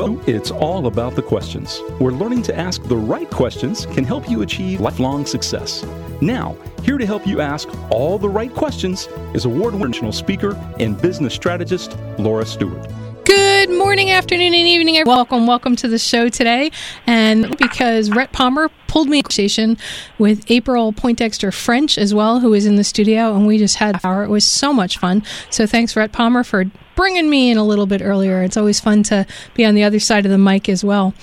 Well, 0.00 0.18
it's 0.26 0.50
all 0.50 0.86
about 0.86 1.14
the 1.14 1.20
questions, 1.20 1.80
where 1.98 2.10
learning 2.10 2.40
to 2.44 2.56
ask 2.58 2.82
the 2.84 2.96
right 2.96 3.28
questions 3.28 3.84
can 3.84 4.02
help 4.02 4.30
you 4.30 4.40
achieve 4.40 4.80
lifelong 4.80 5.26
success. 5.26 5.84
Now, 6.22 6.56
here 6.82 6.96
to 6.96 7.04
help 7.04 7.26
you 7.26 7.42
ask 7.42 7.68
all 7.90 8.16
the 8.16 8.26
right 8.26 8.50
questions 8.50 9.10
is 9.34 9.44
award 9.44 9.74
winning 9.74 10.10
speaker 10.12 10.56
and 10.78 10.98
business 11.02 11.34
strategist 11.34 11.98
Laura 12.18 12.46
Stewart. 12.46 12.90
Good 13.26 13.68
morning, 13.68 14.10
afternoon, 14.10 14.54
and 14.54 14.66
evening. 14.66 14.96
Everyone. 14.96 15.18
Welcome, 15.18 15.46
welcome 15.46 15.76
to 15.76 15.86
the 15.86 15.98
show 15.98 16.30
today. 16.30 16.70
And 17.06 17.58
because 17.58 18.10
Rhett 18.10 18.32
Palmer 18.32 18.70
pulled 18.86 19.08
me 19.08 19.18
in 19.18 19.22
conversation 19.22 19.76
with 20.18 20.50
April 20.50 20.94
Poindexter 20.94 21.52
French 21.52 21.98
as 21.98 22.14
well, 22.14 22.40
who 22.40 22.54
is 22.54 22.64
in 22.64 22.76
the 22.76 22.84
studio, 22.84 23.34
and 23.36 23.46
we 23.46 23.58
just 23.58 23.76
had 23.76 23.96
an 23.96 24.00
hour. 24.02 24.24
It 24.24 24.30
was 24.30 24.46
so 24.46 24.72
much 24.72 24.96
fun. 24.96 25.22
So 25.50 25.66
thanks, 25.66 25.94
Rhett 25.94 26.10
Palmer, 26.10 26.42
for 26.42 26.64
bringing 27.00 27.30
me 27.30 27.50
in 27.50 27.56
a 27.56 27.64
little 27.64 27.86
bit 27.86 28.02
earlier. 28.02 28.42
It's 28.42 28.58
always 28.58 28.78
fun 28.78 29.02
to 29.04 29.26
be 29.54 29.64
on 29.64 29.74
the 29.74 29.84
other 29.84 29.98
side 29.98 30.26
of 30.26 30.30
the 30.30 30.36
mic 30.36 30.68
as 30.68 30.84
well. 30.84 31.14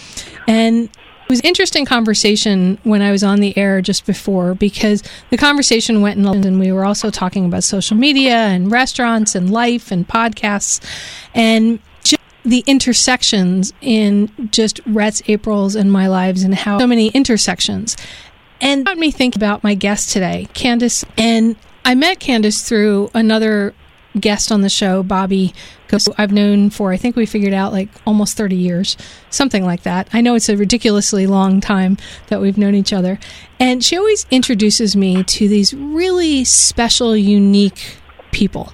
And 0.47 0.85
it 0.85 1.29
was 1.29 1.39
interesting 1.41 1.85
conversation 1.85 2.79
when 2.83 3.03
I 3.03 3.11
was 3.11 3.23
on 3.23 3.41
the 3.41 3.55
air 3.55 3.79
just 3.79 4.03
before 4.07 4.55
because 4.55 5.03
the 5.29 5.37
conversation 5.37 6.01
went 6.01 6.17
in 6.17 6.25
and 6.25 6.59
we 6.59 6.71
were 6.71 6.83
also 6.83 7.11
talking 7.11 7.45
about 7.45 7.63
social 7.63 7.95
media 7.95 8.37
and 8.37 8.71
restaurants 8.71 9.35
and 9.35 9.51
life 9.51 9.91
and 9.91 10.07
podcasts 10.07 10.83
and 11.35 11.77
the 12.43 12.63
intersections 12.65 13.71
in 13.79 14.31
just 14.51 14.79
Rhett's, 14.87 15.21
April's, 15.27 15.75
and 15.75 15.91
my 15.91 16.07
lives, 16.07 16.41
and 16.41 16.55
how 16.55 16.79
so 16.79 16.87
many 16.87 17.09
intersections. 17.09 17.95
And 18.61 18.83
got 18.83 18.97
me 18.97 19.11
think 19.11 19.35
about 19.35 19.63
my 19.63 19.75
guest 19.75 20.09
today, 20.09 20.47
Candace. 20.55 21.05
And 21.17 21.55
I 21.85 21.93
met 21.93 22.19
Candace 22.19 22.67
through 22.67 23.11
another 23.13 23.75
guest 24.19 24.51
on 24.51 24.61
the 24.61 24.69
show, 24.69 25.03
Bobby, 25.03 25.53
I've 26.17 26.31
known 26.31 26.69
for, 26.69 26.91
I 26.91 26.97
think 26.97 27.15
we 27.15 27.25
figured 27.25 27.53
out 27.53 27.71
like 27.71 27.89
almost 28.05 28.37
30 28.37 28.55
years, 28.55 28.97
something 29.29 29.63
like 29.63 29.83
that. 29.83 30.09
I 30.13 30.21
know 30.21 30.35
it's 30.35 30.49
a 30.49 30.57
ridiculously 30.57 31.27
long 31.27 31.61
time 31.61 31.97
that 32.27 32.41
we've 32.41 32.57
known 32.57 32.75
each 32.75 32.93
other. 32.93 33.19
And 33.59 33.83
she 33.83 33.97
always 33.97 34.25
introduces 34.31 34.95
me 34.95 35.23
to 35.23 35.47
these 35.47 35.73
really 35.73 36.43
special, 36.43 37.15
unique 37.15 37.97
people. 38.31 38.73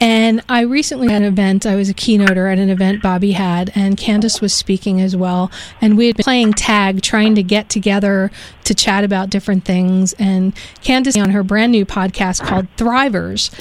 And 0.00 0.42
I 0.48 0.60
recently 0.60 1.08
had 1.08 1.22
an 1.22 1.28
event, 1.28 1.66
I 1.66 1.74
was 1.74 1.88
a 1.88 1.94
keynoter 1.94 2.50
at 2.50 2.58
an 2.60 2.70
event 2.70 3.02
Bobby 3.02 3.32
had, 3.32 3.72
and 3.74 3.96
Candace 3.96 4.40
was 4.40 4.52
speaking 4.52 5.00
as 5.00 5.16
well. 5.16 5.50
And 5.80 5.98
we 5.98 6.06
had 6.06 6.16
been 6.16 6.24
playing 6.24 6.52
tag, 6.52 7.02
trying 7.02 7.34
to 7.34 7.42
get 7.42 7.68
together 7.68 8.30
to 8.62 8.74
chat 8.74 9.02
about 9.02 9.28
different 9.28 9.64
things. 9.64 10.12
And 10.12 10.54
Candace 10.82 11.16
on 11.16 11.30
her 11.30 11.42
brand 11.42 11.72
new 11.72 11.84
podcast 11.84 12.46
called 12.46 12.68
Thrivers. 12.76 13.52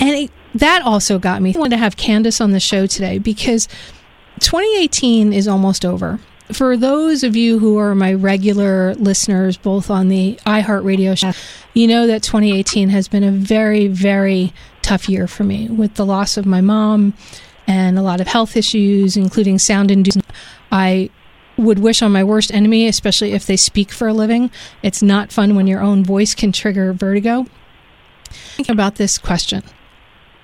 And 0.00 0.10
it, 0.10 0.30
that 0.54 0.82
also 0.82 1.18
got 1.18 1.42
me. 1.42 1.54
I 1.54 1.58
wanted 1.58 1.70
to 1.70 1.78
have 1.78 1.96
Candace 1.96 2.40
on 2.40 2.52
the 2.52 2.60
show 2.60 2.86
today 2.86 3.18
because 3.18 3.66
2018 4.40 5.32
is 5.32 5.48
almost 5.48 5.84
over. 5.84 6.20
For 6.52 6.76
those 6.76 7.24
of 7.24 7.34
you 7.34 7.58
who 7.58 7.78
are 7.78 7.94
my 7.94 8.12
regular 8.12 8.94
listeners, 8.96 9.56
both 9.56 9.90
on 9.90 10.08
the 10.08 10.38
iHeartRadio 10.46 11.16
show, 11.18 11.32
you 11.72 11.86
know 11.86 12.06
that 12.06 12.22
2018 12.22 12.90
has 12.90 13.08
been 13.08 13.24
a 13.24 13.30
very, 13.30 13.88
very 13.88 14.52
tough 14.82 15.08
year 15.08 15.26
for 15.26 15.42
me 15.42 15.68
with 15.68 15.94
the 15.94 16.04
loss 16.04 16.36
of 16.36 16.44
my 16.44 16.60
mom 16.60 17.14
and 17.66 17.98
a 17.98 18.02
lot 18.02 18.20
of 18.20 18.26
health 18.26 18.56
issues, 18.56 19.16
including 19.16 19.58
sound 19.58 19.90
induced. 19.90 20.20
I 20.70 21.08
would 21.56 21.78
wish 21.78 22.02
on 22.02 22.12
my 22.12 22.22
worst 22.22 22.52
enemy, 22.52 22.86
especially 22.88 23.32
if 23.32 23.46
they 23.46 23.56
speak 23.56 23.90
for 23.90 24.06
a 24.06 24.12
living. 24.12 24.50
It's 24.82 25.02
not 25.02 25.32
fun 25.32 25.56
when 25.56 25.66
your 25.66 25.80
own 25.80 26.04
voice 26.04 26.34
can 26.34 26.52
trigger 26.52 26.92
vertigo. 26.92 27.46
Think 28.28 28.68
about 28.68 28.96
this 28.96 29.16
question 29.16 29.62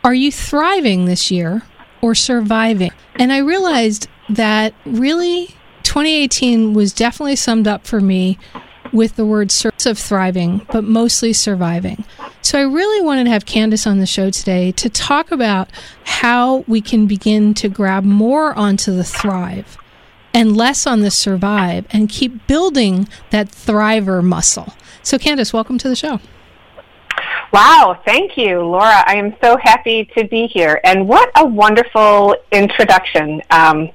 Are 0.02 0.14
you 0.14 0.32
thriving 0.32 1.04
this 1.04 1.30
year 1.30 1.62
or 2.00 2.14
surviving? 2.14 2.90
And 3.16 3.30
I 3.30 3.38
realized 3.38 4.08
that 4.30 4.72
really 4.86 5.48
2018 5.82 6.72
was 6.72 6.94
definitely 6.94 7.36
summed 7.36 7.68
up 7.68 7.86
for 7.86 8.00
me 8.00 8.38
with 8.94 9.16
the 9.16 9.26
word 9.26 9.52
of 9.84 9.98
thriving, 9.98 10.66
but 10.72 10.84
mostly 10.84 11.34
surviving. 11.34 12.04
So 12.40 12.58
I 12.58 12.62
really 12.62 13.04
wanted 13.04 13.24
to 13.24 13.30
have 13.30 13.44
Candace 13.44 13.86
on 13.86 13.98
the 13.98 14.06
show 14.06 14.30
today 14.30 14.72
to 14.72 14.88
talk 14.88 15.30
about 15.30 15.68
how 16.04 16.64
we 16.66 16.80
can 16.80 17.06
begin 17.06 17.52
to 17.54 17.68
grab 17.68 18.02
more 18.02 18.54
onto 18.54 18.96
the 18.96 19.04
thrive 19.04 19.76
and 20.32 20.56
less 20.56 20.86
on 20.86 21.00
the 21.00 21.10
survive 21.10 21.86
and 21.90 22.08
keep 22.08 22.46
building 22.46 23.06
that 23.30 23.50
thriver 23.50 24.24
muscle. 24.24 24.72
So 25.02 25.18
Candace, 25.18 25.52
welcome 25.52 25.76
to 25.76 25.88
the 25.90 25.96
show. 25.96 26.20
Wow, 27.52 28.00
thank 28.04 28.36
you, 28.36 28.60
Laura. 28.60 29.02
I 29.06 29.16
am 29.16 29.34
so 29.42 29.56
happy 29.56 30.04
to 30.16 30.26
be 30.28 30.46
here. 30.46 30.80
And 30.84 31.08
what 31.08 31.30
a 31.36 31.44
wonderful 31.44 32.36
introduction. 32.52 33.42
Um, 33.50 33.90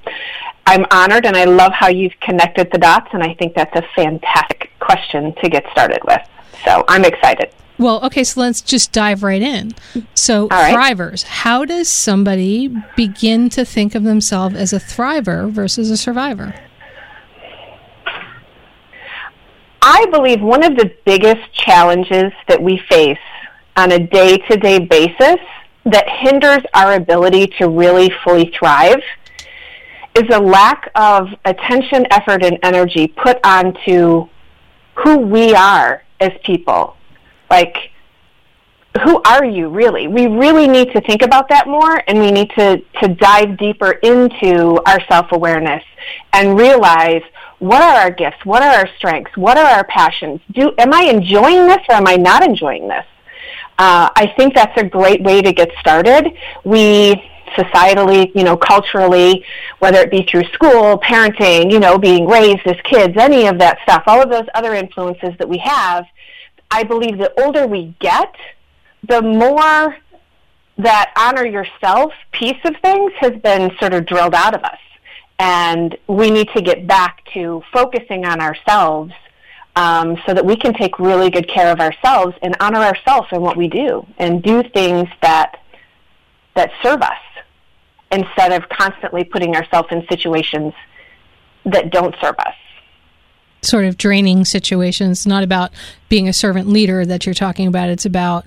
I'm 0.66 0.84
honored 0.90 1.24
and 1.24 1.36
I 1.36 1.44
love 1.44 1.72
how 1.72 1.88
you've 1.88 2.18
connected 2.20 2.70
the 2.70 2.78
dots, 2.78 3.08
and 3.12 3.22
I 3.22 3.34
think 3.34 3.54
that's 3.54 3.74
a 3.74 3.84
fantastic 3.94 4.70
question 4.80 5.34
to 5.42 5.48
get 5.48 5.64
started 5.72 6.00
with. 6.04 6.20
So 6.64 6.84
I'm 6.88 7.04
excited. 7.04 7.50
Well, 7.78 8.04
okay, 8.06 8.24
so 8.24 8.40
let's 8.40 8.62
just 8.62 8.92
dive 8.92 9.22
right 9.22 9.42
in. 9.42 9.74
So, 10.14 10.48
right. 10.48 10.74
thrivers, 10.74 11.24
how 11.24 11.64
does 11.64 11.88
somebody 11.88 12.74
begin 12.96 13.50
to 13.50 13.64
think 13.64 13.94
of 13.94 14.02
themselves 14.02 14.56
as 14.56 14.72
a 14.72 14.80
thriver 14.80 15.50
versus 15.50 15.90
a 15.90 15.96
survivor? 15.96 16.54
I 19.82 20.06
believe 20.06 20.40
one 20.40 20.64
of 20.64 20.76
the 20.76 20.90
biggest 21.04 21.52
challenges 21.52 22.32
that 22.48 22.60
we 22.60 22.82
face 22.88 23.18
on 23.76 23.92
a 23.92 23.98
day 23.98 24.38
to 24.38 24.56
day 24.56 24.78
basis 24.78 25.36
that 25.84 26.08
hinders 26.08 26.62
our 26.74 26.94
ability 26.94 27.46
to 27.58 27.68
really 27.68 28.10
fully 28.24 28.52
thrive 28.58 29.00
is 30.16 30.24
a 30.34 30.40
lack 30.40 30.90
of 30.94 31.28
attention, 31.44 32.06
effort, 32.10 32.42
and 32.42 32.58
energy 32.62 33.06
put 33.06 33.38
onto 33.44 34.28
who 34.94 35.18
we 35.18 35.54
are 35.54 36.02
as 36.20 36.32
people. 36.42 36.96
Like, 37.50 37.76
who 39.04 39.20
are 39.26 39.44
you 39.44 39.68
really? 39.68 40.08
We 40.08 40.26
really 40.26 40.66
need 40.66 40.92
to 40.92 41.00
think 41.02 41.22
about 41.22 41.50
that 41.50 41.68
more 41.68 42.02
and 42.08 42.18
we 42.18 42.32
need 42.32 42.50
to, 42.56 42.78
to 43.02 43.08
dive 43.08 43.58
deeper 43.58 43.92
into 43.92 44.80
our 44.86 45.00
self 45.06 45.32
awareness 45.32 45.84
and 46.32 46.58
realize 46.58 47.22
what 47.58 47.82
are 47.82 48.00
our 48.00 48.10
gifts? 48.10 48.44
What 48.44 48.62
are 48.62 48.74
our 48.74 48.88
strengths? 48.96 49.36
What 49.36 49.58
are 49.58 49.66
our 49.66 49.84
passions? 49.84 50.40
Do, 50.50 50.72
am 50.78 50.92
I 50.92 51.02
enjoying 51.02 51.66
this 51.66 51.80
or 51.88 51.94
am 51.94 52.06
I 52.06 52.16
not 52.16 52.42
enjoying 52.42 52.88
this? 52.88 53.04
Uh, 53.78 54.08
I 54.14 54.32
think 54.36 54.54
that's 54.54 54.76
a 54.80 54.84
great 54.84 55.22
way 55.22 55.42
to 55.42 55.52
get 55.52 55.70
started. 55.80 56.32
We 56.64 57.22
societally, 57.56 58.32
you 58.34 58.44
know, 58.44 58.56
culturally, 58.56 59.44
whether 59.78 59.98
it 60.00 60.10
be 60.10 60.26
through 60.30 60.44
school, 60.52 60.98
parenting, 60.98 61.70
you 61.70 61.78
know, 61.78 61.98
being 61.98 62.26
raised 62.26 62.66
as 62.66 62.76
kids, 62.84 63.16
any 63.16 63.46
of 63.46 63.58
that 63.58 63.78
stuff, 63.82 64.02
all 64.06 64.22
of 64.22 64.30
those 64.30 64.46
other 64.54 64.74
influences 64.74 65.30
that 65.38 65.48
we 65.48 65.58
have, 65.58 66.04
I 66.70 66.82
believe 66.82 67.18
the 67.18 67.32
older 67.42 67.66
we 67.66 67.94
get, 68.00 68.34
the 69.08 69.22
more 69.22 69.96
that 70.78 71.12
honor 71.16 71.46
yourself 71.46 72.12
piece 72.32 72.58
of 72.64 72.74
things 72.82 73.12
has 73.20 73.32
been 73.42 73.70
sort 73.78 73.94
of 73.94 74.06
drilled 74.06 74.34
out 74.34 74.54
of 74.54 74.62
us. 74.62 74.78
And 75.38 75.96
we 76.06 76.30
need 76.30 76.48
to 76.54 76.62
get 76.62 76.86
back 76.86 77.22
to 77.34 77.62
focusing 77.72 78.24
on 78.24 78.40
ourselves 78.40 79.12
um, 79.76 80.16
so 80.26 80.32
that 80.32 80.44
we 80.44 80.56
can 80.56 80.72
take 80.74 80.98
really 80.98 81.30
good 81.30 81.48
care 81.48 81.70
of 81.70 81.80
ourselves 81.80 82.34
and 82.42 82.56
honor 82.60 82.80
ourselves 82.80 83.28
in 83.30 83.42
what 83.42 83.56
we 83.56 83.68
do 83.68 84.04
and 84.18 84.42
do 84.42 84.62
things 84.74 85.08
that 85.22 85.60
that 86.54 86.70
serve 86.82 87.02
us 87.02 87.12
instead 88.10 88.52
of 88.52 88.66
constantly 88.70 89.22
putting 89.22 89.54
ourselves 89.54 89.88
in 89.90 90.06
situations 90.08 90.72
that 91.66 91.90
don't 91.90 92.14
serve 92.20 92.36
us. 92.38 92.54
Sort 93.60 93.84
of 93.84 93.98
draining 93.98 94.46
situations, 94.46 95.26
not 95.26 95.42
about 95.42 95.70
being 96.08 96.26
a 96.26 96.32
servant 96.32 96.68
leader 96.68 97.04
that 97.04 97.26
you're 97.26 97.34
talking 97.34 97.66
about. 97.66 97.90
It's 97.90 98.06
about 98.06 98.46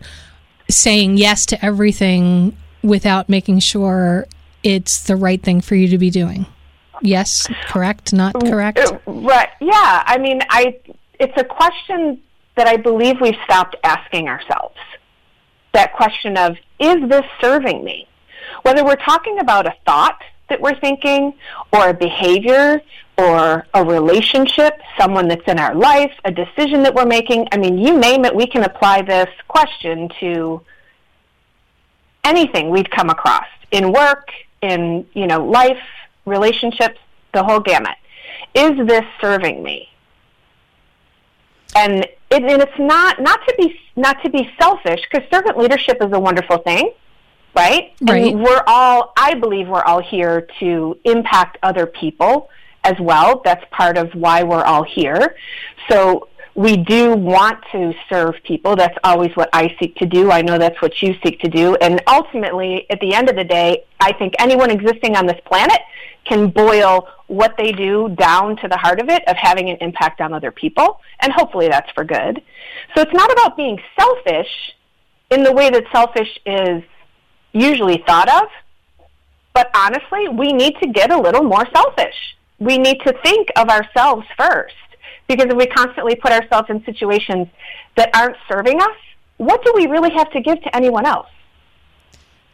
saying 0.70 1.18
yes 1.18 1.46
to 1.48 1.64
everything 1.64 2.58
without 2.82 3.30
making 3.30 3.60
sure 3.60 4.26
it's 4.64 5.04
the 5.04 5.16
right 5.16 5.42
thing 5.42 5.62
for 5.62 5.76
you 5.76 5.88
to 5.90 5.98
be 5.98 6.10
doing. 6.10 6.48
Yes, 7.02 7.48
correct, 7.68 8.12
not 8.12 8.34
correct? 8.34 8.80
Uh, 8.80 8.98
right. 9.06 9.50
Yeah. 9.62 10.04
I 10.06 10.18
mean, 10.18 10.42
I 10.50 10.80
it's 11.20 11.38
a 11.38 11.44
question 11.44 12.22
that 12.56 12.68
I 12.68 12.78
believe 12.78 13.22
we've 13.22 13.38
stopped 13.46 13.76
asking 13.84 14.28
ourselves. 14.28 14.76
That 15.74 15.94
question 15.94 16.38
of 16.38 16.58
is 16.80 17.08
this 17.10 17.26
serving 17.40 17.84
me? 17.84 18.08
Whether 18.64 18.84
we're 18.84 18.96
talking 18.96 19.40
about 19.40 19.68
a 19.68 19.76
thought 19.86 20.22
that 20.50 20.60
we're 20.60 20.80
thinking 20.80 21.34
or 21.72 21.90
a 21.90 21.94
behavior 21.94 22.82
or 23.18 23.68
a 23.74 23.84
relationship, 23.84 24.80
someone 24.98 25.28
that's 25.28 25.48
in 25.48 25.60
our 25.60 25.76
life, 25.76 26.12
a 26.26 26.32
decision 26.32 26.84
that 26.84 26.96
we're 26.96 27.06
making, 27.06 27.48
I 27.52 27.58
mean, 27.58 27.78
you 27.78 28.00
name 28.00 28.26
it, 28.26 28.34
we 28.34 28.48
can 28.48 28.64
apply 28.64 29.02
this 29.02 29.30
question 29.48 30.10
to 30.22 30.62
anything 32.24 32.70
we've 32.70 32.90
come 32.90 33.10
across 33.10 33.48
in 33.72 33.92
work, 33.92 34.30
in, 34.62 35.06
you 35.14 35.28
know, 35.28 35.46
life, 35.46 35.82
relationships, 36.26 36.98
the 37.34 37.44
whole 37.44 37.60
gamut. 37.60 37.96
Is 38.56 38.72
this 38.88 39.04
serving 39.22 39.62
me? 39.62 39.89
And 41.76 42.06
it, 42.32 42.44
and 42.44 42.62
it's 42.62 42.80
not 42.80 43.22
not 43.22 43.40
to 43.48 43.56
be 43.58 43.80
not 43.96 44.22
to 44.24 44.30
be 44.30 44.50
selfish 44.60 45.02
because 45.10 45.30
servant 45.32 45.58
leadership 45.58 45.98
is 46.02 46.12
a 46.12 46.20
wonderful 46.20 46.58
thing 46.60 46.92
right? 47.56 47.94
Right. 48.02 48.34
And 48.34 48.44
we're 48.44 48.64
all, 48.68 49.14
I 49.18 49.36
believe 49.36 49.68
we're 49.68 49.84
all 49.84 50.02
here 50.02 50.48
to 50.60 50.98
impact 51.04 51.58
other 51.64 51.86
people 51.86 52.50
as 52.84 52.96
well. 53.00 53.42
That's 53.44 53.64
part 53.72 53.98
of 53.98 54.12
why 54.14 54.44
we're 54.44 54.64
all 54.64 54.84
here. 54.84 55.36
So 55.90 56.30
we 56.60 56.76
do 56.76 57.14
want 57.14 57.64
to 57.72 57.94
serve 58.10 58.36
people. 58.44 58.76
That's 58.76 58.98
always 59.06 59.34
what 59.38 59.50
I 59.54 59.74
seek 59.80 59.96
to 59.96 60.06
do. 60.06 60.30
I 60.30 60.42
know 60.42 60.58
that's 60.58 60.82
what 60.82 61.02
you 61.02 61.16
seek 61.24 61.40
to 61.40 61.48
do. 61.48 61.76
And 61.76 62.04
ultimately, 62.06 62.86
at 62.90 63.00
the 63.00 63.14
end 63.14 63.30
of 63.30 63.38
the 63.38 63.46
day, 63.46 63.86
I 64.02 64.12
think 64.12 64.34
anyone 64.40 64.70
existing 64.70 65.16
on 65.16 65.26
this 65.26 65.40
planet 65.46 65.80
can 66.26 66.50
boil 66.50 67.08
what 67.28 67.56
they 67.58 67.72
do 67.72 68.10
down 68.10 68.58
to 68.58 68.68
the 68.68 68.76
heart 68.76 69.00
of 69.00 69.08
it, 69.08 69.26
of 69.26 69.38
having 69.38 69.70
an 69.70 69.78
impact 69.80 70.20
on 70.20 70.34
other 70.34 70.52
people. 70.52 71.00
And 71.22 71.32
hopefully 71.32 71.70
that's 71.70 71.90
for 71.92 72.04
good. 72.04 72.42
So 72.94 73.04
it's 73.04 73.14
not 73.14 73.32
about 73.32 73.56
being 73.56 73.80
selfish 73.98 74.76
in 75.32 75.44
the 75.44 75.54
way 75.54 75.70
that 75.70 75.86
selfish 75.94 76.38
is 76.46 76.84
usually 77.54 78.04
thought 78.06 78.28
of. 78.28 78.50
But 79.54 79.72
honestly, 79.74 80.28
we 80.28 80.52
need 80.52 80.76
to 80.82 80.90
get 80.90 81.10
a 81.10 81.18
little 81.18 81.44
more 81.44 81.66
selfish. 81.74 82.36
We 82.60 82.78
need 82.78 83.00
to 83.06 83.14
think 83.24 83.48
of 83.56 83.70
ourselves 83.70 84.28
first. 84.38 84.76
Because 85.28 85.46
if 85.50 85.56
we 85.56 85.68
constantly 85.68 86.16
put 86.16 86.32
ourselves 86.32 86.70
in 86.70 86.84
situations 86.86 87.48
that 87.96 88.10
aren't 88.16 88.38
serving 88.48 88.80
us, 88.82 88.98
what 89.38 89.64
do 89.64 89.72
we 89.76 89.88
really 89.88 90.12
have 90.12 90.32
to 90.32 90.42
give 90.42 90.62
to 90.64 90.76
anyone 90.76 91.06
else? 91.06 91.28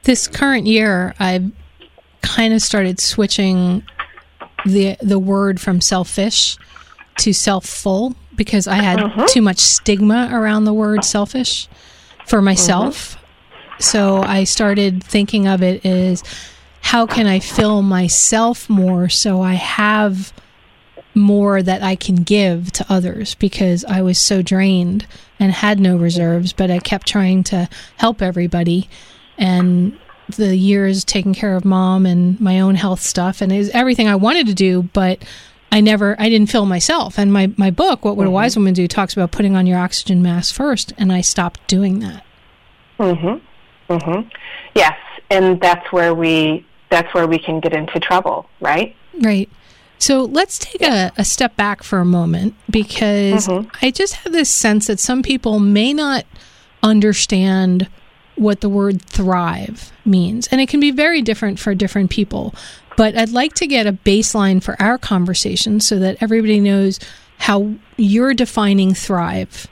This 0.03 0.27
current 0.27 0.67
year, 0.67 1.15
I've 1.19 1.51
kind 2.21 2.53
of 2.53 2.61
started 2.61 2.99
switching 2.99 3.83
the 4.65 4.97
the 5.01 5.19
word 5.19 5.61
from 5.61 5.79
selfish 5.81 6.57
to 7.19 7.33
self-full 7.33 8.15
because 8.35 8.67
I 8.67 8.75
had 8.75 8.99
Mhm. 8.99 9.27
too 9.27 9.41
much 9.41 9.59
stigma 9.59 10.29
around 10.31 10.65
the 10.65 10.73
word 10.73 11.05
selfish 11.05 11.67
for 12.25 12.41
myself. 12.41 13.17
So 13.79 14.21
I 14.23 14.43
started 14.43 15.03
thinking 15.03 15.47
of 15.47 15.61
it 15.61 15.85
as 15.85 16.23
how 16.81 17.05
can 17.05 17.25
I 17.27 17.39
fill 17.39 17.81
myself 17.81 18.69
more 18.69 19.09
so 19.09 19.41
I 19.41 19.53
have 19.53 20.33
more 21.15 21.63
that 21.63 21.81
I 21.81 21.95
can 21.95 22.17
give 22.17 22.71
to 22.73 22.85
others 22.89 23.35
because 23.35 23.85
I 23.85 24.01
was 24.01 24.19
so 24.19 24.41
drained 24.41 25.07
and 25.39 25.51
had 25.51 25.79
no 25.79 25.95
reserves, 25.97 26.53
but 26.53 26.69
I 26.69 26.79
kept 26.79 27.07
trying 27.07 27.43
to 27.45 27.69
help 27.97 28.21
everybody. 28.21 28.89
And 29.37 29.97
the 30.37 30.55
years 30.55 31.03
taking 31.03 31.33
care 31.33 31.55
of 31.55 31.65
mom 31.65 32.05
and 32.05 32.39
my 32.39 32.59
own 32.59 32.75
health 32.75 33.01
stuff 33.01 33.41
and 33.41 33.51
was 33.51 33.69
everything 33.69 34.07
I 34.07 34.15
wanted 34.15 34.47
to 34.47 34.53
do, 34.53 34.83
but 34.93 35.23
I 35.71 35.81
never, 35.81 36.15
I 36.19 36.29
didn't 36.29 36.49
fill 36.49 36.65
myself. 36.65 37.19
And 37.19 37.31
my, 37.33 37.51
my 37.57 37.69
book, 37.71 38.05
What 38.05 38.17
Would 38.17 38.27
a 38.27 38.31
Wise 38.31 38.55
Woman 38.55 38.73
Do, 38.73 38.87
talks 38.87 39.13
about 39.13 39.31
putting 39.31 39.55
on 39.55 39.67
your 39.67 39.77
oxygen 39.77 40.21
mask 40.21 40.53
first. 40.55 40.93
And 40.97 41.11
I 41.11 41.21
stopped 41.21 41.67
doing 41.67 41.99
that. 41.99 42.23
Mhm. 42.99 43.41
Mhm. 43.89 44.31
Yes, 44.73 44.97
and 45.29 45.59
that's 45.59 45.91
where 45.91 46.13
we 46.13 46.65
that's 46.89 47.13
where 47.13 47.27
we 47.27 47.37
can 47.37 47.59
get 47.59 47.73
into 47.73 47.99
trouble, 47.99 48.47
right? 48.61 48.95
Right. 49.19 49.49
So 49.97 50.23
let's 50.23 50.59
take 50.59 50.81
a, 50.81 51.11
a 51.17 51.23
step 51.25 51.55
back 51.55 51.81
for 51.83 51.99
a 51.99 52.05
moment 52.05 52.55
because 52.69 53.47
Mhm. 53.47 53.69
I 53.81 53.91
just 53.91 54.15
have 54.15 54.33
this 54.33 54.49
sense 54.49 54.87
that 54.87 54.99
some 54.99 55.23
people 55.23 55.59
may 55.59 55.93
not 55.93 56.25
understand 56.83 57.87
what 58.35 58.61
the 58.61 58.69
word 58.69 59.01
thrive 59.01 59.91
means. 60.03 60.47
And 60.47 60.59
it 60.59 60.67
can 60.67 60.79
be 60.79 60.91
very 60.91 61.21
different 61.21 61.57
for 61.59 61.73
different 61.73 62.09
people. 62.09 62.53
But 62.97 63.17
I'd 63.17 63.29
like 63.29 63.53
to 63.55 63.67
get 63.67 63.87
a 63.87 63.93
baseline 63.93 64.61
for 64.61 64.79
our 64.81 64.97
conversation 64.97 65.79
so 65.79 65.97
that 65.99 66.17
everybody 66.21 66.59
knows 66.59 66.99
how 67.39 67.73
you're 67.97 68.33
defining 68.33 68.93
thrive 68.93 69.67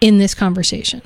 in 0.00 0.18
this 0.18 0.34
conversation. 0.34 1.02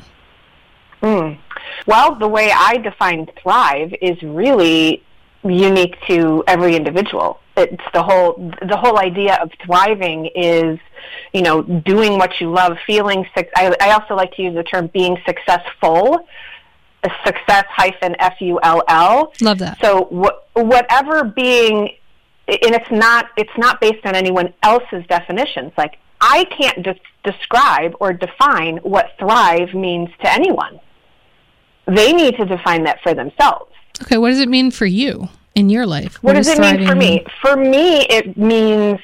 Mm. 1.02 1.38
Well, 1.86 2.16
the 2.16 2.28
way 2.28 2.52
I 2.54 2.78
define 2.78 3.28
thrive 3.40 3.94
is 4.02 4.20
really 4.22 5.02
unique 5.44 5.96
to 6.08 6.42
every 6.46 6.74
individual. 6.74 7.40
It's 7.58 7.82
the 7.92 8.02
whole 8.02 8.52
the 8.66 8.76
whole 8.76 8.98
idea 8.98 9.34
of 9.42 9.50
thriving 9.64 10.26
is, 10.34 10.78
you 11.32 11.42
know, 11.42 11.62
doing 11.62 12.16
what 12.16 12.40
you 12.40 12.50
love, 12.50 12.78
feeling. 12.86 13.26
I, 13.36 13.74
I 13.80 13.90
also 13.90 14.14
like 14.14 14.32
to 14.36 14.42
use 14.42 14.54
the 14.54 14.62
term 14.62 14.88
being 14.92 15.18
successful. 15.26 16.20
A 17.04 17.10
success 17.24 17.64
hyphen 17.68 18.16
f 18.18 18.40
u 18.40 18.58
l 18.62 18.82
l. 18.88 19.32
Love 19.40 19.58
that. 19.58 19.78
So 19.80 20.04
wh- 20.06 20.56
whatever 20.56 21.24
being, 21.24 21.90
and 22.48 22.74
it's 22.74 22.90
not 22.90 23.26
it's 23.36 23.56
not 23.56 23.80
based 23.80 24.04
on 24.04 24.14
anyone 24.14 24.54
else's 24.62 25.04
definitions. 25.08 25.72
Like 25.76 25.98
I 26.20 26.44
can't 26.44 26.82
de- 26.82 27.00
describe 27.24 27.94
or 28.00 28.12
define 28.12 28.78
what 28.78 29.12
thrive 29.18 29.74
means 29.74 30.08
to 30.22 30.32
anyone. 30.32 30.80
They 31.86 32.12
need 32.12 32.36
to 32.36 32.44
define 32.44 32.84
that 32.84 33.00
for 33.02 33.14
themselves. 33.14 33.72
Okay, 34.02 34.18
what 34.18 34.30
does 34.30 34.40
it 34.40 34.48
mean 34.48 34.70
for 34.70 34.86
you 34.86 35.28
in 35.58 35.68
your 35.68 35.86
life? 35.86 36.14
What, 36.22 36.34
does 36.34 36.48
it 36.48 36.60
mean 36.60 36.86
for 36.86 36.94
me? 36.94 37.24
For 37.42 37.56
me, 37.56 38.02
it 38.02 38.36
means 38.36 39.00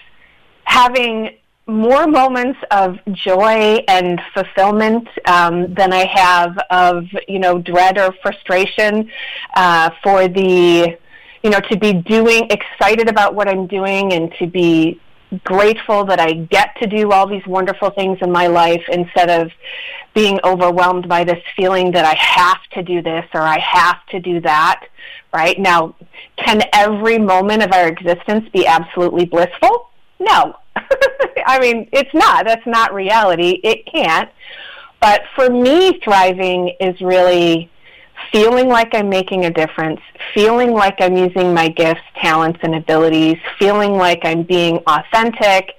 having 0.64 1.36
more 1.66 2.06
moments 2.06 2.58
of 2.70 2.98
joy 3.12 3.82
and 3.88 4.20
fulfillment 4.34 5.08
um, 5.26 5.72
than 5.74 5.92
I 5.92 6.04
have 6.06 6.58
of 6.70 7.06
you 7.26 7.38
know 7.38 7.58
dread 7.58 7.98
or 7.98 8.14
frustration 8.22 9.10
uh, 9.56 9.90
for 10.02 10.28
the 10.28 10.96
you 11.42 11.50
know 11.50 11.60
to 11.70 11.76
be 11.76 11.92
doing 11.94 12.48
excited 12.50 13.08
about 13.08 13.34
what 13.34 13.48
I'm 13.48 13.66
doing 13.66 14.12
and 14.12 14.32
to 14.38 14.46
be 14.46 15.00
grateful 15.44 16.04
that 16.04 16.20
I 16.20 16.32
get 16.32 16.76
to 16.80 16.86
do 16.86 17.12
all 17.12 17.26
these 17.26 17.46
wonderful 17.46 17.90
things 17.90 18.18
in 18.22 18.30
my 18.30 18.46
life 18.46 18.84
instead 18.88 19.30
of 19.30 19.50
being 20.14 20.38
overwhelmed 20.44 21.08
by 21.08 21.24
this 21.24 21.42
feeling 21.56 21.90
that 21.92 22.04
I 22.04 22.14
have 22.14 22.62
to 22.74 22.82
do 22.82 23.02
this 23.02 23.24
or 23.34 23.40
I 23.40 23.58
have 23.58 24.04
to 24.10 24.20
do 24.20 24.40
that. 24.40 24.86
Right 25.32 25.58
now, 25.58 25.96
can 26.36 26.62
every 26.72 27.18
moment 27.18 27.62
of 27.62 27.72
our 27.72 27.88
existence 27.88 28.48
be 28.52 28.66
absolutely 28.66 29.24
blissful? 29.24 29.90
No. 30.20 30.54
I 31.46 31.58
mean, 31.58 31.88
it's 31.92 32.14
not. 32.14 32.46
That's 32.46 32.66
not 32.66 32.94
reality. 32.94 33.60
It 33.64 33.86
can't. 33.86 34.30
But 35.00 35.22
for 35.34 35.50
me, 35.50 36.00
thriving 36.02 36.74
is 36.80 37.00
really 37.00 37.70
feeling 38.32 38.68
like 38.68 38.94
I'm 38.94 39.08
making 39.08 39.44
a 39.44 39.50
difference, 39.50 40.00
feeling 40.32 40.72
like 40.72 41.00
I'm 41.00 41.16
using 41.16 41.54
my 41.54 41.68
gifts, 41.68 42.02
talents, 42.16 42.60
and 42.62 42.74
abilities, 42.74 43.36
feeling 43.58 43.92
like 43.92 44.24
I'm 44.24 44.42
being 44.42 44.78
authentic 44.86 45.72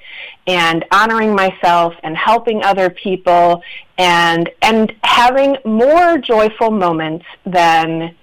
and 0.47 0.85
honoring 0.91 1.35
myself 1.35 1.93
and 2.03 2.15
helping 2.15 2.63
other 2.63 2.89
people 2.89 3.61
and 3.97 4.49
and 4.61 4.93
having 5.03 5.57
more 5.65 6.17
joyful 6.17 6.71
moments 6.71 7.25
than 7.45 8.15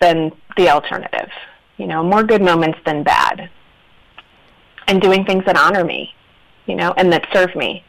than 0.00 0.32
the 0.56 0.68
alternative. 0.68 1.30
You 1.78 1.86
know, 1.86 2.02
more 2.02 2.22
good 2.22 2.42
moments 2.42 2.78
than 2.84 3.02
bad. 3.02 3.50
And 4.88 5.00
doing 5.00 5.24
things 5.24 5.44
that 5.46 5.56
honor 5.56 5.84
me, 5.84 6.14
you 6.66 6.74
know, 6.74 6.92
and 6.96 7.12
that 7.12 7.26
serve 7.32 7.54
me. 7.54 7.84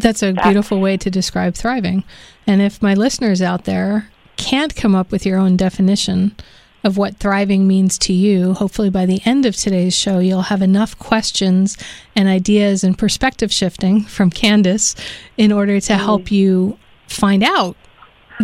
That's 0.00 0.22
a 0.22 0.32
beautiful 0.32 0.80
way 0.80 0.96
to 0.96 1.10
describe 1.10 1.54
thriving. 1.54 2.04
And 2.46 2.62
if 2.62 2.82
my 2.82 2.94
listeners 2.94 3.42
out 3.42 3.64
there 3.64 4.10
can't 4.36 4.74
come 4.74 4.94
up 4.94 5.10
with 5.10 5.26
your 5.26 5.38
own 5.38 5.56
definition 5.56 6.36
of 6.84 6.96
what 6.96 7.16
thriving 7.16 7.66
means 7.66 7.98
to 7.98 8.12
you, 8.12 8.54
hopefully 8.54 8.90
by 8.90 9.04
the 9.04 9.20
end 9.24 9.44
of 9.44 9.56
today's 9.56 9.94
show, 9.94 10.20
you'll 10.20 10.42
have 10.42 10.62
enough 10.62 10.98
questions 10.98 11.76
and 12.14 12.28
ideas 12.28 12.84
and 12.84 12.96
perspective 12.96 13.52
shifting 13.52 14.02
from 14.02 14.30
Candace 14.30 14.94
in 15.36 15.50
order 15.50 15.80
to 15.80 15.92
mm-hmm. 15.92 16.04
help 16.04 16.30
you 16.30 16.78
find 17.08 17.42
out 17.42 17.76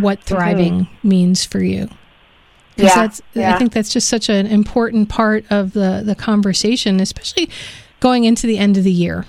what 0.00 0.18
mm-hmm. 0.20 0.34
thriving 0.34 0.88
means 1.02 1.44
for 1.44 1.62
you. 1.62 1.88
Yeah, 2.76 2.94
that's, 2.94 3.22
yeah. 3.34 3.54
I 3.54 3.58
think 3.58 3.72
that's 3.72 3.92
just 3.92 4.08
such 4.08 4.28
an 4.28 4.48
important 4.48 5.08
part 5.08 5.44
of 5.50 5.72
the, 5.72 6.02
the 6.04 6.16
conversation, 6.16 6.98
especially 6.98 7.48
going 8.00 8.24
into 8.24 8.48
the 8.48 8.58
end 8.58 8.76
of 8.76 8.82
the 8.82 8.90
year. 8.90 9.26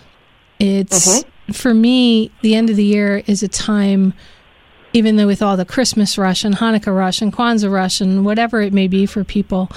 It's 0.60 1.20
mm-hmm. 1.20 1.29
For 1.51 1.73
me, 1.73 2.31
the 2.41 2.55
end 2.55 2.69
of 2.69 2.75
the 2.75 2.83
year 2.83 3.23
is 3.27 3.43
a 3.43 3.47
time, 3.47 4.13
even 4.93 5.15
though 5.15 5.27
with 5.27 5.41
all 5.41 5.57
the 5.57 5.65
Christmas 5.65 6.17
rush 6.17 6.43
and 6.43 6.55
Hanukkah 6.55 6.95
rush 6.95 7.21
and 7.21 7.31
Kwanzaa 7.31 7.71
rush 7.71 8.01
and 8.01 8.25
whatever 8.25 8.61
it 8.61 8.73
may 8.73 8.87
be 8.87 9.05
for 9.05 9.23
people, 9.23 9.69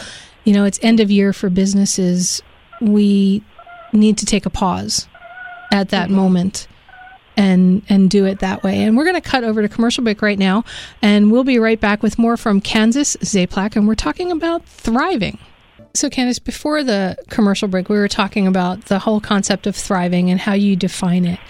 you 0.45 0.53
know, 0.53 0.65
it's 0.65 0.79
end 0.83 1.01
of 1.01 1.11
year 1.11 1.33
for 1.33 1.51
businesses. 1.51 2.43
We 2.81 3.43
need 3.93 4.19
to 4.19 4.27
take 4.27 4.47
a 4.47 4.51
pause 4.51 5.09
at 5.73 5.91
that 5.91 6.07
mm-hmm. 6.07 6.17
moment 6.17 6.69
and 7.37 7.83
and 7.89 8.11
do 8.11 8.27
it 8.27 8.41
that 8.41 8.63
way. 8.63 8.83
And 8.83 8.97
we're 8.97 9.05
going 9.05 9.15
to 9.15 9.21
cut 9.21 9.45
over 9.45 9.63
to 9.63 9.69
commercial 9.69 10.05
break 10.05 10.21
right 10.23 10.39
now, 10.39 10.65
and 11.01 11.31
we'll 11.31 11.45
be 11.45 11.59
right 11.59 11.81
back 11.81 12.03
with 12.03 12.19
more 12.19 12.37
from 12.37 12.61
Candace 12.61 13.17
Zaplak, 13.19 13.77
and 13.77 13.87
we're 13.87 13.95
talking 13.95 14.33
about 14.33 14.65
thriving. 14.67 15.39
So, 15.95 16.09
Candace, 16.09 16.39
before 16.39 16.85
the 16.85 17.17
commercial 17.29 17.69
break, 17.69 17.89
we 17.89 17.97
were 17.97 18.09
talking 18.09 18.47
about 18.47 18.87
the 18.87 18.99
whole 18.99 19.21
concept 19.21 19.67
of 19.67 19.75
thriving 19.75 20.31
and 20.31 20.39
how 20.39 20.53
you 20.53 20.77
define 20.77 21.25
it. 21.25 21.41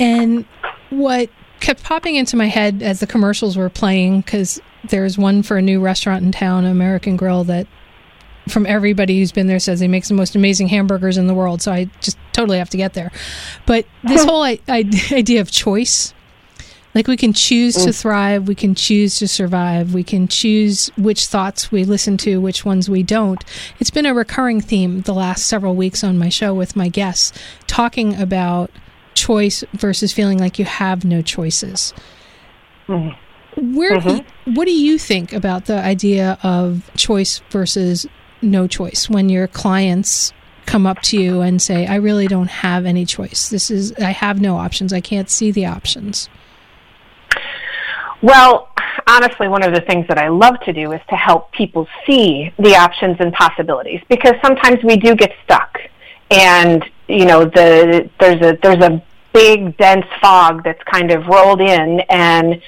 And 0.00 0.44
what 0.90 1.30
kept 1.60 1.82
popping 1.82 2.16
into 2.16 2.36
my 2.36 2.46
head 2.46 2.82
as 2.82 3.00
the 3.00 3.06
commercials 3.06 3.56
were 3.56 3.70
playing, 3.70 4.20
because 4.20 4.60
there's 4.88 5.18
one 5.18 5.42
for 5.42 5.56
a 5.56 5.62
new 5.62 5.80
restaurant 5.80 6.24
in 6.24 6.32
town, 6.32 6.64
American 6.64 7.16
Grill, 7.16 7.44
that 7.44 7.66
from 8.48 8.66
everybody 8.66 9.18
who's 9.18 9.32
been 9.32 9.46
there 9.46 9.58
says 9.58 9.80
they 9.80 9.88
make 9.88 10.06
the 10.06 10.14
most 10.14 10.36
amazing 10.36 10.68
hamburgers 10.68 11.18
in 11.18 11.26
the 11.26 11.34
world. 11.34 11.60
So 11.60 11.72
I 11.72 11.90
just 12.00 12.16
totally 12.32 12.58
have 12.58 12.70
to 12.70 12.76
get 12.76 12.94
there. 12.94 13.10
But 13.66 13.86
this 14.04 14.24
whole 14.28 14.42
I, 14.42 14.60
I, 14.68 14.84
idea 15.12 15.40
of 15.40 15.50
choice, 15.50 16.14
Like 16.96 17.08
we 17.08 17.18
can 17.18 17.34
choose 17.34 17.74
to 17.74 17.90
mm. 17.90 18.00
thrive, 18.00 18.48
we 18.48 18.54
can 18.54 18.74
choose 18.74 19.18
to 19.18 19.28
survive, 19.28 19.92
we 19.92 20.02
can 20.02 20.28
choose 20.28 20.90
which 20.96 21.26
thoughts 21.26 21.70
we 21.70 21.84
listen 21.84 22.16
to, 22.16 22.40
which 22.40 22.64
ones 22.64 22.88
we 22.88 23.02
don't. 23.02 23.44
It's 23.78 23.90
been 23.90 24.06
a 24.06 24.14
recurring 24.14 24.62
theme 24.62 25.02
the 25.02 25.12
last 25.12 25.44
several 25.44 25.74
weeks 25.74 26.02
on 26.02 26.16
my 26.16 26.30
show 26.30 26.54
with 26.54 26.74
my 26.74 26.88
guests, 26.88 27.38
talking 27.66 28.18
about 28.18 28.70
choice 29.12 29.62
versus 29.74 30.10
feeling 30.10 30.38
like 30.38 30.58
you 30.58 30.64
have 30.64 31.04
no 31.04 31.20
choices. 31.20 31.92
Mm-hmm. 32.88 33.76
Where, 33.76 33.98
mm-hmm. 33.98 34.54
what 34.54 34.64
do 34.64 34.72
you 34.72 34.98
think 34.98 35.34
about 35.34 35.66
the 35.66 35.78
idea 35.78 36.38
of 36.42 36.90
choice 36.96 37.42
versus 37.50 38.06
no 38.40 38.66
choice 38.66 39.10
when 39.10 39.28
your 39.28 39.48
clients 39.48 40.32
come 40.64 40.86
up 40.86 41.02
to 41.02 41.20
you 41.20 41.42
and 41.42 41.60
say, 41.60 41.86
"I 41.86 41.96
really 41.96 42.26
don't 42.26 42.48
have 42.48 42.86
any 42.86 43.04
choice. 43.04 43.50
This 43.50 43.70
is 43.70 43.92
I 43.98 44.12
have 44.12 44.40
no 44.40 44.56
options. 44.56 44.94
I 44.94 45.02
can't 45.02 45.28
see 45.28 45.50
the 45.50 45.66
options." 45.66 46.30
Well, 48.26 48.70
honestly, 49.06 49.46
one 49.46 49.62
of 49.62 49.72
the 49.72 49.82
things 49.82 50.08
that 50.08 50.18
I 50.18 50.26
love 50.26 50.58
to 50.64 50.72
do 50.72 50.90
is 50.90 51.00
to 51.10 51.14
help 51.14 51.52
people 51.52 51.86
see 52.04 52.52
the 52.58 52.74
options 52.74 53.18
and 53.20 53.32
possibilities 53.32 54.00
because 54.08 54.34
sometimes 54.42 54.82
we 54.82 54.96
do 54.96 55.14
get 55.14 55.32
stuck, 55.44 55.78
and 56.32 56.84
you 57.06 57.24
know, 57.24 57.44
the 57.44 58.10
there's 58.18 58.42
a 58.42 58.58
there's 58.60 58.82
a 58.82 59.00
big 59.32 59.76
dense 59.76 60.06
fog 60.20 60.64
that's 60.64 60.82
kind 60.92 61.12
of 61.12 61.28
rolled 61.28 61.60
in, 61.60 62.00
and 62.10 62.60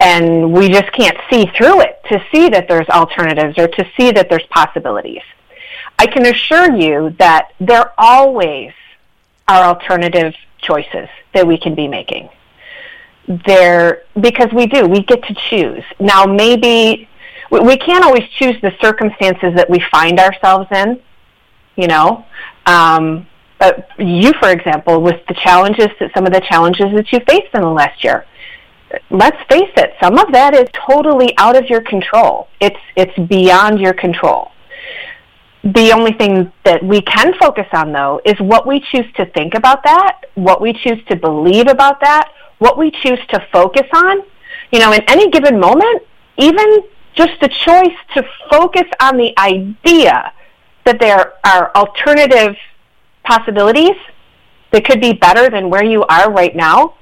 and 0.00 0.52
we 0.52 0.68
just 0.68 0.90
can't 0.90 1.16
see 1.30 1.46
through 1.56 1.80
it 1.82 2.00
to 2.08 2.20
see 2.32 2.48
that 2.48 2.66
there's 2.66 2.88
alternatives 2.88 3.56
or 3.56 3.68
to 3.68 3.88
see 3.96 4.10
that 4.10 4.28
there's 4.28 4.46
possibilities. 4.50 5.22
I 5.96 6.08
can 6.08 6.26
assure 6.26 6.74
you 6.74 7.10
that 7.20 7.52
there 7.60 7.92
always 7.98 8.72
are 9.46 9.62
alternative 9.62 10.34
choices 10.60 11.08
that 11.34 11.46
we 11.46 11.56
can 11.56 11.76
be 11.76 11.86
making 11.86 12.30
there 13.46 14.02
because 14.20 14.48
we 14.54 14.66
do 14.66 14.86
we 14.86 15.02
get 15.02 15.22
to 15.24 15.34
choose. 15.48 15.84
Now 16.00 16.24
maybe 16.24 17.08
we, 17.50 17.76
can't 17.78 18.04
always 18.04 18.28
choose 18.38 18.56
the 18.60 18.72
circumstances 18.80 19.54
that 19.54 19.68
we 19.70 19.82
find 19.90 20.18
ourselves 20.18 20.68
in 20.72 21.00
you 21.76 21.86
know? 21.86 22.24
Um, 22.66 23.26
but 23.58 23.88
you 23.98 24.32
for 24.40 24.50
example 24.50 25.00
with 25.02 25.20
the 25.26 25.34
challenges 25.34 25.88
that 26.00 26.10
some 26.14 26.26
of 26.26 26.32
the 26.32 26.40
challenges 26.40 26.86
that 26.94 27.12
you 27.12 27.20
faced 27.26 27.54
in 27.54 27.60
the 27.60 27.68
last 27.68 28.04
year 28.04 28.24
let's 29.10 29.36
face 29.50 29.70
it 29.76 29.94
some 30.02 30.16
of 30.18 30.32
that 30.32 30.54
is 30.54 30.68
totally 30.88 31.36
out 31.38 31.56
of 31.56 31.68
your 31.68 31.80
control. 31.82 32.48
It's 32.60 32.78
it's 32.96 33.16
beyond 33.28 33.80
your 33.80 33.92
control. 33.92 34.52
The 35.64 35.92
only 35.92 36.12
thing 36.12 36.52
that 36.64 36.82
we 36.82 37.02
can 37.02 37.34
focus 37.38 37.66
on 37.72 37.92
though 37.92 38.20
is 38.24 38.38
what 38.38 38.66
we 38.66 38.80
choose 38.92 39.06
to 39.16 39.26
think 39.26 39.54
about 39.54 39.82
that 39.84 40.20
what 40.34 40.60
we 40.60 40.72
choose 40.72 41.04
to 41.08 41.16
believe 41.16 41.66
about 41.66 42.00
that 42.00 42.32
what 42.58 42.78
we 42.78 42.90
choose 42.90 43.20
to 43.30 43.46
focus 43.52 43.86
on, 43.92 44.22
you 44.72 44.78
know, 44.78 44.92
in 44.92 45.02
any 45.08 45.30
given 45.30 45.58
moment, 45.58 46.02
even 46.36 46.82
just 47.14 47.40
the 47.40 47.48
choice 47.48 47.96
to 48.14 48.24
focus 48.50 48.84
on 49.00 49.16
the 49.16 49.36
idea 49.38 50.32
that 50.84 51.00
there 51.00 51.34
are 51.44 51.72
alternative 51.74 52.56
possibilities 53.24 53.96
that 54.70 54.84
could 54.84 55.00
be 55.00 55.12
better 55.12 55.50
than 55.50 55.70
where 55.70 55.84
you 55.84 56.04
are 56.04 56.32
right 56.32 56.54
now 56.54 56.94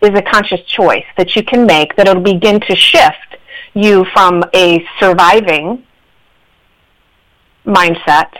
is 0.00 0.10
a 0.18 0.22
conscious 0.22 0.60
choice 0.62 1.04
that 1.16 1.36
you 1.36 1.42
can 1.42 1.66
make 1.66 1.94
that 1.96 2.08
it'll 2.08 2.22
begin 2.22 2.60
to 2.60 2.74
shift 2.74 3.36
you 3.74 4.04
from 4.12 4.44
a 4.54 4.84
surviving 4.98 5.84
mindset 7.64 8.30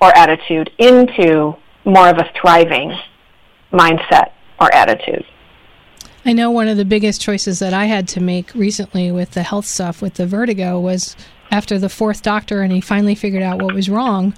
or 0.00 0.16
attitude 0.16 0.70
into 0.78 1.54
more 1.84 2.08
of 2.08 2.18
a 2.18 2.30
thriving 2.40 2.96
mindset 3.72 4.32
or 4.58 4.72
attitude. 4.74 5.24
I 6.24 6.32
know 6.32 6.50
one 6.50 6.68
of 6.68 6.76
the 6.76 6.84
biggest 6.84 7.20
choices 7.20 7.58
that 7.60 7.72
I 7.72 7.86
had 7.86 8.06
to 8.08 8.20
make 8.20 8.54
recently 8.54 9.10
with 9.10 9.30
the 9.32 9.42
health 9.42 9.64
stuff 9.66 10.02
with 10.02 10.14
the 10.14 10.26
vertigo 10.26 10.78
was 10.78 11.16
after 11.50 11.78
the 11.78 11.88
fourth 11.88 12.22
doctor 12.22 12.60
and 12.62 12.72
he 12.72 12.80
finally 12.80 13.14
figured 13.14 13.42
out 13.42 13.62
what 13.62 13.74
was 13.74 13.88
wrong. 13.88 14.34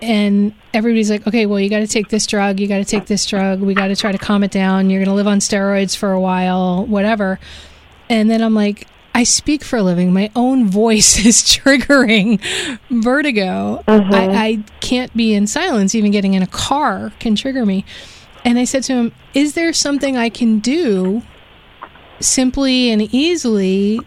And 0.00 0.52
everybody's 0.74 1.10
like, 1.10 1.26
okay, 1.28 1.46
well, 1.46 1.60
you 1.60 1.70
got 1.70 1.78
to 1.78 1.86
take 1.86 2.08
this 2.08 2.26
drug, 2.26 2.58
you 2.58 2.66
got 2.66 2.78
to 2.78 2.84
take 2.84 3.06
this 3.06 3.24
drug, 3.24 3.60
we 3.60 3.72
got 3.74 3.86
to 3.86 3.96
try 3.96 4.10
to 4.10 4.18
calm 4.18 4.42
it 4.42 4.50
down, 4.50 4.90
you're 4.90 4.98
going 4.98 5.08
to 5.08 5.14
live 5.14 5.28
on 5.28 5.38
steroids 5.38 5.96
for 5.96 6.10
a 6.10 6.20
while, 6.20 6.84
whatever. 6.86 7.38
And 8.08 8.28
then 8.28 8.42
I'm 8.42 8.54
like, 8.54 8.88
I 9.14 9.22
speak 9.22 9.62
for 9.62 9.76
a 9.76 9.82
living. 9.82 10.12
My 10.12 10.30
own 10.34 10.68
voice 10.70 11.24
is 11.24 11.42
triggering 11.42 12.40
vertigo. 12.90 13.84
Mhm. 13.86 14.12
I, 14.12 14.44
I 14.44 14.64
can't 14.80 15.14
be 15.16 15.34
in 15.34 15.46
silence. 15.46 15.94
Even 15.94 16.10
getting 16.10 16.34
in 16.34 16.42
a 16.42 16.46
car 16.48 17.12
can 17.20 17.36
trigger 17.36 17.64
me. 17.64 17.84
And 18.44 18.58
I 18.58 18.64
said 18.64 18.82
to 18.84 18.94
him, 18.94 19.12
Is 19.34 19.54
there 19.54 19.72
something 19.72 20.16
I 20.16 20.28
can 20.28 20.58
do 20.58 21.22
simply 22.20 22.90
and 22.90 23.02
easily? 23.14 24.00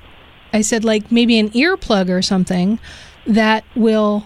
I 0.53 0.61
said, 0.61 0.83
like 0.85 1.11
maybe 1.11 1.37
an 1.39 1.49
earplug 1.51 2.09
or 2.09 2.21
something 2.21 2.79
that 3.25 3.63
will 3.75 4.25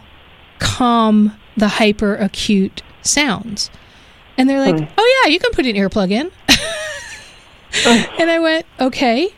calm 0.60 1.36
the 1.58 1.68
hyper 1.68 2.16
acute 2.16 2.82
sounds. 3.02 3.70
And 4.38 4.50
they're 4.50 4.60
like, 4.60 4.78
Hmm. 4.78 4.86
Oh, 4.98 5.22
yeah, 5.26 5.32
you 5.32 5.40
can 5.40 5.52
put 5.52 5.66
an 5.66 5.76
earplug 5.76 6.12
in. 6.12 6.32
and 8.20 8.30
I 8.30 8.40
went, 8.40 8.66
Okay. 8.80 9.34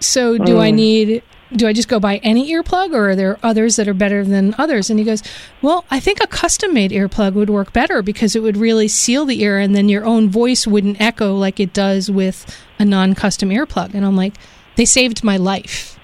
So 0.00 0.36
do 0.38 0.58
I 0.60 0.70
Mm. 0.70 0.74
need 0.74 1.22
do 1.56 1.66
I 1.68 1.72
just 1.72 1.88
go 1.88 2.00
buy 2.00 2.16
any 2.24 2.50
earplug 2.52 2.92
or 2.92 3.10
are 3.10 3.16
there 3.16 3.38
others 3.42 3.76
that 3.76 3.86
are 3.88 3.94
better 3.94 4.24
than 4.24 4.54
others? 4.58 4.90
And 4.90 4.98
he 4.98 5.04
goes, 5.04 5.22
Well, 5.62 5.84
I 5.90 6.00
think 6.00 6.18
a 6.22 6.26
custom 6.26 6.74
made 6.74 6.90
earplug 6.90 7.34
would 7.34 7.48
work 7.50 7.72
better 7.72 8.02
because 8.02 8.34
it 8.34 8.40
would 8.42 8.56
really 8.56 8.88
seal 8.88 9.24
the 9.24 9.40
ear 9.42 9.58
and 9.58 9.74
then 9.74 9.88
your 9.88 10.04
own 10.04 10.28
voice 10.28 10.66
wouldn't 10.66 11.00
echo 11.00 11.34
like 11.34 11.60
it 11.60 11.72
does 11.72 12.10
with 12.10 12.44
a 12.78 12.84
non 12.84 13.14
custom 13.14 13.50
earplug. 13.50 13.94
And 13.94 14.04
I'm 14.04 14.16
like, 14.16 14.34
They 14.76 14.84
saved 14.84 15.22
my 15.22 15.36
life 15.36 15.98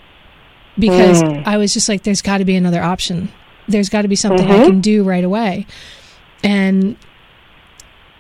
because 0.78 1.23
Mm. 1.23 1.42
I 1.47 1.57
was 1.57 1.75
just 1.75 1.88
like, 1.88 2.04
There's 2.04 2.23
got 2.23 2.38
to 2.38 2.45
be 2.45 2.54
another 2.57 2.83
option. 2.83 3.30
There's 3.69 3.88
got 3.88 4.02
to 4.02 4.09
be 4.09 4.16
something 4.16 4.50
I 4.50 4.59
Mhm. 4.61 4.66
can 4.66 4.80
do 4.80 5.02
right 5.04 5.25
away. 5.25 5.66
And 6.45 6.97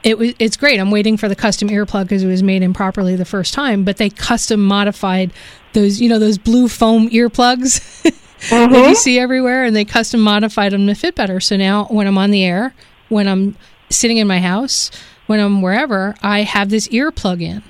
it 0.02 0.18
was 0.18 0.34
it's 0.38 0.56
great. 0.56 0.80
I'm 0.80 0.90
waiting 0.90 1.16
for 1.16 1.28
the 1.28 1.36
custom 1.36 1.68
earplug 1.68 2.04
because 2.04 2.22
it 2.22 2.26
was 2.26 2.42
made 2.42 2.62
improperly 2.62 3.16
the 3.16 3.24
first 3.24 3.52
time, 3.52 3.84
but 3.84 3.98
they 3.98 4.10
custom 4.10 4.64
modified 4.64 5.32
those, 5.72 6.00
you 6.00 6.08
know, 6.08 6.18
those 6.18 6.38
blue 6.38 6.68
foam 6.68 7.08
earplugs 7.10 8.02
that 8.02 8.70
you 8.70 8.76
mm-hmm. 8.76 8.94
see 8.94 9.18
everywhere, 9.18 9.64
and 9.64 9.76
they 9.76 9.84
custom 9.84 10.20
modified 10.20 10.72
them 10.72 10.86
to 10.86 10.94
fit 10.94 11.14
better. 11.14 11.40
So 11.40 11.56
now, 11.56 11.84
when 11.86 12.06
I'm 12.06 12.18
on 12.18 12.30
the 12.30 12.44
air, 12.44 12.74
when 13.08 13.28
I'm 13.28 13.56
sitting 13.90 14.16
in 14.16 14.26
my 14.26 14.40
house, 14.40 14.90
when 15.26 15.40
I'm 15.40 15.62
wherever, 15.62 16.14
I 16.22 16.42
have 16.42 16.70
this 16.70 16.88
earplug 16.88 17.42
in, 17.42 17.62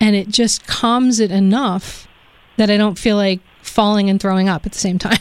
and 0.00 0.14
it 0.14 0.28
just 0.28 0.66
calms 0.66 1.18
it 1.20 1.30
enough 1.30 2.06
that 2.56 2.70
I 2.70 2.76
don't 2.76 2.98
feel 2.98 3.16
like 3.16 3.40
falling 3.60 4.08
and 4.08 4.20
throwing 4.20 4.48
up 4.48 4.66
at 4.66 4.72
the 4.72 4.78
same 4.78 4.98
time. 4.98 5.18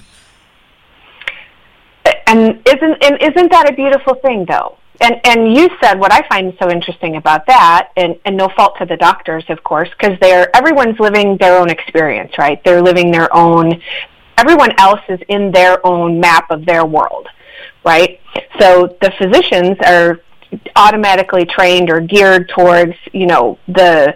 and 2.28 2.62
isn't 2.68 3.04
and 3.04 3.22
isn't 3.22 3.52
that 3.52 3.70
a 3.70 3.74
beautiful 3.74 4.16
thing 4.16 4.46
though 4.48 4.78
and 5.02 5.20
and 5.26 5.56
you 5.56 5.70
said 5.82 6.00
what 6.00 6.12
i 6.12 6.26
find 6.28 6.56
so 6.62 6.70
interesting 6.70 7.16
about 7.16 7.46
that 7.48 7.90
and 7.98 8.18
and 8.26 8.36
no 8.38 8.50
fault 8.56 8.78
to 8.78 8.86
the 8.86 8.98
doctors 8.98 9.44
of 9.50 9.64
course 9.64 9.90
because 9.98 10.18
they're 10.20 10.56
everyone's 10.56 11.00
living 11.00 11.38
their 11.38 11.60
own 11.60 11.70
experience 11.70 12.38
right? 12.38 12.64
They're 12.64 12.82
living 12.82 13.12
their 13.12 13.34
own 13.36 13.82
everyone 14.38 14.72
else 14.80 15.02
is 15.10 15.20
in 15.30 15.52
their 15.52 15.86
own 15.86 16.20
map 16.20 16.50
of 16.52 16.66
their 16.66 16.86
world 16.86 17.28
right? 17.84 18.20
So 18.60 18.96
the 19.02 19.12
physicians 19.18 19.78
are 19.86 20.22
automatically 20.76 21.46
trained 21.46 21.90
or 21.90 22.00
geared 22.02 22.50
towards 22.50 22.94
you 23.12 23.26
know 23.28 23.58
the 23.68 24.16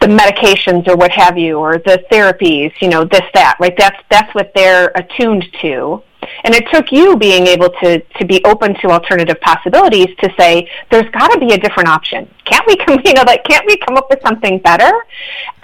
the 0.00 0.06
medications 0.06 0.88
or 0.88 0.96
what 0.96 1.10
have 1.10 1.36
you 1.36 1.58
or 1.58 1.78
the 1.78 2.02
therapies 2.10 2.72
you 2.80 2.88
know 2.88 3.04
this 3.04 3.22
that 3.34 3.56
right? 3.60 3.74
That's 3.76 4.02
that's 4.10 4.34
what 4.34 4.52
they're 4.54 4.90
attuned 4.94 5.46
to 5.60 6.02
and 6.44 6.54
it 6.54 6.64
took 6.72 6.92
you 6.92 7.16
being 7.16 7.46
able 7.46 7.70
to 7.82 8.00
to 8.00 8.24
be 8.24 8.42
open 8.44 8.74
to 8.80 8.88
alternative 8.88 9.40
possibilities 9.40 10.08
to 10.20 10.32
say 10.38 10.68
there's 10.90 11.10
got 11.10 11.28
to 11.32 11.38
be 11.38 11.52
a 11.52 11.58
different 11.58 11.88
option. 11.88 12.28
Can't 12.44 12.66
we 12.66 12.76
come 12.76 12.98
you 13.04 13.14
know 13.14 13.22
like 13.26 13.44
can't 13.44 13.66
we 13.66 13.76
come 13.78 13.96
up 13.96 14.08
with 14.10 14.20
something 14.22 14.58
better? 14.58 14.92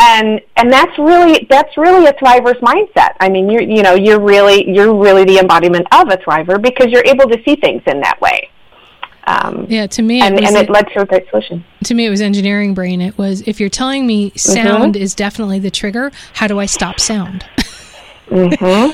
And 0.00 0.40
and 0.56 0.72
that's 0.72 0.96
really 0.98 1.46
that's 1.50 1.76
really 1.76 2.06
a 2.06 2.12
thriver's 2.14 2.56
mindset. 2.56 3.14
I 3.20 3.28
mean 3.28 3.50
you're 3.50 3.62
you 3.62 3.82
know 3.82 3.94
you're 3.94 4.20
really 4.20 4.68
you're 4.68 4.94
really 4.94 5.24
the 5.24 5.38
embodiment 5.38 5.86
of 5.92 6.08
a 6.08 6.16
thriver 6.18 6.60
because 6.60 6.88
you're 6.88 7.06
able 7.06 7.28
to 7.28 7.42
see 7.44 7.56
things 7.56 7.82
in 7.86 8.00
that 8.00 8.20
way. 8.20 8.50
Um, 9.28 9.66
Yeah, 9.68 9.88
to 9.88 10.02
me, 10.02 10.20
and 10.20 10.38
it 10.38 10.42
was 10.42 10.54
and 10.54 10.68
it 10.68 10.70
led 10.70 10.86
to 10.94 11.00
a 11.00 11.04
great 11.04 11.28
solution. 11.30 11.64
To 11.84 11.94
me 11.94 12.06
it 12.06 12.10
was 12.10 12.20
engineering 12.20 12.74
brain. 12.74 13.00
It 13.00 13.18
was 13.18 13.42
if 13.46 13.58
you're 13.58 13.68
telling 13.68 14.06
me 14.06 14.30
sound 14.36 14.96
is 14.96 15.14
definitely 15.14 15.58
the 15.58 15.70
trigger, 15.70 16.12
how 16.34 16.46
do 16.46 16.60
I 16.60 16.66
stop 16.66 17.00
sound? 17.00 17.42
hmm 18.28 18.90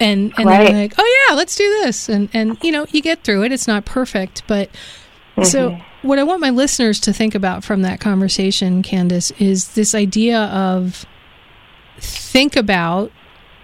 and 0.00 0.32
and 0.36 0.46
Right. 0.46 0.66
they're 0.68 0.82
like, 0.82 0.94
oh 0.98 1.26
yeah, 1.28 1.34
let's 1.36 1.56
do 1.56 1.68
this, 1.82 2.08
and 2.08 2.28
and 2.32 2.56
you 2.62 2.70
know 2.72 2.86
you 2.90 3.00
get 3.02 3.24
through 3.24 3.44
it. 3.44 3.52
It's 3.52 3.66
not 3.66 3.84
perfect, 3.84 4.42
but 4.46 4.68
so 5.42 5.78
what 6.02 6.18
I 6.18 6.22
want 6.22 6.40
my 6.40 6.50
listeners 6.50 6.98
to 7.00 7.12
think 7.12 7.34
about 7.34 7.62
from 7.64 7.82
that 7.82 8.00
conversation, 8.00 8.82
Candace, 8.82 9.30
is 9.32 9.74
this 9.74 9.94
idea 9.94 10.38
of 10.44 11.04
think 11.98 12.56
about 12.56 13.10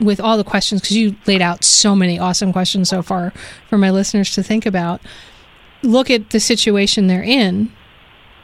with 0.00 0.20
all 0.20 0.36
the 0.36 0.44
questions 0.44 0.80
because 0.80 0.96
you 0.96 1.14
laid 1.26 1.40
out 1.40 1.64
so 1.64 1.94
many 1.94 2.18
awesome 2.18 2.52
questions 2.52 2.88
so 2.88 3.02
far 3.02 3.32
for 3.68 3.78
my 3.78 3.90
listeners 3.90 4.34
to 4.34 4.42
think 4.42 4.66
about. 4.66 5.00
Look 5.82 6.10
at 6.10 6.30
the 6.30 6.40
situation 6.40 7.06
they're 7.06 7.22
in 7.22 7.70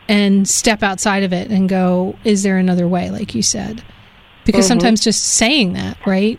and 0.08 0.48
step 0.48 0.82
outside 0.82 1.22
of 1.22 1.32
it 1.32 1.50
and 1.50 1.68
go, 1.68 2.16
is 2.24 2.42
there 2.42 2.58
another 2.58 2.86
way, 2.88 3.10
like 3.10 3.34
you 3.34 3.42
said? 3.42 3.82
Because 4.44 4.64
Mhm. 4.64 4.68
sometimes 4.68 5.00
just 5.02 5.22
saying 5.22 5.72
that, 5.74 5.98
right, 6.06 6.38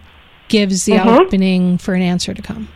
gives 0.50 0.86
the 0.86 0.94
Mhm. 0.94 1.20
opening 1.20 1.77
for 1.77 1.94
an 1.94 2.01
answer 2.01 2.34
to 2.34 2.41
come. 2.41 2.68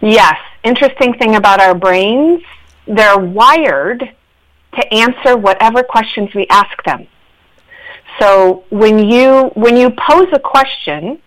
Yes. 0.00 0.36
Interesting 0.64 1.14
thing 1.14 1.34
about 1.36 1.60
our 1.60 1.74
brains, 1.74 2.42
they're 2.86 3.18
wired 3.18 4.10
to 4.74 4.94
answer 4.94 5.36
whatever 5.36 5.82
questions 5.82 6.34
we 6.34 6.46
ask 6.48 6.82
them. 6.84 7.06
So 8.18 8.64
when 8.70 9.10
you 9.10 9.50
when 9.54 9.76
you 9.76 9.90
pose 9.90 10.28
a 10.32 10.38
question 10.38 11.18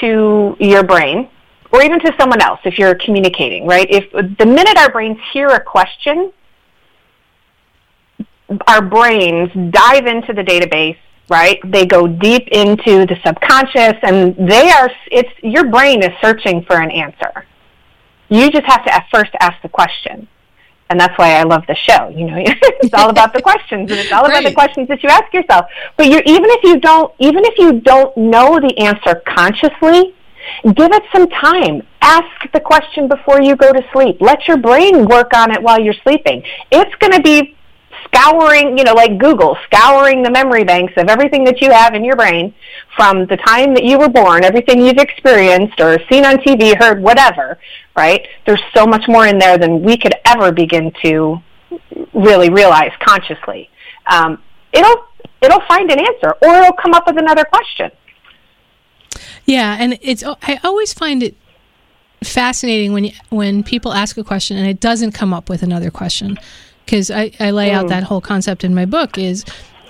to 0.00 0.56
your 0.58 0.82
brain 0.82 1.28
or 1.70 1.82
even 1.82 2.00
to 2.00 2.14
someone 2.18 2.40
else 2.40 2.60
if 2.64 2.78
you're 2.78 2.94
communicating, 2.94 3.66
right? 3.66 3.86
If 3.90 4.10
the 4.38 4.46
minute 4.46 4.76
our 4.78 4.90
brains 4.90 5.18
hear 5.32 5.48
a 5.48 5.60
question, 5.60 6.32
our 8.66 8.82
brains 8.82 9.50
dive 9.70 10.06
into 10.06 10.32
the 10.32 10.42
database 10.42 10.96
right 11.32 11.58
they 11.64 11.84
go 11.86 12.06
deep 12.06 12.46
into 12.52 13.06
the 13.06 13.16
subconscious 13.24 13.96
and 14.02 14.36
they 14.36 14.70
are 14.70 14.90
it's 15.10 15.32
your 15.42 15.66
brain 15.68 16.02
is 16.02 16.12
searching 16.20 16.62
for 16.62 16.76
an 16.80 16.90
answer 16.90 17.46
you 18.28 18.50
just 18.50 18.66
have 18.66 18.84
to 18.84 18.94
at 18.94 19.06
first 19.10 19.32
ask 19.40 19.60
the 19.62 19.68
question 19.68 20.28
and 20.92 21.00
that's 21.00 21.16
why 21.16 21.36
I 21.36 21.42
love 21.44 21.64
the 21.66 21.74
show. 21.74 22.10
You 22.10 22.26
know, 22.26 22.36
it's 22.82 22.92
all 22.92 23.08
about 23.08 23.32
the 23.32 23.40
questions, 23.50 23.90
and 23.90 23.98
it's 23.98 24.12
all 24.12 24.26
about 24.26 24.44
the 24.44 24.52
questions 24.52 24.88
that 24.88 25.02
you 25.02 25.08
ask 25.08 25.32
yourself. 25.32 25.64
But 25.96 26.06
you 26.06 26.20
even 26.26 26.50
if 26.50 26.62
you 26.64 26.80
don't, 26.80 27.12
even 27.18 27.44
if 27.46 27.58
you 27.58 27.80
don't 27.80 28.14
know 28.14 28.60
the 28.60 28.76
answer 28.78 29.22
consciously, 29.26 30.14
give 30.64 30.92
it 30.92 31.02
some 31.10 31.28
time. 31.30 31.82
Ask 32.02 32.52
the 32.52 32.60
question 32.60 33.08
before 33.08 33.40
you 33.40 33.56
go 33.56 33.72
to 33.72 33.82
sleep. 33.92 34.18
Let 34.20 34.46
your 34.46 34.58
brain 34.58 35.06
work 35.06 35.34
on 35.34 35.50
it 35.50 35.62
while 35.62 35.80
you're 35.80 36.00
sleeping. 36.02 36.42
It's 36.70 36.94
going 36.96 37.12
to 37.12 37.22
be 37.22 37.56
scouring, 38.14 38.76
you 38.76 38.84
know, 38.84 38.94
like 38.94 39.18
Google, 39.18 39.56
scouring 39.64 40.22
the 40.22 40.30
memory 40.30 40.64
banks 40.64 40.92
of 40.96 41.08
everything 41.08 41.44
that 41.44 41.60
you 41.60 41.70
have 41.70 41.94
in 41.94 42.04
your 42.04 42.16
brain 42.16 42.54
from 42.96 43.26
the 43.26 43.36
time 43.36 43.74
that 43.74 43.84
you 43.84 43.98
were 43.98 44.08
born, 44.08 44.44
everything 44.44 44.80
you've 44.80 44.98
experienced 44.98 45.80
or 45.80 45.98
seen 46.10 46.24
on 46.24 46.36
TV, 46.36 46.76
heard, 46.78 47.02
whatever, 47.02 47.58
right? 47.96 48.26
There's 48.46 48.62
so 48.74 48.86
much 48.86 49.04
more 49.08 49.26
in 49.26 49.38
there 49.38 49.58
than 49.58 49.82
we 49.82 49.96
could 49.96 50.14
ever 50.24 50.52
begin 50.52 50.92
to 51.02 51.38
really 52.12 52.50
realize 52.50 52.92
consciously. 53.00 53.70
Um, 54.06 54.42
it'll 54.72 55.04
it'll 55.40 55.62
find 55.66 55.90
an 55.90 55.98
answer, 55.98 56.34
or 56.42 56.54
it'll 56.54 56.76
come 56.76 56.94
up 56.94 57.06
with 57.06 57.18
another 57.18 57.44
question. 57.44 57.90
Yeah, 59.44 59.76
and 59.78 59.98
it's 60.02 60.22
I 60.22 60.60
always 60.62 60.92
find 60.92 61.22
it 61.22 61.36
fascinating 62.22 62.92
when 62.92 63.04
you, 63.04 63.12
when 63.30 63.62
people 63.64 63.92
ask 63.92 64.16
a 64.16 64.22
question 64.22 64.56
and 64.56 64.66
it 64.66 64.78
doesn't 64.78 65.12
come 65.12 65.34
up 65.34 65.48
with 65.48 65.62
another 65.62 65.90
question 65.90 66.38
because 66.84 67.10
I, 67.10 67.32
I 67.40 67.50
lay 67.50 67.72
out 67.72 67.88
that 67.88 68.02
whole 68.04 68.20
concept 68.20 68.64
in 68.64 68.74
my 68.74 68.84
book 68.86 69.16
is 69.18 69.44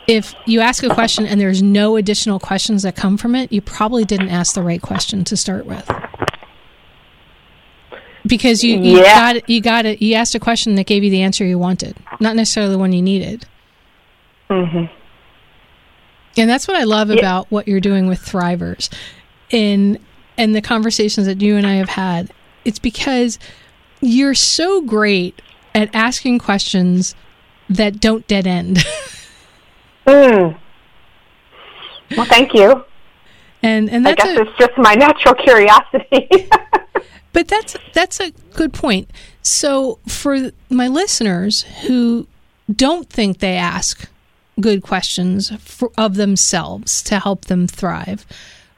if 0.07 0.35
you 0.47 0.61
ask 0.61 0.83
a 0.83 0.91
question 0.91 1.27
and 1.27 1.41
there's 1.41 1.63
no 1.63 1.97
additional 1.97 2.39
questions 2.39 2.83
that 2.83 2.97
come 2.97 3.17
from 3.17 3.35
it, 3.35 3.53
you 3.53 3.61
probably 3.61 4.05
didn't 4.05 4.29
ask 4.29 4.55
the 4.55 4.63
right 4.63 4.83
question 4.83 5.25
to 5.25 5.37
start 5.37 5.65
with. 5.67 5.89
Because 8.27 8.63
you, 8.63 8.77
you 8.81 8.99
Yeah. 9.03 9.15
got 9.35 9.49
you 9.49 9.61
got 9.61 9.85
it 9.85 10.01
you 10.01 10.15
asked 10.15 10.35
a 10.35 10.41
question 10.41 10.77
that 10.77 10.87
gave 10.87 11.03
you 11.03 11.11
the 11.11 11.23
answer 11.23 11.45
you 11.45 11.59
wanted, 11.59 11.97
not 12.21 12.37
necessarily 12.37 12.73
the 12.73 12.79
one 12.79 12.93
you 12.93 13.03
needed. 13.03 13.47
hmm 14.51 14.85
And 16.37 16.49
that's 16.49 16.69
what 16.69 16.77
I 16.77 16.85
love 16.85 17.11
about 17.11 17.51
what 17.51 17.67
you're 17.67 17.81
doing 17.81 18.07
with 18.07 18.21
Thrivers 18.25 18.93
in 19.51 19.99
and 20.39 20.55
the 20.55 20.63
conversations 20.63 21.27
that 21.27 21.41
you 21.43 21.57
and 21.57 21.67
I 21.67 21.75
have 21.75 21.89
had. 21.89 22.33
It's 22.65 22.79
because 22.79 23.39
you're 24.01 24.35
so 24.35 24.83
great 24.83 25.43
at 25.75 25.95
asking 25.95 26.38
questions 26.38 27.14
that 27.69 28.00
don't 28.00 28.26
dead 28.26 28.47
end. 28.47 28.79
Mm. 30.07 30.59
Well, 32.17 32.26
thank 32.26 32.55
you. 32.55 32.85
and 33.62 33.88
and 33.88 34.07
I 34.07 34.14
that's 34.14 34.25
guess 34.25 34.38
a, 34.38 34.43
it's 34.43 34.59
just 34.59 34.73
my 34.76 34.95
natural 34.95 35.35
curiosity. 35.35 36.29
but 37.33 37.49
that's 37.49 37.76
that's 37.93 38.21
a 38.21 38.33
good 38.55 38.73
point. 38.73 39.09
So 39.43 39.99
for 40.09 40.50
my 40.69 40.88
listeners 40.88 41.62
who 41.87 42.27
don't 42.75 43.09
think 43.09 43.38
they 43.38 43.55
ask 43.57 44.09
good 44.61 44.83
questions 44.83 45.53
for, 45.61 45.90
of 45.97 46.16
themselves 46.16 47.03
to 47.05 47.18
help 47.20 47.44
them 47.47 47.66
thrive, 47.66 48.27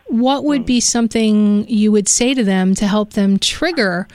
what 0.07 0.45
would 0.45 0.64
be 0.66 0.81
something 0.81 1.66
you 1.69 1.90
would 1.90 2.09
say 2.09 2.35
to 2.35 2.45
them 2.45 2.75
to 2.75 2.87
help 2.87 3.14
them 3.14 3.38
trigger 3.38 4.07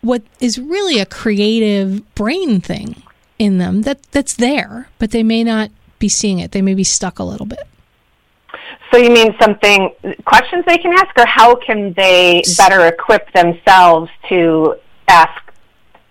what 0.00 0.22
is 0.40 0.58
really 0.58 0.98
a 0.98 1.06
creative 1.06 2.14
brain 2.14 2.60
thing 2.60 3.02
in 3.38 3.58
them 3.58 3.82
that 3.82 4.02
that's 4.12 4.34
there, 4.34 4.88
but 4.98 5.10
they 5.10 5.22
may 5.22 5.44
not 5.44 5.70
be 5.98 6.08
seeing 6.08 6.38
it. 6.38 6.52
They 6.52 6.62
may 6.62 6.74
be 6.74 6.84
stuck 6.84 7.18
a 7.18 7.24
little 7.24 7.46
bit. 7.46 7.62
So 8.92 8.98
you 8.98 9.10
mean 9.10 9.34
something 9.40 9.90
questions 10.24 10.64
they 10.66 10.78
can 10.78 10.92
ask, 10.92 11.16
or 11.16 11.26
how 11.26 11.54
can 11.54 11.92
they 11.92 12.42
better 12.56 12.86
equip 12.86 13.32
themselves 13.32 14.10
to 14.28 14.74
ask 15.06 15.40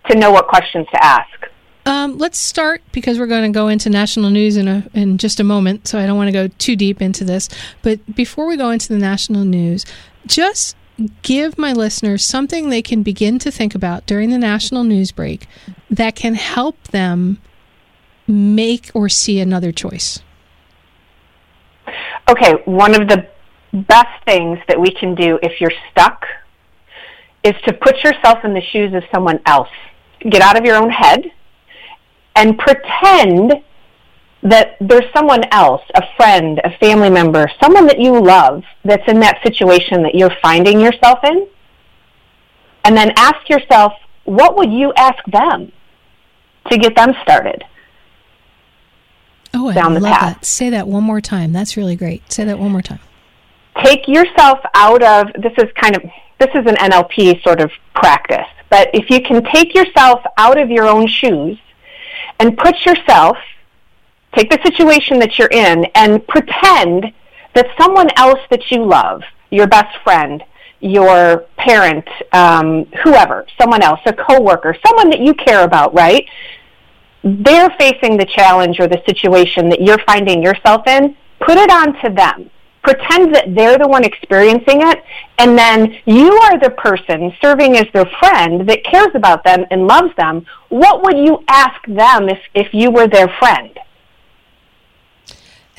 to 0.09 0.17
know 0.17 0.31
what 0.31 0.47
questions 0.47 0.87
to 0.93 1.03
ask? 1.03 1.47
Um, 1.85 2.17
let's 2.17 2.37
start 2.37 2.81
because 2.91 3.19
we're 3.19 3.27
going 3.27 3.51
to 3.51 3.57
go 3.57 3.67
into 3.67 3.89
national 3.89 4.29
news 4.29 4.57
in 4.57 4.67
a 4.67 4.87
in 4.93 5.17
just 5.17 5.39
a 5.39 5.43
moment. 5.43 5.87
So 5.87 5.99
I 5.99 6.05
don't 6.05 6.17
want 6.17 6.27
to 6.27 6.31
go 6.31 6.47
too 6.47 6.75
deep 6.75 7.01
into 7.01 7.23
this. 7.23 7.49
But 7.81 8.15
before 8.15 8.47
we 8.47 8.55
go 8.55 8.69
into 8.69 8.89
the 8.89 8.99
national 8.99 9.43
news, 9.43 9.85
just 10.25 10.75
give 11.21 11.57
my 11.57 11.73
listeners 11.73 12.25
something 12.25 12.69
they 12.69 12.81
can 12.81 13.03
begin 13.03 13.39
to 13.39 13.51
think 13.51 13.75
about 13.75 14.05
during 14.05 14.29
the 14.29 14.37
national 14.37 14.83
news 14.83 15.11
break 15.11 15.47
that 15.89 16.15
can 16.15 16.35
help 16.35 16.81
them 16.89 17.39
make 18.27 18.91
or 18.93 19.09
see 19.09 19.39
another 19.39 19.71
choice. 19.71 20.19
Okay, 22.29 22.53
one 22.65 22.99
of 22.99 23.07
the 23.07 23.27
best 23.73 24.23
things 24.25 24.59
that 24.67 24.79
we 24.79 24.91
can 24.91 25.15
do 25.15 25.39
if 25.41 25.59
you're 25.59 25.73
stuck 25.91 26.25
is 27.43 27.55
to 27.65 27.73
put 27.73 28.03
yourself 28.03 28.43
in 28.43 28.53
the 28.53 28.61
shoes 28.61 28.93
of 28.93 29.03
someone 29.11 29.39
else. 29.45 29.69
Get 30.29 30.41
out 30.41 30.57
of 30.57 30.65
your 30.65 30.75
own 30.75 30.89
head 30.89 31.31
and 32.35 32.57
pretend 32.57 33.53
that 34.41 34.77
there's 34.79 35.05
someone 35.13 35.43
else, 35.51 35.81
a 35.95 36.01
friend, 36.15 36.61
a 36.63 36.71
family 36.77 37.09
member, 37.09 37.49
someone 37.61 37.85
that 37.87 37.99
you 37.99 38.19
love 38.21 38.63
that's 38.85 39.03
in 39.07 39.19
that 39.19 39.41
situation 39.43 40.01
that 40.03 40.15
you're 40.15 40.33
finding 40.41 40.79
yourself 40.79 41.19
in. 41.23 41.47
And 42.85 42.95
then 42.95 43.11
ask 43.17 43.49
yourself, 43.49 43.93
what 44.23 44.55
would 44.55 44.71
you 44.71 44.93
ask 44.95 45.23
them 45.25 45.71
to 46.71 46.77
get 46.77 46.95
them 46.95 47.13
started? 47.21 47.63
Oh, 49.53 49.69
I 49.69 49.73
Down 49.73 49.93
the 49.93 49.99
love 49.99 50.13
path. 50.13 50.35
that. 50.37 50.45
Say 50.45 50.69
that 50.69 50.87
one 50.87 51.03
more 51.03 51.21
time. 51.21 51.51
That's 51.51 51.75
really 51.75 51.95
great. 51.95 52.31
Say 52.31 52.45
that 52.45 52.59
one 52.59 52.71
more 52.71 52.81
time. 52.81 52.99
take 53.83 54.07
yourself 54.07 54.59
out 54.73 55.01
of 55.03 55.27
this 55.41 55.53
is 55.57 55.69
kind 55.75 55.95
of 55.95 56.03
this 56.39 56.49
is 56.55 56.65
an 56.65 56.75
NLP 56.75 57.41
sort 57.43 57.59
of 57.61 57.71
practice. 57.95 58.45
But 58.69 58.89
if 58.93 59.09
you 59.09 59.21
can 59.21 59.43
take 59.43 59.73
yourself 59.75 60.21
out 60.37 60.57
of 60.57 60.69
your 60.69 60.85
own 60.85 61.07
shoes 61.07 61.57
and 62.39 62.57
put 62.57 62.85
yourself 62.85 63.37
take 64.35 64.49
the 64.49 64.59
situation 64.63 65.19
that 65.19 65.37
you're 65.37 65.49
in 65.51 65.85
and 65.95 66.25
pretend 66.27 67.05
that 67.55 67.67
someone 67.79 68.07
else 68.15 68.39
that 68.49 68.71
you 68.71 68.83
love, 68.83 69.21
your 69.49 69.67
best 69.67 69.97
friend, 70.03 70.43
your 70.81 71.45
parent, 71.57 72.07
um, 72.31 72.85
whoever, 73.03 73.45
someone 73.59 73.81
else, 73.81 73.99
a 74.05 74.13
coworker, 74.13 74.75
someone 74.85 75.09
that 75.09 75.19
you 75.19 75.33
care 75.33 75.63
about, 75.63 75.93
right? 75.93 76.25
They're 77.23 77.69
facing 77.79 78.17
the 78.17 78.25
challenge 78.25 78.79
or 78.79 78.87
the 78.87 79.01
situation 79.05 79.69
that 79.69 79.81
you're 79.81 79.99
finding 80.05 80.41
yourself 80.41 80.87
in. 80.87 81.17
Put 81.39 81.57
it 81.57 81.69
on 81.69 81.93
to 82.03 82.09
them 82.13 82.49
pretend 82.83 83.35
that 83.35 83.55
they're 83.55 83.77
the 83.77 83.87
one 83.87 84.03
experiencing 84.03 84.81
it, 84.81 85.03
and 85.37 85.57
then 85.57 85.95
you 86.05 86.31
are 86.31 86.59
the 86.59 86.71
person 86.71 87.31
serving 87.41 87.77
as 87.77 87.85
their 87.93 88.05
friend 88.19 88.67
that 88.67 88.83
cares 88.83 89.13
about 89.15 89.43
them 89.43 89.65
and 89.71 89.87
loves 89.87 90.15
them. 90.17 90.45
What 90.69 91.03
would 91.03 91.17
you 91.17 91.43
ask 91.47 91.85
them 91.87 92.29
if, 92.29 92.39
if 92.53 92.73
you 92.73 92.91
were 92.91 93.07
their 93.07 93.27
friend? 93.39 93.77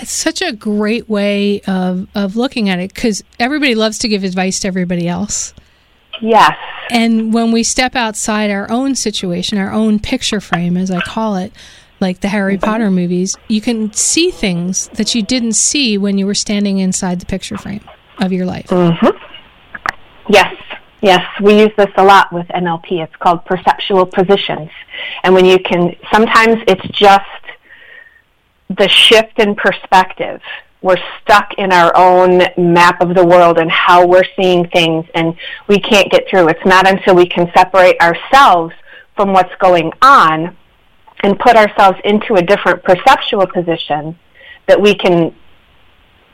It's 0.00 0.12
such 0.12 0.40
a 0.40 0.52
great 0.52 1.08
way 1.08 1.60
of, 1.62 2.08
of 2.14 2.36
looking 2.36 2.68
at 2.68 2.78
it 2.78 2.94
because 2.94 3.22
everybody 3.38 3.74
loves 3.74 3.98
to 3.98 4.08
give 4.08 4.24
advice 4.24 4.60
to 4.60 4.68
everybody 4.68 5.06
else. 5.06 5.52
Yes. 6.20 6.56
And 6.90 7.32
when 7.32 7.52
we 7.52 7.62
step 7.62 7.94
outside 7.94 8.50
our 8.50 8.70
own 8.70 8.94
situation, 8.94 9.58
our 9.58 9.72
own 9.72 9.98
picture 9.98 10.40
frame, 10.40 10.76
as 10.76 10.90
I 10.90 11.00
call 11.00 11.36
it, 11.36 11.52
like 12.00 12.20
the 12.20 12.28
Harry 12.28 12.56
Potter 12.56 12.90
movies, 12.90 13.36
you 13.48 13.60
can 13.60 13.92
see 13.92 14.30
things 14.30 14.88
that 14.94 15.14
you 15.14 15.22
didn't 15.22 15.52
see 15.52 15.98
when 15.98 16.18
you 16.18 16.26
were 16.26 16.34
standing 16.34 16.78
inside 16.78 17.20
the 17.20 17.26
picture 17.26 17.58
frame 17.58 17.84
of 18.18 18.32
your 18.32 18.46
life. 18.46 18.68
Mm-hmm. 18.68 19.08
Yes. 20.30 20.54
Yes, 21.02 21.24
we 21.40 21.58
use 21.58 21.70
this 21.78 21.88
a 21.96 22.04
lot 22.04 22.30
with 22.30 22.46
NLP. 22.48 23.02
It's 23.02 23.16
called 23.16 23.44
perceptual 23.46 24.04
positions. 24.04 24.70
And 25.22 25.32
when 25.32 25.46
you 25.46 25.58
can, 25.58 25.96
sometimes 26.12 26.62
it's 26.68 26.86
just 26.88 27.24
the 28.70 28.88
shift 28.88 29.38
in 29.38 29.54
perspective. 29.54 30.40
We're 30.82 30.96
stuck 31.20 31.52
in 31.58 31.72
our 31.72 31.92
own 31.94 32.42
map 32.56 33.02
of 33.02 33.14
the 33.14 33.24
world 33.24 33.58
and 33.58 33.70
how 33.70 34.06
we're 34.06 34.24
seeing 34.36 34.66
things, 34.68 35.04
and 35.14 35.36
we 35.68 35.78
can't 35.78 36.10
get 36.10 36.26
through. 36.28 36.48
It's 36.48 36.64
not 36.64 36.88
until 36.88 37.14
we 37.14 37.26
can 37.26 37.50
separate 37.54 38.00
ourselves 38.00 38.74
from 39.16 39.32
what's 39.32 39.54
going 39.56 39.92
on 40.00 40.56
and 41.22 41.38
put 41.38 41.56
ourselves 41.56 41.98
into 42.04 42.36
a 42.36 42.42
different 42.42 42.82
perceptual 42.82 43.46
position 43.46 44.18
that 44.66 44.80
we 44.80 44.94
can 44.94 45.34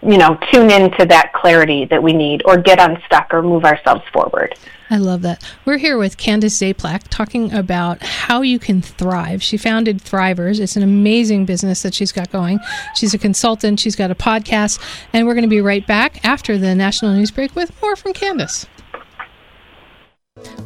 you 0.07 0.19
know 0.19 0.39
tune 0.53 0.71
into 0.71 1.05
that 1.07 1.33
clarity 1.35 1.85
that 1.87 2.03
we 2.03 2.13
need 2.13 2.43
or 2.45 2.57
get 2.57 2.79
unstuck 2.79 3.33
or 3.33 3.43
move 3.43 3.65
ourselves 3.65 4.03
forward 4.13 4.55
I 4.89 4.99
love 4.99 5.23
that. 5.23 5.43
We're 5.65 5.79
here 5.79 5.99
with 5.99 6.17
Candace 6.17 6.61
Zaplak 6.61 7.09
talking 7.11 7.53
about 7.53 8.03
how 8.05 8.43
you 8.43 8.61
can 8.61 8.81
thrive. 8.81 9.43
She 9.43 9.57
founded 9.57 9.99
Thrivers. 9.99 10.61
It's 10.61 10.77
an 10.77 10.85
amazing 10.85 11.45
business 11.45 11.83
that 11.83 11.93
she's 11.93 12.13
got 12.13 12.31
going. 12.31 12.61
She's 12.95 13.13
a 13.13 13.19
consultant, 13.19 13.81
she's 13.81 13.97
got 13.97 14.13
a 14.13 14.15
podcast, 14.15 14.81
and 15.13 15.27
we're 15.27 15.35
going 15.35 15.43
to 15.43 15.49
be 15.49 15.61
right 15.61 15.85
back 15.85 16.25
after 16.25 16.57
the 16.57 16.75
national 16.77 17.15
news 17.15 17.33
break 17.33 17.57
with 17.57 17.73
more 17.83 17.97
from 17.97 18.13
Candace. 18.13 18.67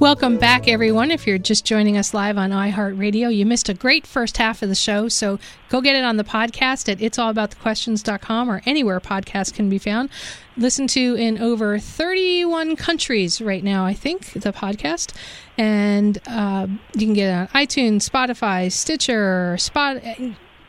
Welcome 0.00 0.38
back, 0.38 0.66
everyone. 0.66 1.12
If 1.12 1.26
you're 1.26 1.38
just 1.38 1.64
joining 1.64 1.96
us 1.96 2.12
live 2.12 2.36
on 2.36 2.50
iHeartRadio, 2.50 3.32
you 3.32 3.46
missed 3.46 3.68
a 3.68 3.74
great 3.74 4.04
first 4.04 4.38
half 4.38 4.62
of 4.62 4.68
the 4.68 4.74
show. 4.74 5.08
So 5.08 5.38
go 5.68 5.80
get 5.80 5.94
it 5.94 6.04
on 6.04 6.16
the 6.16 6.24
podcast 6.24 6.88
at 6.90 6.98
it'sallaboutthequestions.com 6.98 8.50
or 8.50 8.62
anywhere 8.66 8.98
podcasts 8.98 9.54
can 9.54 9.68
be 9.68 9.78
found. 9.78 10.10
Listen 10.56 10.88
to 10.88 11.14
in 11.14 11.38
over 11.38 11.78
31 11.78 12.74
countries 12.74 13.40
right 13.40 13.62
now, 13.62 13.84
I 13.84 13.94
think, 13.94 14.32
the 14.32 14.52
podcast. 14.52 15.14
And 15.56 16.18
uh, 16.26 16.66
you 16.94 17.06
can 17.06 17.14
get 17.14 17.28
it 17.28 17.34
on 17.34 17.46
iTunes, 17.48 18.08
Spotify, 18.08 18.72
Stitcher, 18.72 19.56
Spot, 19.58 20.02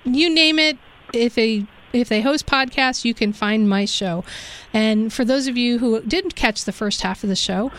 you 0.04 0.30
name 0.30 0.60
it. 0.60 0.78
If 1.14 1.38
a 1.38 1.66
if 1.92 2.08
they 2.08 2.22
host 2.22 2.46
podcasts, 2.46 3.04
you 3.04 3.14
can 3.14 3.34
find 3.34 3.68
my 3.68 3.86
show. 3.86 4.24
And 4.74 5.12
for 5.12 5.26
those 5.26 5.48
of 5.48 5.58
you 5.58 5.80
who 5.80 6.02
didn't 6.02 6.36
catch 6.36 6.64
the 6.66 6.72
first 6.72 7.02
half 7.02 7.24
of 7.24 7.30
the 7.30 7.36
show, 7.36 7.72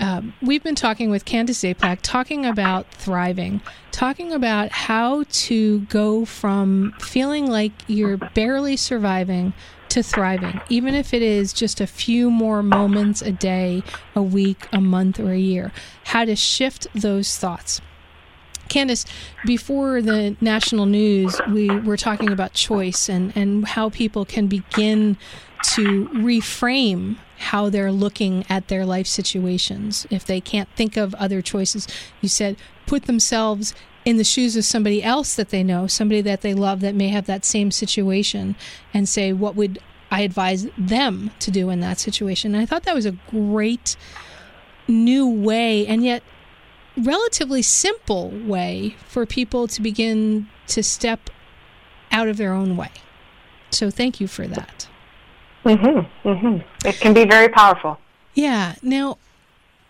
um, 0.00 0.34
we've 0.42 0.62
been 0.62 0.74
talking 0.74 1.10
with 1.10 1.24
Candace 1.24 1.62
Zaplak, 1.62 2.00
talking 2.02 2.44
about 2.44 2.90
thriving, 2.92 3.60
talking 3.92 4.32
about 4.32 4.70
how 4.70 5.24
to 5.30 5.80
go 5.80 6.24
from 6.24 6.94
feeling 7.00 7.46
like 7.46 7.72
you're 7.86 8.16
barely 8.16 8.76
surviving 8.76 9.52
to 9.90 10.02
thriving, 10.02 10.60
even 10.68 10.94
if 10.94 11.14
it 11.14 11.22
is 11.22 11.52
just 11.52 11.80
a 11.80 11.86
few 11.86 12.30
more 12.30 12.62
moments 12.62 13.22
a 13.22 13.30
day, 13.30 13.82
a 14.16 14.22
week, 14.22 14.66
a 14.72 14.80
month, 14.80 15.20
or 15.20 15.32
a 15.32 15.38
year. 15.38 15.72
How 16.04 16.24
to 16.24 16.34
shift 16.34 16.88
those 16.94 17.36
thoughts. 17.36 17.80
Candace, 18.68 19.04
before 19.46 20.02
the 20.02 20.36
national 20.40 20.86
news, 20.86 21.40
we 21.48 21.68
were 21.68 21.96
talking 21.96 22.32
about 22.32 22.54
choice 22.54 23.08
and, 23.08 23.32
and 23.36 23.68
how 23.68 23.90
people 23.90 24.24
can 24.24 24.48
begin 24.48 25.16
to 25.74 26.08
reframe 26.08 27.16
how 27.38 27.68
they're 27.68 27.92
looking 27.92 28.44
at 28.48 28.68
their 28.68 28.86
life 28.86 29.06
situations. 29.06 30.06
If 30.10 30.24
they 30.24 30.40
can't 30.40 30.68
think 30.76 30.96
of 30.96 31.14
other 31.14 31.42
choices, 31.42 31.88
you 32.20 32.28
said 32.28 32.56
put 32.86 33.04
themselves 33.04 33.74
in 34.04 34.18
the 34.18 34.24
shoes 34.24 34.56
of 34.56 34.64
somebody 34.64 35.02
else 35.02 35.34
that 35.34 35.48
they 35.48 35.62
know, 35.62 35.86
somebody 35.86 36.20
that 36.20 36.42
they 36.42 36.52
love 36.52 36.80
that 36.80 36.94
may 36.94 37.08
have 37.08 37.26
that 37.26 37.44
same 37.44 37.70
situation, 37.70 38.54
and 38.92 39.08
say, 39.08 39.32
what 39.32 39.56
would 39.56 39.78
I 40.10 40.20
advise 40.20 40.68
them 40.76 41.30
to 41.40 41.50
do 41.50 41.70
in 41.70 41.80
that 41.80 41.98
situation? 41.98 42.54
And 42.54 42.62
I 42.62 42.66
thought 42.66 42.82
that 42.82 42.94
was 42.94 43.06
a 43.06 43.16
great 43.30 43.96
new 44.86 45.26
way, 45.26 45.86
and 45.86 46.04
yet 46.04 46.22
relatively 46.96 47.62
simple 47.62 48.28
way 48.30 48.94
for 49.08 49.24
people 49.24 49.66
to 49.68 49.80
begin 49.80 50.48
to 50.68 50.82
step 50.82 51.30
out 52.12 52.28
of 52.28 52.36
their 52.36 52.52
own 52.52 52.76
way. 52.76 52.90
So 53.70 53.90
thank 53.90 54.20
you 54.20 54.28
for 54.28 54.46
that. 54.46 54.86
Mm-hmm, 55.64 56.28
mm-hmm. 56.28 56.86
It 56.88 57.00
can 57.00 57.14
be 57.14 57.24
very 57.24 57.48
powerful. 57.48 57.98
Yeah. 58.34 58.74
Now, 58.82 59.18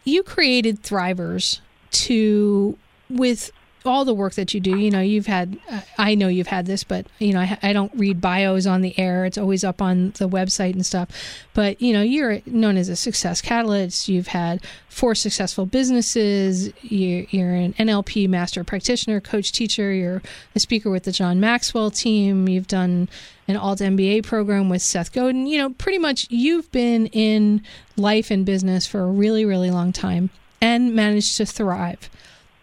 you 0.04 0.22
created 0.22 0.82
Thrivers 0.82 1.60
to 1.90 2.78
with 3.10 3.50
all 3.86 4.04
the 4.04 4.14
work 4.14 4.34
that 4.34 4.54
you 4.54 4.60
do, 4.60 4.78
you 4.78 4.90
know, 4.90 5.00
you've 5.00 5.26
had, 5.26 5.58
I 5.98 6.14
know 6.14 6.28
you've 6.28 6.46
had 6.46 6.64
this, 6.64 6.84
but, 6.84 7.06
you 7.18 7.34
know, 7.34 7.40
I, 7.40 7.58
I, 7.62 7.72
don't 7.72 7.92
read 7.94 8.20
bios 8.20 8.66
on 8.66 8.80
the 8.80 8.98
air. 8.98 9.26
It's 9.26 9.36
always 9.36 9.62
up 9.62 9.82
on 9.82 10.12
the 10.12 10.28
website 10.28 10.72
and 10.72 10.86
stuff. 10.86 11.08
But, 11.52 11.82
you 11.82 11.92
know, 11.92 12.00
you're 12.00 12.40
known 12.46 12.76
as 12.76 12.88
a 12.88 12.96
success 12.96 13.42
catalyst. 13.42 14.08
You've 14.08 14.28
had 14.28 14.64
four 14.88 15.14
successful 15.14 15.66
businesses. 15.66 16.72
You're, 16.82 17.26
you're 17.30 17.54
an 17.54 17.74
NLP 17.74 18.28
master 18.28 18.64
practitioner, 18.64 19.20
coach, 19.20 19.52
teacher. 19.52 19.92
You're 19.92 20.22
a 20.54 20.60
speaker 20.60 20.88
with 20.90 21.04
the 21.04 21.12
John 21.12 21.38
Maxwell 21.38 21.90
team. 21.90 22.48
You've 22.48 22.68
done 22.68 23.08
an 23.46 23.56
alt 23.56 23.80
MBA 23.80 24.24
program 24.24 24.70
with 24.70 24.80
Seth 24.80 25.12
Godin. 25.12 25.46
You 25.46 25.58
know, 25.58 25.70
pretty 25.70 25.98
much 25.98 26.26
you've 26.30 26.72
been 26.72 27.08
in 27.08 27.62
life 27.96 28.30
and 28.30 28.46
business 28.46 28.86
for 28.86 29.00
a 29.00 29.06
really, 29.06 29.44
really 29.44 29.70
long 29.70 29.92
time 29.92 30.30
and 30.60 30.94
managed 30.94 31.36
to 31.36 31.44
thrive. 31.44 32.08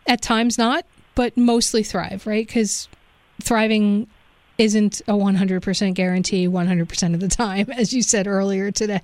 At 0.08 0.24
times 0.24 0.58
not, 0.58 0.86
but 1.22 1.38
mostly 1.38 1.84
thrive, 1.84 2.26
right? 2.26 2.48
Because 2.48 2.90
thriving 3.44 4.08
isn't 4.58 5.02
a 5.02 5.12
100% 5.12 5.94
guarantee 5.94 6.48
100% 6.48 7.14
of 7.14 7.20
the 7.20 7.28
time, 7.28 7.70
as 7.78 7.94
you 7.94 8.02
said 8.02 8.26
earlier 8.26 8.72
today. 8.72 9.02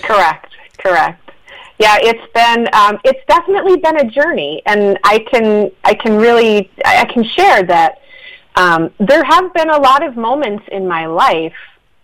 Correct, 0.00 0.50
correct. 0.78 1.30
Yeah, 1.78 1.98
it's 2.00 2.32
been 2.32 2.68
um, 2.72 2.98
it's 3.04 3.20
definitely 3.28 3.76
been 3.76 3.98
a 3.98 4.10
journey, 4.10 4.62
and 4.64 4.98
I 5.04 5.18
can 5.30 5.70
I 5.82 5.92
can 5.92 6.16
really 6.16 6.70
I 6.86 7.04
can 7.04 7.22
share 7.22 7.64
that 7.64 8.00
um, 8.56 8.90
there 8.98 9.24
have 9.24 9.52
been 9.52 9.68
a 9.68 9.78
lot 9.78 10.02
of 10.02 10.16
moments 10.16 10.64
in 10.72 10.88
my 10.88 11.04
life 11.04 11.52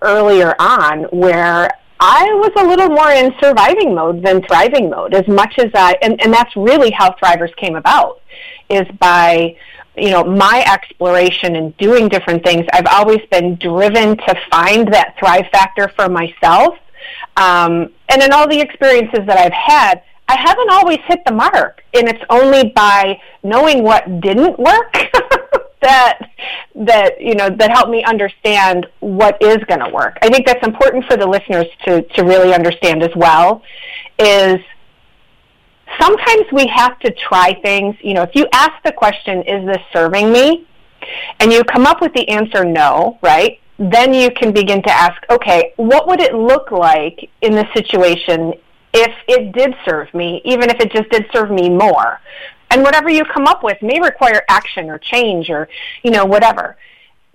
earlier 0.02 0.54
on 0.58 1.04
where 1.04 1.70
I 2.02 2.24
was 2.32 2.50
a 2.56 2.66
little 2.66 2.88
more 2.88 3.10
in 3.10 3.32
surviving 3.40 3.94
mode 3.94 4.24
than 4.24 4.42
thriving 4.42 4.88
mode. 4.88 5.12
As 5.12 5.28
much 5.28 5.58
as 5.58 5.70
I 5.74 5.96
and, 6.00 6.20
and 6.22 6.32
that's 6.32 6.56
really 6.56 6.90
how 6.90 7.14
Thrivers 7.22 7.54
came 7.56 7.76
about 7.76 8.20
is 8.70 8.86
by 8.98 9.56
you 9.96 10.10
know 10.10 10.24
my 10.24 10.64
exploration 10.66 11.56
and 11.56 11.76
doing 11.76 12.08
different 12.08 12.44
things 12.44 12.64
i've 12.72 12.86
always 12.86 13.20
been 13.30 13.56
driven 13.56 14.16
to 14.16 14.34
find 14.50 14.92
that 14.92 15.16
thrive 15.18 15.46
factor 15.52 15.88
for 15.96 16.08
myself 16.08 16.78
um, 17.36 17.90
and 18.08 18.22
in 18.22 18.32
all 18.32 18.48
the 18.48 18.60
experiences 18.60 19.20
that 19.26 19.36
i've 19.36 19.52
had 19.52 20.02
i 20.28 20.36
haven't 20.36 20.70
always 20.70 20.98
hit 21.06 21.18
the 21.26 21.32
mark 21.32 21.82
and 21.94 22.08
it's 22.08 22.22
only 22.30 22.72
by 22.74 23.20
knowing 23.42 23.82
what 23.82 24.20
didn't 24.20 24.58
work 24.58 24.96
that 25.82 26.18
that 26.74 27.20
you 27.20 27.34
know 27.34 27.48
that 27.50 27.70
helped 27.70 27.90
me 27.90 28.02
understand 28.04 28.86
what 29.00 29.40
is 29.42 29.58
going 29.68 29.80
to 29.80 29.90
work 29.92 30.18
i 30.22 30.28
think 30.28 30.46
that's 30.46 30.64
important 30.66 31.04
for 31.06 31.16
the 31.16 31.26
listeners 31.26 31.66
to 31.84 32.02
to 32.02 32.22
really 32.22 32.52
understand 32.54 33.02
as 33.02 33.14
well 33.16 33.62
is 34.18 34.60
sometimes 35.98 36.44
we 36.52 36.66
have 36.66 36.98
to 37.00 37.10
try 37.12 37.58
things. 37.62 37.96
You 38.02 38.14
know, 38.14 38.22
if 38.22 38.34
you 38.34 38.46
ask 38.52 38.72
the 38.84 38.92
question, 38.92 39.42
is 39.42 39.66
this 39.66 39.82
serving 39.92 40.30
me? 40.32 40.66
And 41.40 41.52
you 41.52 41.64
come 41.64 41.86
up 41.86 42.00
with 42.00 42.12
the 42.14 42.28
answer 42.28 42.64
no, 42.64 43.18
right? 43.22 43.58
Then 43.78 44.12
you 44.12 44.30
can 44.30 44.52
begin 44.52 44.82
to 44.82 44.90
ask, 44.90 45.22
okay, 45.30 45.72
what 45.76 46.06
would 46.06 46.20
it 46.20 46.34
look 46.34 46.70
like 46.70 47.30
in 47.40 47.52
this 47.52 47.66
situation 47.74 48.52
if 48.92 49.12
it 49.28 49.52
did 49.52 49.74
serve 49.84 50.12
me, 50.12 50.42
even 50.44 50.68
if 50.68 50.78
it 50.80 50.92
just 50.92 51.08
did 51.10 51.26
serve 51.32 51.50
me 51.50 51.70
more? 51.70 52.20
And 52.70 52.82
whatever 52.82 53.10
you 53.10 53.24
come 53.24 53.46
up 53.46 53.62
with 53.62 53.80
may 53.82 54.00
require 54.00 54.42
action 54.48 54.88
or 54.90 54.98
change 54.98 55.50
or, 55.50 55.68
you 56.02 56.10
know, 56.10 56.24
whatever. 56.24 56.76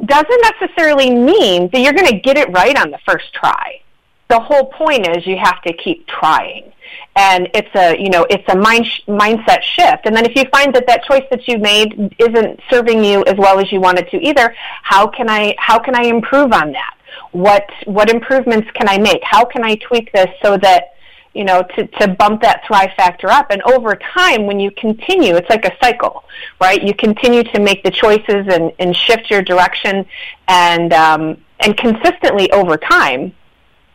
Doesn't 0.03 0.41
necessarily 0.59 1.13
mean 1.13 1.69
that 1.71 1.81
you're 1.81 1.93
going 1.93 2.07
to 2.07 2.19
get 2.19 2.37
it 2.37 2.49
right 2.51 2.77
on 2.77 2.91
the 2.91 2.99
first 3.05 3.33
try. 3.33 3.81
The 4.29 4.39
whole 4.39 4.65
point 4.65 5.07
is 5.07 5.25
you 5.27 5.37
have 5.37 5.61
to 5.63 5.73
keep 5.73 6.07
trying 6.07 6.71
and 7.15 7.49
it's 7.53 7.73
a 7.75 7.99
you 8.01 8.09
know 8.09 8.25
it's 8.29 8.43
a 8.49 8.55
mind 8.55 8.85
sh- 8.85 9.01
mindset 9.07 9.61
shift 9.61 10.05
and 10.05 10.15
then 10.15 10.25
if 10.25 10.35
you 10.35 10.43
find 10.51 10.73
that 10.75 10.85
that 10.87 11.03
choice 11.03 11.23
that 11.31 11.47
you 11.47 11.57
made 11.57 12.13
isn't 12.19 12.59
serving 12.69 13.03
you 13.03 13.23
as 13.25 13.35
well 13.37 13.59
as 13.59 13.71
you 13.71 13.79
wanted 13.79 14.09
to 14.09 14.17
either 14.17 14.55
how 14.83 15.07
can 15.07 15.29
i 15.29 15.55
how 15.57 15.79
can 15.79 15.95
i 15.95 16.03
improve 16.03 16.51
on 16.51 16.71
that 16.71 16.95
what 17.31 17.69
what 17.85 18.09
improvements 18.09 18.69
can 18.73 18.87
i 18.87 18.97
make 18.97 19.21
how 19.23 19.45
can 19.45 19.63
i 19.63 19.75
tweak 19.75 20.11
this 20.11 20.29
so 20.43 20.57
that 20.57 20.94
you 21.35 21.43
know 21.43 21.63
to, 21.75 21.85
to 21.87 22.07
bump 22.07 22.41
that 22.41 22.61
thrive 22.65 22.91
factor 22.95 23.29
up 23.29 23.51
and 23.51 23.61
over 23.63 23.95
time 23.95 24.45
when 24.45 24.59
you 24.59 24.71
continue 24.71 25.35
it's 25.35 25.49
like 25.49 25.65
a 25.65 25.75
cycle 25.83 26.23
right 26.61 26.83
you 26.83 26.93
continue 26.93 27.43
to 27.43 27.59
make 27.59 27.83
the 27.83 27.91
choices 27.91 28.47
and, 28.47 28.71
and 28.79 28.95
shift 28.95 29.29
your 29.29 29.41
direction 29.41 30.05
and 30.47 30.93
um, 30.93 31.37
and 31.59 31.77
consistently 31.77 32.51
over 32.51 32.77
time 32.77 33.33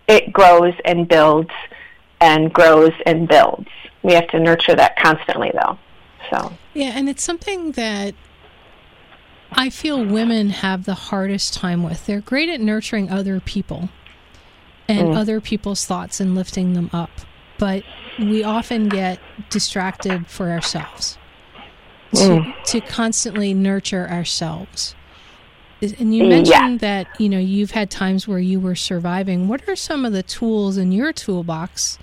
it 0.06 0.32
grows 0.32 0.74
and 0.84 1.08
builds 1.08 1.50
and 2.20 2.52
grows 2.52 2.92
and 3.06 3.28
builds. 3.28 3.68
We 4.02 4.12
have 4.14 4.28
to 4.28 4.40
nurture 4.40 4.74
that 4.74 4.98
constantly, 4.98 5.50
though. 5.54 5.78
So 6.30 6.52
yeah, 6.74 6.92
and 6.94 7.08
it's 7.08 7.24
something 7.24 7.72
that 7.72 8.14
I 9.52 9.70
feel 9.70 10.04
women 10.04 10.50
have 10.50 10.84
the 10.84 10.94
hardest 10.94 11.54
time 11.54 11.82
with. 11.82 12.06
They're 12.06 12.20
great 12.20 12.48
at 12.48 12.60
nurturing 12.60 13.10
other 13.10 13.40
people 13.40 13.88
and 14.86 15.08
mm. 15.08 15.16
other 15.16 15.40
people's 15.40 15.84
thoughts 15.84 16.20
and 16.20 16.34
lifting 16.34 16.74
them 16.74 16.90
up, 16.92 17.10
but 17.60 17.84
we 18.18 18.42
often 18.42 18.88
get 18.88 19.20
distracted 19.50 20.26
for 20.26 20.50
ourselves 20.50 21.18
to, 22.14 22.18
mm. 22.18 22.64
to 22.64 22.80
constantly 22.80 23.54
nurture 23.54 24.08
ourselves. 24.08 24.96
And 25.80 26.14
you 26.14 26.24
mentioned 26.24 26.82
yeah. 26.82 27.04
that 27.04 27.20
you 27.20 27.28
know 27.28 27.38
you've 27.38 27.70
had 27.70 27.90
times 27.90 28.26
where 28.26 28.38
you 28.38 28.58
were 28.60 28.74
surviving. 28.74 29.48
What 29.48 29.66
are 29.68 29.76
some 29.76 30.04
of 30.04 30.12
the 30.12 30.22
tools 30.22 30.76
in 30.76 30.92
your 30.92 31.12
toolbox 31.12 31.98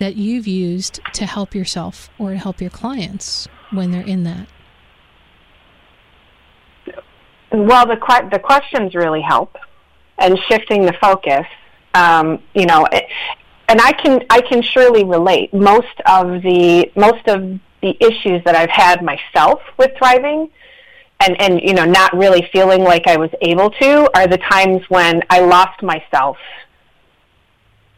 that 0.00 0.16
you've 0.16 0.46
used 0.46 1.00
to 1.14 1.24
help 1.24 1.54
yourself 1.54 2.10
or 2.18 2.32
to 2.32 2.36
help 2.36 2.60
your 2.60 2.70
clients 2.70 3.48
when 3.70 3.90
they're 3.90 4.02
in 4.02 4.24
that? 4.24 4.48
well, 7.52 7.86
the 7.86 7.96
the 8.30 8.38
questions 8.38 8.94
really 8.94 9.20
help, 9.20 9.56
and 10.18 10.38
shifting 10.48 10.86
the 10.86 10.94
focus. 11.00 11.46
Um, 11.94 12.42
you 12.54 12.64
know, 12.66 12.86
and 13.72 13.80
I 13.80 13.92
can 13.92 14.22
I 14.28 14.42
can 14.42 14.60
surely 14.60 15.02
relate. 15.02 15.54
Most 15.54 15.96
of 16.04 16.42
the 16.42 16.92
most 16.94 17.26
of 17.26 17.58
the 17.80 17.96
issues 18.00 18.44
that 18.44 18.54
I've 18.54 18.68
had 18.68 19.02
myself 19.02 19.62
with 19.78 19.92
thriving 19.96 20.50
and 21.20 21.40
and 21.40 21.58
you 21.62 21.72
know 21.72 21.86
not 21.86 22.14
really 22.14 22.46
feeling 22.52 22.82
like 22.82 23.06
I 23.06 23.16
was 23.16 23.30
able 23.40 23.70
to 23.70 24.10
are 24.14 24.26
the 24.26 24.36
times 24.36 24.82
when 24.90 25.22
I 25.30 25.40
lost 25.40 25.82
myself 25.82 26.36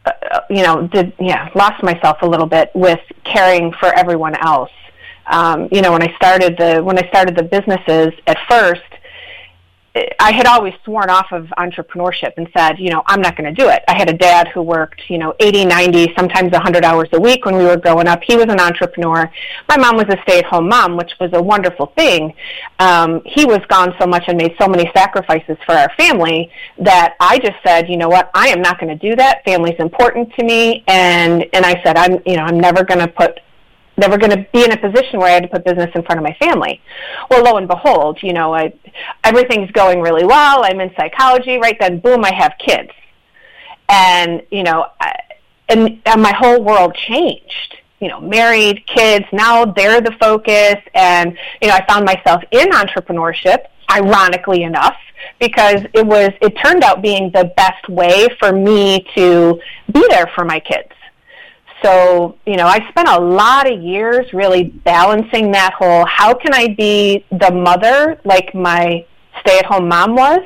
uh, 0.05 0.11
uh, 0.31 0.39
you 0.49 0.63
know 0.63 0.87
did 0.87 1.11
yeah 1.19 1.49
lost 1.55 1.83
myself 1.83 2.21
a 2.21 2.25
little 2.25 2.47
bit 2.47 2.71
with 2.73 3.01
caring 3.25 3.73
for 3.73 3.93
everyone 3.93 4.35
else 4.35 4.71
um, 5.27 5.67
you 5.73 5.81
know 5.81 5.91
when 5.91 6.01
I 6.01 6.15
started 6.15 6.55
the 6.57 6.81
when 6.81 6.97
I 6.97 7.05
started 7.09 7.35
the 7.35 7.43
businesses 7.43 8.13
at 8.27 8.37
first 8.49 8.81
I 10.19 10.33
had 10.33 10.45
always 10.45 10.73
sworn 10.83 11.09
off 11.09 11.31
of 11.31 11.45
entrepreneurship 11.57 12.33
and 12.35 12.49
said, 12.55 12.79
you 12.79 12.89
know, 12.89 13.01
I'm 13.05 13.21
not 13.21 13.37
going 13.37 13.53
to 13.53 13.61
do 13.61 13.69
it. 13.69 13.81
I 13.87 13.93
had 13.97 14.09
a 14.09 14.13
dad 14.13 14.49
who 14.49 14.61
worked, 14.61 15.09
you 15.09 15.17
know, 15.17 15.33
80, 15.39 15.65
90, 15.65 16.13
sometimes 16.17 16.51
100 16.51 16.83
hours 16.83 17.07
a 17.13 17.19
week 17.19 17.45
when 17.45 17.55
we 17.55 17.63
were 17.63 17.77
growing 17.77 18.07
up. 18.07 18.21
He 18.21 18.35
was 18.35 18.47
an 18.49 18.59
entrepreneur. 18.59 19.31
My 19.69 19.77
mom 19.77 19.95
was 19.95 20.07
a 20.09 20.21
stay-at-home 20.23 20.67
mom, 20.67 20.97
which 20.97 21.13
was 21.19 21.29
a 21.33 21.41
wonderful 21.41 21.93
thing. 21.97 22.33
Um, 22.79 23.21
he 23.25 23.45
was 23.45 23.59
gone 23.69 23.93
so 23.97 24.05
much 24.05 24.25
and 24.27 24.37
made 24.37 24.55
so 24.59 24.67
many 24.67 24.91
sacrifices 24.93 25.57
for 25.65 25.73
our 25.73 25.89
family 25.97 26.51
that 26.79 27.15
I 27.21 27.39
just 27.39 27.57
said, 27.65 27.87
you 27.87 27.95
know 27.95 28.09
what, 28.09 28.29
I 28.33 28.49
am 28.49 28.61
not 28.61 28.79
going 28.79 28.97
to 28.97 29.09
do 29.09 29.15
that. 29.15 29.45
Family's 29.45 29.79
important 29.79 30.33
to 30.33 30.43
me, 30.43 30.83
and 30.87 31.45
and 31.53 31.65
I 31.65 31.81
said, 31.83 31.95
I'm, 31.95 32.21
you 32.25 32.35
know, 32.35 32.43
I'm 32.43 32.59
never 32.59 32.83
going 32.83 32.99
to 32.99 33.07
put 33.07 33.39
never 33.97 34.17
going 34.17 34.31
to 34.31 34.45
be 34.51 34.63
in 34.63 34.71
a 34.71 34.77
position 34.77 35.19
where 35.19 35.29
I 35.29 35.31
had 35.31 35.43
to 35.43 35.49
put 35.49 35.63
business 35.63 35.89
in 35.95 36.03
front 36.03 36.19
of 36.19 36.23
my 36.23 36.35
family. 36.39 36.81
Well, 37.29 37.43
lo 37.43 37.57
and 37.57 37.67
behold, 37.67 38.19
you 38.21 38.33
know, 38.33 38.53
I, 38.53 38.73
everything's 39.23 39.71
going 39.71 40.01
really 40.01 40.25
well. 40.25 40.63
I'm 40.63 40.79
in 40.79 40.91
psychology, 40.97 41.57
right? 41.57 41.77
Then, 41.79 41.99
boom, 41.99 42.23
I 42.25 42.33
have 42.33 42.53
kids, 42.59 42.91
and 43.89 44.43
you 44.51 44.63
know, 44.63 44.87
I, 44.99 45.15
and, 45.69 46.01
and 46.05 46.21
my 46.21 46.33
whole 46.33 46.63
world 46.63 46.95
changed. 46.95 47.77
You 48.01 48.09
know, 48.09 48.19
married, 48.19 48.85
kids. 48.87 49.25
Now 49.31 49.65
they're 49.65 50.01
the 50.01 50.11
focus, 50.19 50.75
and 50.93 51.37
you 51.61 51.69
know, 51.69 51.75
I 51.75 51.85
found 51.87 52.05
myself 52.05 52.43
in 52.51 52.69
entrepreneurship. 52.71 53.65
Ironically 53.87 54.63
enough, 54.63 54.97
because 55.39 55.81
it 55.93 56.03
was, 56.03 56.31
it 56.41 56.57
turned 56.57 56.83
out 56.83 57.03
being 57.03 57.29
the 57.31 57.53
best 57.55 57.87
way 57.87 58.27
for 58.39 58.51
me 58.51 59.05
to 59.15 59.61
be 59.93 60.03
there 60.09 60.25
for 60.33 60.43
my 60.43 60.59
kids 60.59 60.94
so, 61.83 62.37
you 62.45 62.55
know, 62.55 62.67
I 62.67 62.87
spent 62.89 63.09
a 63.09 63.19
lot 63.19 63.71
of 63.71 63.81
years 63.81 64.31
really 64.33 64.63
balancing 64.63 65.51
that 65.51 65.73
whole 65.73 66.05
how 66.05 66.33
can 66.33 66.53
I 66.53 66.73
be 66.73 67.25
the 67.31 67.51
mother 67.51 68.19
like 68.23 68.55
my 68.55 69.05
stay 69.41 69.59
at 69.59 69.65
home 69.65 69.87
mom 69.87 70.15
was? 70.15 70.41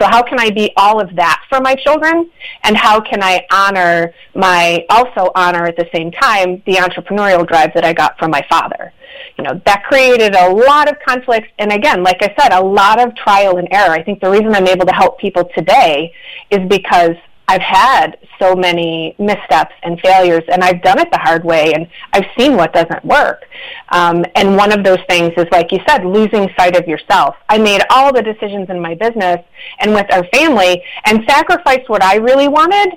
So, 0.00 0.06
how 0.06 0.22
can 0.22 0.40
I 0.40 0.48
be 0.50 0.72
all 0.76 0.98
of 0.98 1.14
that 1.16 1.42
for 1.50 1.60
my 1.60 1.74
children? 1.74 2.30
And 2.62 2.74
how 2.76 3.00
can 3.00 3.22
I 3.22 3.44
honor 3.52 4.14
my, 4.34 4.86
also 4.88 5.30
honor 5.34 5.64
at 5.64 5.76
the 5.76 5.86
same 5.94 6.10
time, 6.10 6.62
the 6.64 6.76
entrepreneurial 6.76 7.46
drive 7.46 7.72
that 7.74 7.84
I 7.84 7.92
got 7.92 8.18
from 8.18 8.30
my 8.30 8.42
father? 8.48 8.94
You 9.36 9.44
know, 9.44 9.60
that 9.66 9.84
created 9.84 10.34
a 10.34 10.48
lot 10.48 10.88
of 10.88 10.96
conflicts. 11.06 11.48
And 11.58 11.70
again, 11.70 12.02
like 12.02 12.22
I 12.22 12.34
said, 12.40 12.52
a 12.52 12.64
lot 12.64 12.98
of 12.98 13.14
trial 13.14 13.58
and 13.58 13.68
error. 13.72 13.90
I 13.90 14.02
think 14.02 14.20
the 14.20 14.30
reason 14.30 14.54
I'm 14.54 14.66
able 14.66 14.86
to 14.86 14.92
help 14.92 15.18
people 15.18 15.44
today 15.54 16.14
is 16.50 16.60
because 16.68 17.16
I've 17.50 17.62
had 17.62 18.16
so 18.38 18.54
many 18.54 19.16
missteps 19.18 19.74
and 19.82 19.98
failures, 20.00 20.44
and 20.52 20.62
I've 20.62 20.80
done 20.82 21.00
it 21.00 21.10
the 21.10 21.18
hard 21.18 21.44
way, 21.44 21.72
and 21.74 21.88
I've 22.12 22.26
seen 22.38 22.56
what 22.56 22.72
doesn't 22.72 23.04
work. 23.04 23.42
Um, 23.88 24.24
and 24.36 24.56
one 24.56 24.70
of 24.70 24.84
those 24.84 25.00
things 25.08 25.32
is, 25.36 25.46
like 25.50 25.72
you 25.72 25.80
said, 25.88 26.04
losing 26.04 26.48
sight 26.56 26.76
of 26.76 26.86
yourself. 26.86 27.34
I 27.48 27.58
made 27.58 27.82
all 27.90 28.12
the 28.12 28.22
decisions 28.22 28.70
in 28.70 28.80
my 28.80 28.94
business 28.94 29.40
and 29.80 29.92
with 29.92 30.06
our 30.12 30.24
family, 30.32 30.80
and 31.06 31.24
sacrificed 31.28 31.88
what 31.88 32.04
I 32.04 32.18
really 32.18 32.46
wanted 32.46 32.96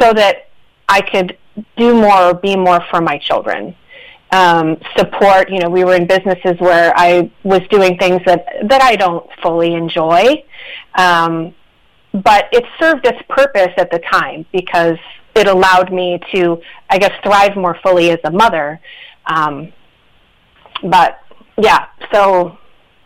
so 0.00 0.14
that 0.14 0.48
I 0.88 1.02
could 1.02 1.36
do 1.76 1.92
more 1.92 2.30
or 2.30 2.32
be 2.32 2.56
more 2.56 2.82
for 2.90 3.02
my 3.02 3.18
children. 3.18 3.76
Um, 4.32 4.78
support. 4.96 5.50
You 5.50 5.58
know, 5.58 5.68
we 5.68 5.84
were 5.84 5.94
in 5.94 6.06
businesses 6.06 6.58
where 6.58 6.94
I 6.96 7.30
was 7.42 7.60
doing 7.68 7.98
things 7.98 8.22
that 8.24 8.46
that 8.70 8.82
I 8.82 8.96
don't 8.96 9.28
fully 9.42 9.74
enjoy. 9.74 10.42
Um, 10.94 11.54
but 12.22 12.46
it 12.52 12.64
served 12.78 13.06
its 13.06 13.18
purpose 13.28 13.72
at 13.76 13.90
the 13.90 13.98
time 13.98 14.46
because 14.52 14.96
it 15.34 15.48
allowed 15.48 15.92
me 15.92 16.20
to, 16.32 16.60
I 16.88 16.98
guess, 16.98 17.12
thrive 17.24 17.56
more 17.56 17.76
fully 17.82 18.10
as 18.10 18.20
a 18.24 18.30
mother. 18.30 18.80
Um, 19.26 19.72
but 20.82 21.18
yeah, 21.58 21.86
so 22.12 22.56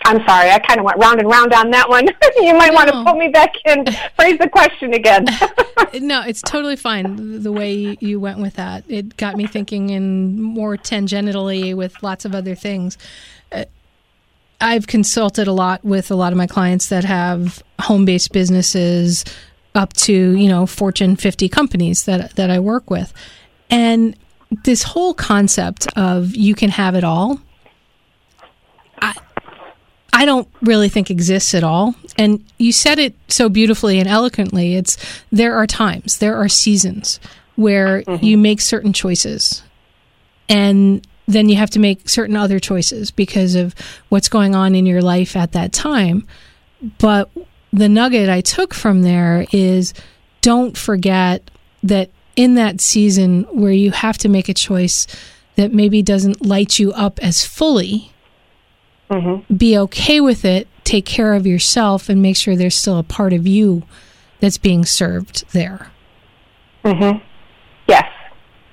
I'm 0.05 0.25
sorry, 0.27 0.51
I 0.51 0.59
kind 0.59 0.79
of 0.79 0.85
went 0.85 0.99
round 0.99 1.21
and 1.21 1.29
round 1.29 1.55
on 1.55 1.71
that 1.71 1.89
one. 1.89 2.07
you 2.37 2.55
might 2.55 2.69
no. 2.69 2.75
want 2.75 2.89
to 2.91 3.05
put 3.05 3.17
me 3.17 3.29
back 3.29 3.55
in, 3.65 3.87
phrase 4.15 4.39
the 4.39 4.49
question 4.49 4.93
again. 4.93 5.25
no, 6.01 6.23
it's 6.23 6.43
totally 6.43 6.77
fine 6.77 7.43
the 7.43 7.53
way 7.53 7.97
you 8.01 8.21
went 8.21 8.39
with 8.39 8.55
that. 8.55 8.85
It 8.89 9.17
got 9.17 9.37
me 9.37 9.47
thinking 9.47 9.91
in 9.91 10.41
more 10.41 10.77
tangentially 10.77 11.75
with 11.75 12.03
lots 12.03 12.25
of 12.25 12.35
other 12.35 12.55
things. 12.55 12.99
Uh, 13.51 13.65
I've 14.61 14.87
consulted 14.87 15.47
a 15.47 15.53
lot 15.53 15.85
with 15.85 16.11
a 16.11 16.15
lot 16.15 16.33
of 16.33 16.37
my 16.37 16.47
clients 16.47 16.89
that 16.89 17.05
have 17.05 17.63
home-based 17.81 18.33
businesses 18.33 19.25
up 19.75 19.93
to, 19.95 20.13
you 20.13 20.49
know, 20.49 20.67
Fortune 20.67 21.17
50 21.17 21.49
companies 21.49 22.05
that 22.05 22.35
that 22.37 22.51
I 22.51 22.59
work 22.59 22.91
with. 22.91 23.13
And 23.71 24.17
this 24.65 24.83
whole 24.83 25.15
concept 25.15 25.87
of 25.97 26.35
you 26.35 26.55
can 26.55 26.71
have 26.71 26.95
it 26.95 27.05
all 27.05 27.39
I 29.01 29.15
I 30.13 30.25
don't 30.25 30.49
really 30.63 30.89
think 30.89 31.11
exists 31.11 31.55
at 31.55 31.63
all. 31.63 31.95
And 32.17 32.45
you 32.59 32.73
said 32.73 32.99
it 32.99 33.15
so 33.29 33.49
beautifully 33.49 34.01
and 34.01 34.09
eloquently. 34.09 34.75
It's 34.75 34.97
there 35.31 35.55
are 35.55 35.67
times, 35.67 36.19
there 36.19 36.37
are 36.37 36.49
seasons 36.49 37.21
where 37.55 38.03
mm-hmm. 38.03 38.25
you 38.25 38.37
make 38.37 38.61
certain 38.61 38.93
choices. 38.93 39.63
And 40.49 41.07
then 41.29 41.49
you 41.51 41.57
have 41.57 41.71
to 41.71 41.79
make 41.79 42.09
certain 42.09 42.37
other 42.37 42.59
choices 42.59 43.11
because 43.11 43.55
of 43.55 43.75
what's 44.09 44.29
going 44.29 44.55
on 44.55 44.75
in 44.75 44.87
your 44.87 45.03
life 45.03 45.37
at 45.37 45.53
that 45.53 45.73
time. 45.73 46.27
But 46.99 47.31
the 47.73 47.89
nugget 47.89 48.31
I 48.31 48.41
took 48.41 48.73
from 48.73 49.03
there 49.03 49.47
is 49.53 49.93
don't 50.41 50.77
forget 50.77 51.51
that 51.83 52.11
in 52.35 52.55
that 52.55 52.81
season 52.81 53.43
where 53.53 53.73
you 53.73 53.91
have 53.91 54.17
to 54.19 54.29
make 54.29 54.49
a 54.49 54.55
choice 54.55 55.07
that 55.57 55.73
maybe 55.73 56.03
doesn't 56.03 56.47
light 56.47 56.79
you 56.79 56.93
up 56.93 57.19
as 57.23 57.45
fully, 57.45 58.11
mm-hmm. 59.11 59.55
be 59.55 59.77
okay 59.77 60.21
with 60.21 60.45
it, 60.45 60.67
take 60.85 61.05
care 61.05 61.35
of 61.35 61.47
yourself, 61.47 62.09
and 62.09 62.23
make 62.23 62.37
sure 62.37 62.57
there's 62.57 62.77
still 62.77 62.99
a 62.99 63.03
part 63.03 63.33
of 63.33 63.47
you 63.47 63.83
that's 64.41 64.57
being 64.57 64.85
served 64.85 65.45
there. 65.53 65.91
Mm-hmm. 66.85 67.19
Yes. 67.87 68.07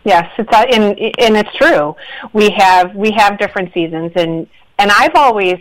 Yes, 0.05 0.31
it's 0.37 0.49
uh, 0.53 0.65
and 0.71 0.97
and 1.19 1.35
it's 1.35 1.53
true. 1.55 1.95
We 2.31 2.51
have 2.51 2.95
we 2.95 3.11
have 3.11 3.39
different 3.39 3.73
seasons, 3.73 4.11
and 4.15 4.47
and 4.77 4.91
I've 4.91 5.15
always 5.15 5.57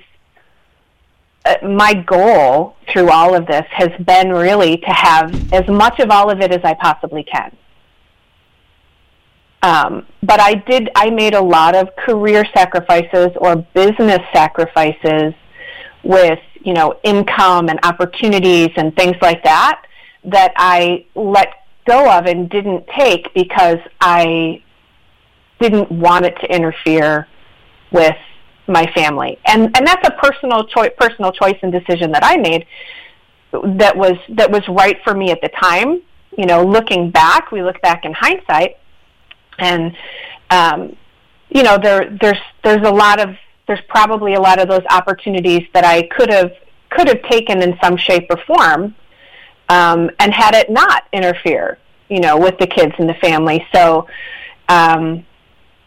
uh, 1.46 1.56
my 1.66 1.94
goal 1.94 2.76
through 2.92 3.10
all 3.10 3.34
of 3.34 3.46
this 3.46 3.64
has 3.70 3.90
been 4.04 4.30
really 4.30 4.76
to 4.76 4.90
have 4.90 5.52
as 5.52 5.66
much 5.66 5.98
of 5.98 6.10
all 6.10 6.30
of 6.30 6.42
it 6.42 6.52
as 6.52 6.60
I 6.62 6.74
possibly 6.74 7.24
can. 7.24 7.56
Um, 9.62 10.06
but 10.22 10.40
I 10.40 10.56
did 10.56 10.90
I 10.94 11.08
made 11.08 11.32
a 11.32 11.40
lot 11.40 11.74
of 11.74 11.96
career 11.96 12.44
sacrifices 12.54 13.30
or 13.36 13.56
business 13.72 14.20
sacrifices 14.34 15.32
with 16.02 16.38
you 16.60 16.74
know 16.74 17.00
income 17.02 17.70
and 17.70 17.80
opportunities 17.82 18.68
and 18.76 18.94
things 18.94 19.16
like 19.22 19.42
that 19.44 19.86
that 20.24 20.52
I 20.56 21.06
let 21.14 21.63
go 21.86 22.10
of 22.10 22.26
and 22.26 22.48
didn't 22.48 22.86
take 22.88 23.32
because 23.34 23.78
I 24.00 24.62
didn't 25.60 25.90
want 25.90 26.24
it 26.24 26.36
to 26.40 26.54
interfere 26.54 27.26
with 27.90 28.16
my 28.66 28.90
family. 28.92 29.38
And 29.46 29.76
and 29.76 29.86
that's 29.86 30.06
a 30.06 30.12
personal 30.12 30.64
choice 30.66 30.90
personal 30.98 31.32
choice 31.32 31.58
and 31.62 31.72
decision 31.72 32.12
that 32.12 32.24
I 32.24 32.36
made 32.36 32.66
that 33.78 33.96
was 33.96 34.14
that 34.30 34.50
was 34.50 34.66
right 34.68 34.96
for 35.04 35.14
me 35.14 35.30
at 35.30 35.40
the 35.40 35.48
time. 35.48 36.02
You 36.36 36.46
know, 36.46 36.64
looking 36.64 37.10
back, 37.10 37.52
we 37.52 37.62
look 37.62 37.80
back 37.82 38.04
in 38.04 38.12
hindsight 38.12 38.76
and 39.58 39.96
um, 40.50 40.96
you 41.50 41.62
know, 41.62 41.78
there 41.78 42.16
there's 42.20 42.38
there's 42.62 42.86
a 42.86 42.90
lot 42.90 43.20
of 43.20 43.36
there's 43.66 43.80
probably 43.88 44.34
a 44.34 44.40
lot 44.40 44.60
of 44.60 44.68
those 44.68 44.84
opportunities 44.90 45.66
that 45.72 45.84
I 45.84 46.02
could 46.08 46.30
have 46.30 46.52
could 46.90 47.08
have 47.08 47.22
taken 47.22 47.62
in 47.62 47.78
some 47.82 47.96
shape 47.96 48.26
or 48.30 48.36
form 48.46 48.94
um, 49.68 50.10
and 50.18 50.32
had 50.32 50.54
it 50.54 50.70
not 50.70 51.04
interfere, 51.12 51.78
you 52.08 52.20
know, 52.20 52.38
with 52.38 52.58
the 52.58 52.66
kids 52.66 52.92
and 52.98 53.08
the 53.08 53.14
family. 53.14 53.66
So, 53.74 54.06
um, 54.68 55.24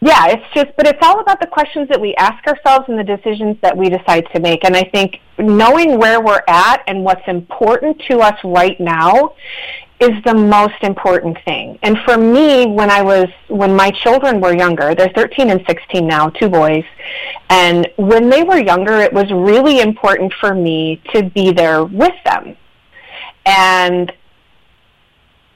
yeah, 0.00 0.28
it's 0.28 0.44
just, 0.54 0.68
but 0.76 0.86
it's 0.86 0.98
all 1.02 1.20
about 1.20 1.40
the 1.40 1.46
questions 1.46 1.88
that 1.88 2.00
we 2.00 2.14
ask 2.16 2.46
ourselves 2.46 2.88
and 2.88 2.98
the 2.98 3.04
decisions 3.04 3.56
that 3.62 3.76
we 3.76 3.88
decide 3.88 4.26
to 4.32 4.40
make. 4.40 4.64
And 4.64 4.76
I 4.76 4.84
think 4.84 5.20
knowing 5.38 5.98
where 5.98 6.20
we're 6.20 6.42
at 6.46 6.84
and 6.86 7.02
what's 7.04 7.26
important 7.26 8.00
to 8.08 8.20
us 8.20 8.38
right 8.44 8.78
now 8.78 9.34
is 10.00 10.10
the 10.24 10.34
most 10.34 10.76
important 10.82 11.36
thing. 11.44 11.76
And 11.82 11.98
for 12.04 12.16
me, 12.16 12.66
when 12.66 12.90
I 12.90 13.02
was, 13.02 13.26
when 13.48 13.74
my 13.74 13.90
children 13.90 14.40
were 14.40 14.54
younger, 14.56 14.94
they're 14.94 15.10
13 15.16 15.50
and 15.50 15.64
16 15.66 16.06
now, 16.06 16.30
two 16.30 16.48
boys, 16.48 16.84
And 17.50 17.88
when 17.96 18.30
they 18.30 18.44
were 18.44 18.58
younger, 18.60 18.98
it 18.98 19.12
was 19.12 19.28
really 19.32 19.80
important 19.80 20.32
for 20.40 20.54
me 20.54 21.02
to 21.12 21.24
be 21.24 21.50
there 21.50 21.84
with 21.84 22.14
them. 22.24 22.56
And 23.48 24.12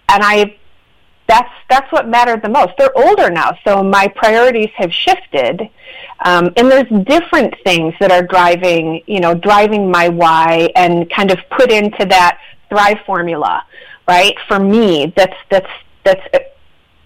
and 0.08 0.22
I 0.22 0.56
that's 1.28 1.50
that's 1.68 1.90
what 1.92 2.08
mattered 2.08 2.42
the 2.42 2.48
most. 2.48 2.72
They're 2.78 2.96
older 2.96 3.30
now, 3.30 3.56
so 3.64 3.82
my 3.82 4.08
priorities 4.08 4.70
have 4.76 4.92
shifted, 4.92 5.68
um, 6.24 6.52
and 6.56 6.70
there's 6.70 6.88
different 7.04 7.54
things 7.64 7.94
that 8.00 8.10
are 8.10 8.22
driving 8.22 9.02
you 9.06 9.20
know 9.20 9.34
driving 9.34 9.90
my 9.90 10.08
why 10.08 10.70
and 10.74 11.10
kind 11.10 11.30
of 11.30 11.38
put 11.50 11.70
into 11.70 12.04
that 12.06 12.38
thrive 12.68 12.98
formula, 13.06 13.64
right? 14.08 14.34
For 14.48 14.58
me, 14.58 15.12
that's 15.16 15.36
that's 15.50 15.70
that's 16.04 16.22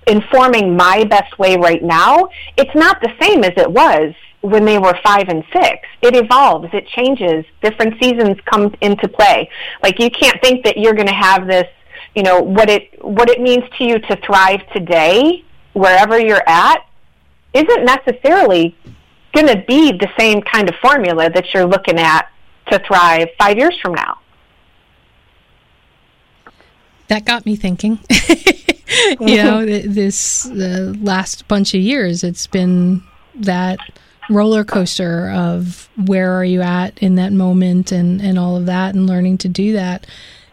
informing 0.07 0.77
my 0.77 1.05
best 1.05 1.39
way 1.39 1.57
right 1.57 1.83
now. 1.83 2.29
It's 2.57 2.75
not 2.75 3.01
the 3.01 3.13
same 3.21 3.43
as 3.43 3.53
it 3.57 3.71
was 3.71 4.15
when 4.43 4.65
they 4.65 4.79
were 4.79 4.97
five 5.05 5.29
and 5.29 5.45
six. 5.53 5.87
It 6.03 6.15
evolves, 6.15 6.69
it 6.73 6.87
changes, 6.89 7.45
different 7.63 8.01
seasons 8.01 8.39
come 8.45 8.75
into 8.81 9.09
play. 9.09 9.51
Like 9.83 9.99
you 9.99 10.11
can't 10.11 10.41
think 10.43 10.65
that 10.65 10.77
you're 10.77 10.95
going 10.95 11.09
to 11.09 11.15
have 11.15 11.47
this 11.47 11.67
you 12.17 12.23
know 12.23 12.41
what 12.41 12.69
it 12.69 13.05
what 13.05 13.29
it 13.29 13.41
means 13.41 13.63
to 13.79 13.85
you 13.85 14.01
to 14.01 14.17
thrive 14.27 14.61
today 14.73 15.45
wherever 15.75 16.19
you're 16.19 16.43
at 16.49 16.85
isn't 17.55 17.85
necessarily 17.85 18.77
going 19.35 19.47
to 19.47 19.63
be 19.69 19.93
the 19.93 20.09
same 20.19 20.41
kind 20.41 20.69
of 20.69 20.75
formula 20.77 21.31
that 21.31 21.53
you're 21.53 21.67
looking 21.67 21.99
at 21.99 22.29
to 22.71 22.79
thrive 22.87 23.29
5 23.39 23.59
years 23.59 23.79
from 23.81 23.95
now 23.95 24.19
that 27.09 27.25
got 27.25 27.45
me 27.45 27.55
thinking 27.55 27.99
you 29.21 29.37
know 29.37 29.65
this 29.65 30.47
uh, 30.47 30.95
last 31.01 31.47
bunch 31.49 31.75
of 31.75 31.81
years 31.81 32.25
it's 32.25 32.47
been 32.47 33.03
that 33.35 33.79
roller 34.29 34.65
coaster 34.65 35.31
of 35.31 35.89
where 36.07 36.33
are 36.33 36.45
you 36.45 36.61
at 36.63 36.99
in 36.99 37.15
that 37.15 37.33
moment 37.33 37.93
and 37.93 38.21
and 38.21 38.39
all 38.39 38.57
of 38.57 38.67
that 38.67 38.95
and 38.95 39.07
learning 39.07 39.39
to 39.39 39.49
do 39.49 39.73
that 39.73 40.07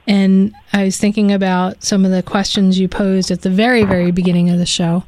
and 0.07 0.53
I 0.73 0.83
was 0.83 0.97
thinking 0.97 1.31
about 1.31 1.83
some 1.83 2.03
of 2.05 2.11
the 2.11 2.23
questions 2.23 2.79
you 2.79 2.87
posed 2.87 3.31
at 3.31 3.41
the 3.41 3.49
very, 3.49 3.83
very 3.83 4.11
beginning 4.11 4.49
of 4.49 4.59
the 4.59 4.65
show 4.65 5.03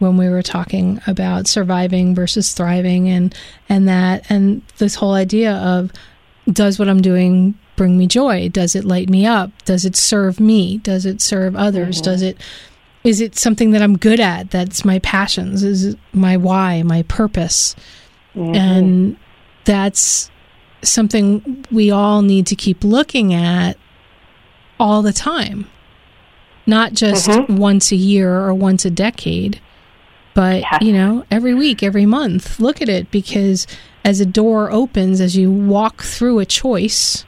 when 0.00 0.16
we 0.16 0.28
were 0.28 0.42
talking 0.42 1.00
about 1.06 1.46
surviving 1.46 2.14
versus 2.14 2.52
thriving 2.52 3.08
and 3.08 3.34
and 3.68 3.88
that 3.88 4.28
and 4.30 4.60
this 4.78 4.96
whole 4.96 5.14
idea 5.14 5.52
of 5.54 5.92
does 6.52 6.78
what 6.78 6.88
I'm 6.88 7.00
doing 7.00 7.58
bring 7.76 7.96
me 7.96 8.06
joy? 8.06 8.48
Does 8.50 8.74
it 8.74 8.84
light 8.84 9.08
me 9.08 9.24
up? 9.24 9.50
Does 9.64 9.84
it 9.84 9.96
serve 9.96 10.40
me? 10.40 10.78
Does 10.78 11.06
it 11.06 11.22
serve 11.22 11.56
others? 11.56 11.96
Mm-hmm. 11.96 12.04
Does 12.04 12.22
it 12.22 12.36
is 13.02 13.20
it 13.20 13.36
something 13.36 13.70
that 13.70 13.82
I'm 13.82 13.96
good 13.96 14.20
at? 14.20 14.50
That's 14.50 14.84
my 14.84 14.98
passions. 14.98 15.62
Is 15.62 15.84
it 15.84 15.98
my 16.12 16.36
why, 16.36 16.82
my 16.82 17.02
purpose? 17.02 17.74
Mm-hmm. 18.34 18.54
And 18.54 19.16
that's 19.64 20.30
something 20.82 21.64
we 21.70 21.90
all 21.90 22.22
need 22.22 22.46
to 22.48 22.56
keep 22.56 22.84
looking 22.84 23.32
at 23.32 23.76
all 24.78 25.02
the 25.02 25.12
time, 25.12 25.68
not 26.66 26.92
just 26.92 27.28
mm-hmm. 27.28 27.56
once 27.56 27.92
a 27.92 27.96
year 27.96 28.40
or 28.40 28.52
once 28.52 28.84
a 28.84 28.90
decade, 28.90 29.60
but 30.34 30.62
yeah. 30.62 30.78
you 30.80 30.92
know, 30.92 31.24
every 31.30 31.54
week, 31.54 31.82
every 31.82 32.06
month. 32.06 32.58
Look 32.58 32.82
at 32.82 32.88
it 32.88 33.10
because 33.10 33.66
as 34.04 34.20
a 34.20 34.26
door 34.26 34.70
opens, 34.70 35.20
as 35.20 35.36
you 35.36 35.50
walk 35.50 36.02
through 36.02 36.40
a 36.40 36.46
choice, 36.46 37.24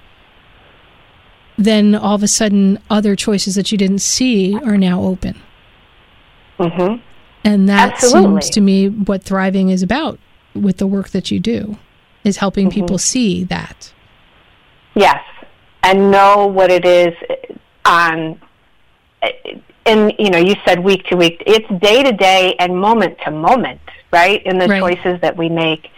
then 1.56 1.94
all 1.94 2.16
of 2.16 2.22
a 2.22 2.28
sudden, 2.28 2.78
other 2.90 3.16
choices 3.16 3.54
that 3.54 3.72
you 3.72 3.78
didn't 3.78 4.00
see 4.00 4.58
are 4.58 4.76
now 4.76 5.02
open. 5.02 5.40
Mm-hmm. 6.58 7.00
And 7.44 7.68
that 7.68 7.92
Absolutely. 7.92 8.42
seems 8.42 8.50
to 8.50 8.60
me 8.60 8.88
what 8.88 9.22
thriving 9.22 9.68
is 9.68 9.82
about 9.82 10.18
with 10.56 10.78
the 10.78 10.86
work 10.86 11.10
that 11.10 11.30
you 11.30 11.40
do, 11.40 11.78
is 12.24 12.38
helping 12.38 12.68
mm-hmm. 12.68 12.80
people 12.80 12.98
see 12.98 13.44
that. 13.44 13.92
Yes, 14.94 15.22
and 15.82 16.10
know 16.10 16.46
what 16.46 16.70
it 16.70 16.84
is 16.84 17.14
on 17.84 18.40
and 19.86 20.12
you 20.18 20.30
know 20.30 20.38
you 20.38 20.54
said 20.66 20.80
week 20.80 21.04
to 21.06 21.16
week 21.16 21.42
it's 21.46 21.68
day 21.80 22.02
to 22.02 22.12
day 22.12 22.54
and 22.58 22.76
moment 22.76 23.16
to 23.24 23.30
moment 23.30 23.80
right 24.12 24.44
in 24.44 24.58
the 24.58 24.66
right. 24.66 24.80
choices 24.80 25.20
that 25.20 25.36
we 25.36 25.48
make 25.48 25.88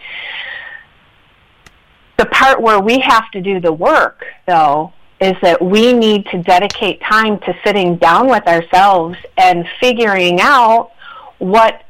the 2.17 2.25
part 2.27 2.61
where 2.61 2.79
we 2.79 2.99
have 2.99 3.29
to 3.31 3.41
do 3.41 3.59
the 3.59 3.73
work 3.73 4.25
though 4.47 4.93
is 5.19 5.35
that 5.41 5.61
we 5.61 5.91
need 5.91 6.25
to 6.27 6.41
dedicate 6.43 7.01
time 7.01 7.39
to 7.39 7.53
sitting 7.65 7.97
down 7.97 8.29
with 8.29 8.45
ourselves 8.47 9.17
and 9.37 9.67
figuring 9.81 10.39
out 10.39 10.91
what 11.39 11.83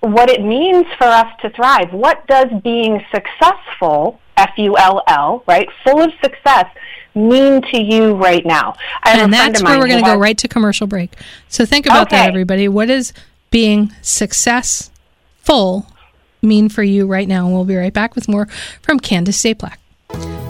what 0.00 0.30
it 0.30 0.42
means 0.42 0.86
for 0.96 1.04
us 1.04 1.26
to 1.42 1.50
thrive 1.50 1.92
what 1.92 2.26
does 2.26 2.48
being 2.62 3.04
successful 3.12 4.18
f 4.36 4.50
u 4.56 4.76
l 4.78 5.02
l 5.06 5.42
right 5.46 5.68
full 5.84 6.00
of 6.00 6.10
success 6.22 6.66
mean 7.14 7.62
to 7.62 7.80
you 7.80 8.14
right 8.14 8.44
now? 8.44 8.74
and 9.04 9.32
that's 9.32 9.62
where 9.62 9.78
we're 9.78 9.88
going 9.88 10.02
to 10.02 10.10
go 10.10 10.16
right 10.16 10.38
to 10.38 10.48
commercial 10.48 10.86
break. 10.86 11.12
So 11.48 11.64
think 11.64 11.86
about 11.86 12.08
okay. 12.08 12.16
that, 12.16 12.28
everybody. 12.28 12.68
What 12.68 12.86
does 12.86 13.12
being 13.50 13.92
successful 14.02 15.86
mean 16.42 16.68
for 16.68 16.82
you 16.82 17.06
right 17.06 17.28
now? 17.28 17.46
And 17.46 17.54
we'll 17.54 17.64
be 17.64 17.76
right 17.76 17.92
back 17.92 18.14
with 18.14 18.28
more 18.28 18.46
from 18.82 19.00
Candace 19.00 19.42
Zaplak. 19.42 19.76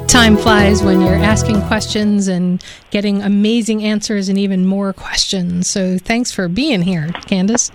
Time 0.06 0.36
flies 0.36 0.82
when 0.82 1.00
you're 1.00 1.14
asking 1.14 1.62
questions 1.62 2.26
and 2.26 2.62
getting 2.90 3.22
amazing 3.22 3.84
answers 3.84 4.28
and 4.28 4.36
even 4.36 4.66
more 4.66 4.92
questions. 4.92 5.68
So 5.68 5.98
thanks 5.98 6.32
for 6.32 6.48
being 6.48 6.82
here, 6.82 7.08
Candace. 7.26 7.70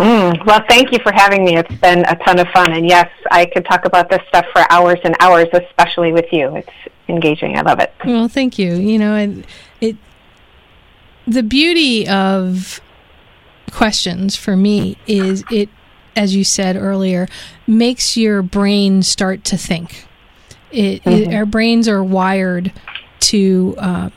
Mm, 0.00 0.46
well, 0.46 0.64
thank 0.66 0.92
you 0.92 0.98
for 1.02 1.12
having 1.12 1.44
me. 1.44 1.58
It's 1.58 1.74
been 1.74 2.06
a 2.06 2.16
ton 2.24 2.38
of 2.38 2.48
fun. 2.48 2.72
And 2.72 2.88
yes, 2.88 3.10
I 3.30 3.44
could 3.44 3.66
talk 3.66 3.84
about 3.84 4.08
this 4.08 4.22
stuff 4.28 4.46
for 4.50 4.64
hours 4.70 4.98
and 5.04 5.14
hours, 5.20 5.48
especially 5.52 6.10
with 6.10 6.24
you. 6.32 6.56
It's 6.56 6.70
engaging. 7.06 7.58
I 7.58 7.60
love 7.60 7.80
it. 7.80 7.92
Well, 8.06 8.26
thank 8.26 8.58
you. 8.58 8.76
You 8.76 8.98
know, 8.98 9.14
it, 9.16 9.44
it 9.82 9.96
the 11.26 11.42
beauty 11.42 12.08
of 12.08 12.80
questions 13.70 14.36
for 14.36 14.56
me 14.56 14.96
is 15.06 15.44
it, 15.50 15.68
as 16.16 16.34
you 16.34 16.44
said 16.44 16.76
earlier, 16.76 17.28
makes 17.66 18.16
your 18.16 18.40
brain 18.40 19.02
start 19.02 19.44
to 19.44 19.58
think. 19.58 20.06
It, 20.72 21.02
mm-hmm. 21.02 21.30
it 21.30 21.34
our 21.34 21.44
brains 21.44 21.88
are 21.88 22.02
wired 22.02 22.72
to 23.20 23.74
uh, 23.76 24.10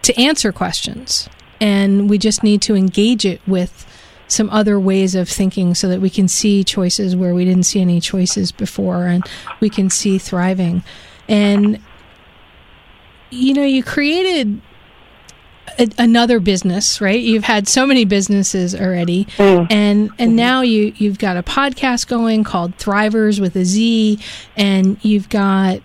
to 0.00 0.18
answer 0.18 0.52
questions, 0.52 1.28
and 1.60 2.08
we 2.08 2.16
just 2.16 2.42
need 2.42 2.62
to 2.62 2.74
engage 2.74 3.26
it 3.26 3.42
with 3.46 3.84
some 4.28 4.50
other 4.50 4.78
ways 4.78 5.14
of 5.14 5.28
thinking 5.28 5.74
so 5.74 5.88
that 5.88 6.00
we 6.00 6.10
can 6.10 6.28
see 6.28 6.62
choices 6.62 7.16
where 7.16 7.34
we 7.34 7.44
didn't 7.44 7.64
see 7.64 7.80
any 7.80 8.00
choices 8.00 8.52
before 8.52 9.06
and 9.06 9.26
we 9.60 9.70
can 9.70 9.90
see 9.90 10.18
thriving. 10.18 10.84
And 11.28 11.80
you 13.30 13.54
know, 13.54 13.64
you 13.64 13.82
created 13.82 14.60
a, 15.78 15.88
another 15.98 16.40
business, 16.40 17.00
right? 17.00 17.20
You've 17.20 17.44
had 17.44 17.68
so 17.68 17.86
many 17.86 18.04
businesses 18.04 18.74
already, 18.74 19.26
mm. 19.36 19.66
and 19.70 20.10
and 20.18 20.30
mm-hmm. 20.30 20.36
now 20.36 20.62
you 20.62 20.92
you've 20.96 21.18
got 21.18 21.36
a 21.36 21.42
podcast 21.42 22.08
going 22.08 22.44
called 22.44 22.76
Thriverz 22.78 23.40
with 23.40 23.56
a 23.56 23.64
Z, 23.64 24.18
and 24.56 25.02
you've 25.04 25.28
got 25.28 25.80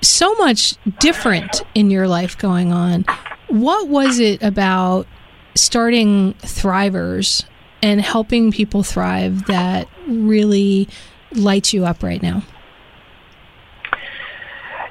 so 0.00 0.34
much 0.36 0.76
different 1.00 1.62
in 1.74 1.90
your 1.90 2.08
life 2.08 2.38
going 2.38 2.72
on. 2.72 3.04
What 3.48 3.88
was 3.88 4.18
it 4.18 4.42
about 4.42 5.06
starting 5.54 6.34
Thriverz 6.34 7.44
and 7.86 8.00
helping 8.00 8.50
people 8.50 8.82
thrive 8.82 9.46
that 9.46 9.88
really 10.08 10.88
lights 11.32 11.72
you 11.72 11.86
up 11.86 12.02
right 12.02 12.20
now? 12.20 12.42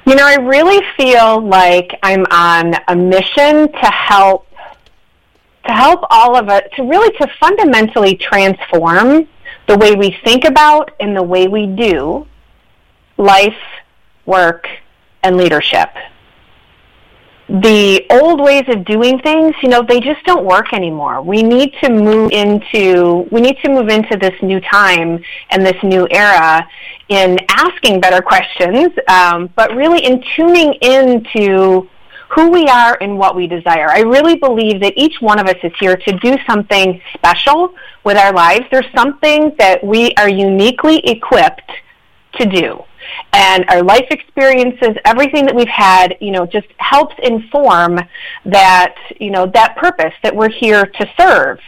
You 0.06 0.14
know, 0.14 0.24
I 0.24 0.36
really 0.36 0.82
feel 0.96 1.46
like 1.46 1.98
I'm 2.02 2.24
on 2.30 2.74
a 2.88 2.96
mission 2.96 3.70
to 3.70 3.86
help 3.86 4.46
to 5.66 5.72
help 5.72 6.04
all 6.10 6.36
of 6.36 6.48
us 6.48 6.62
to 6.76 6.84
really 6.84 7.14
to 7.18 7.26
fundamentally 7.38 8.16
transform 8.16 9.28
the 9.66 9.76
way 9.76 9.94
we 9.94 10.16
think 10.24 10.44
about 10.44 10.92
and 11.00 11.14
the 11.14 11.22
way 11.22 11.48
we 11.48 11.66
do 11.66 12.26
life, 13.18 13.58
work, 14.24 14.68
and 15.22 15.36
leadership. 15.36 15.90
The 17.48 18.04
old 18.10 18.40
ways 18.40 18.64
of 18.68 18.84
doing 18.84 19.20
things, 19.20 19.54
you 19.62 19.68
know, 19.68 19.82
they 19.88 20.00
just 20.00 20.24
don't 20.24 20.44
work 20.44 20.72
anymore. 20.72 21.22
We 21.22 21.44
need 21.44 21.72
to 21.80 21.90
move 21.90 22.32
into 22.32 23.28
we 23.30 23.40
need 23.40 23.56
to 23.64 23.70
move 23.70 23.88
into 23.88 24.16
this 24.16 24.34
new 24.42 24.60
time 24.60 25.22
and 25.50 25.64
this 25.64 25.80
new 25.84 26.08
era 26.10 26.66
in 27.08 27.38
asking 27.48 28.00
better 28.00 28.20
questions, 28.20 28.88
um, 29.06 29.48
but 29.54 29.72
really 29.76 30.04
in 30.04 30.24
tuning 30.34 30.74
into 30.82 31.88
who 32.30 32.50
we 32.50 32.66
are 32.66 32.98
and 33.00 33.16
what 33.16 33.36
we 33.36 33.46
desire. 33.46 33.88
I 33.90 34.00
really 34.00 34.34
believe 34.34 34.80
that 34.80 34.94
each 34.96 35.20
one 35.20 35.38
of 35.38 35.46
us 35.46 35.56
is 35.62 35.72
here 35.78 35.96
to 35.96 36.12
do 36.18 36.36
something 36.48 37.00
special 37.14 37.72
with 38.02 38.16
our 38.16 38.32
lives. 38.32 38.64
There's 38.72 38.90
something 38.92 39.54
that 39.60 39.84
we 39.84 40.12
are 40.18 40.28
uniquely 40.28 40.98
equipped 41.04 41.70
to 42.38 42.46
do. 42.46 42.82
And 43.32 43.64
our 43.68 43.82
life 43.82 44.06
experiences, 44.10 44.96
everything 45.04 45.46
that 45.46 45.54
we've 45.54 45.68
had, 45.68 46.16
you 46.20 46.32
know, 46.32 46.46
just 46.46 46.66
helps 46.78 47.14
inform 47.22 48.00
that, 48.44 48.96
you 49.20 49.30
know, 49.30 49.46
that 49.46 49.76
purpose 49.76 50.12
that 50.22 50.34
we're 50.34 50.50
here 50.50 50.86
to 50.86 51.10
serve 51.18 51.58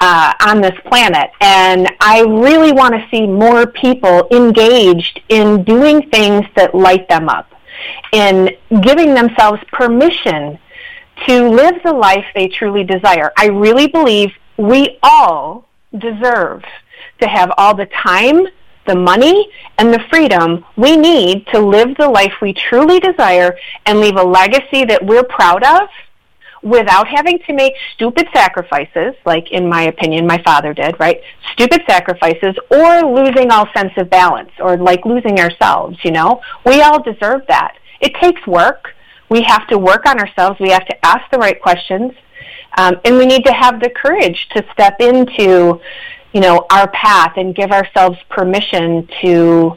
uh, 0.00 0.32
on 0.46 0.60
this 0.60 0.74
planet. 0.86 1.30
And 1.40 1.88
I 2.00 2.22
really 2.22 2.72
want 2.72 2.94
to 2.94 3.06
see 3.10 3.26
more 3.26 3.66
people 3.66 4.26
engaged 4.30 5.20
in 5.28 5.62
doing 5.64 6.10
things 6.10 6.44
that 6.56 6.74
light 6.74 7.08
them 7.08 7.28
up, 7.28 7.52
in 8.12 8.50
giving 8.82 9.14
themselves 9.14 9.62
permission 9.72 10.58
to 11.28 11.48
live 11.48 11.76
the 11.84 11.92
life 11.92 12.24
they 12.34 12.48
truly 12.48 12.82
desire. 12.82 13.30
I 13.36 13.46
really 13.46 13.86
believe 13.86 14.30
we 14.56 14.98
all 15.02 15.68
deserve 15.96 16.64
to 17.20 17.28
have 17.28 17.52
all 17.58 17.74
the 17.74 17.86
time, 17.86 18.46
the 18.90 18.96
money, 18.96 19.48
and 19.78 19.94
the 19.94 20.02
freedom 20.10 20.64
we 20.76 20.96
need 20.96 21.46
to 21.52 21.58
live 21.60 21.96
the 21.96 22.08
life 22.08 22.34
we 22.42 22.52
truly 22.52 22.98
desire 22.98 23.56
and 23.86 24.00
leave 24.00 24.16
a 24.16 24.22
legacy 24.22 24.84
that 24.84 25.04
we're 25.04 25.22
proud 25.24 25.62
of 25.62 25.88
without 26.62 27.06
having 27.06 27.38
to 27.46 27.52
make 27.54 27.72
stupid 27.94 28.26
sacrifices, 28.34 29.14
like 29.24 29.50
in 29.52 29.68
my 29.68 29.82
opinion 29.84 30.26
my 30.26 30.42
father 30.42 30.74
did, 30.74 30.98
right? 30.98 31.20
Stupid 31.52 31.82
sacrifices 31.88 32.54
or 32.70 33.02
losing 33.02 33.50
all 33.50 33.66
sense 33.74 33.92
of 33.96 34.10
balance 34.10 34.50
or 34.58 34.76
like 34.76 35.04
losing 35.06 35.38
ourselves, 35.38 35.96
you 36.02 36.10
know? 36.10 36.40
We 36.66 36.82
all 36.82 37.02
deserve 37.02 37.42
that. 37.48 37.76
It 38.00 38.12
takes 38.16 38.44
work. 38.46 38.94
We 39.30 39.42
have 39.42 39.66
to 39.68 39.78
work 39.78 40.04
on 40.06 40.18
ourselves. 40.18 40.58
We 40.60 40.70
have 40.70 40.86
to 40.86 41.06
ask 41.06 41.30
the 41.30 41.38
right 41.38 41.60
questions. 41.62 42.12
Um, 42.76 43.00
and 43.04 43.16
we 43.16 43.26
need 43.26 43.44
to 43.46 43.52
have 43.52 43.80
the 43.80 43.90
courage 43.90 44.48
to 44.54 44.64
step 44.72 45.00
into, 45.00 45.80
you 46.32 46.40
know, 46.40 46.66
our 46.70 46.88
path 46.90 47.34
and 47.36 47.54
give 47.54 47.72
ourselves 47.72 48.18
permission 48.28 49.08
to 49.20 49.76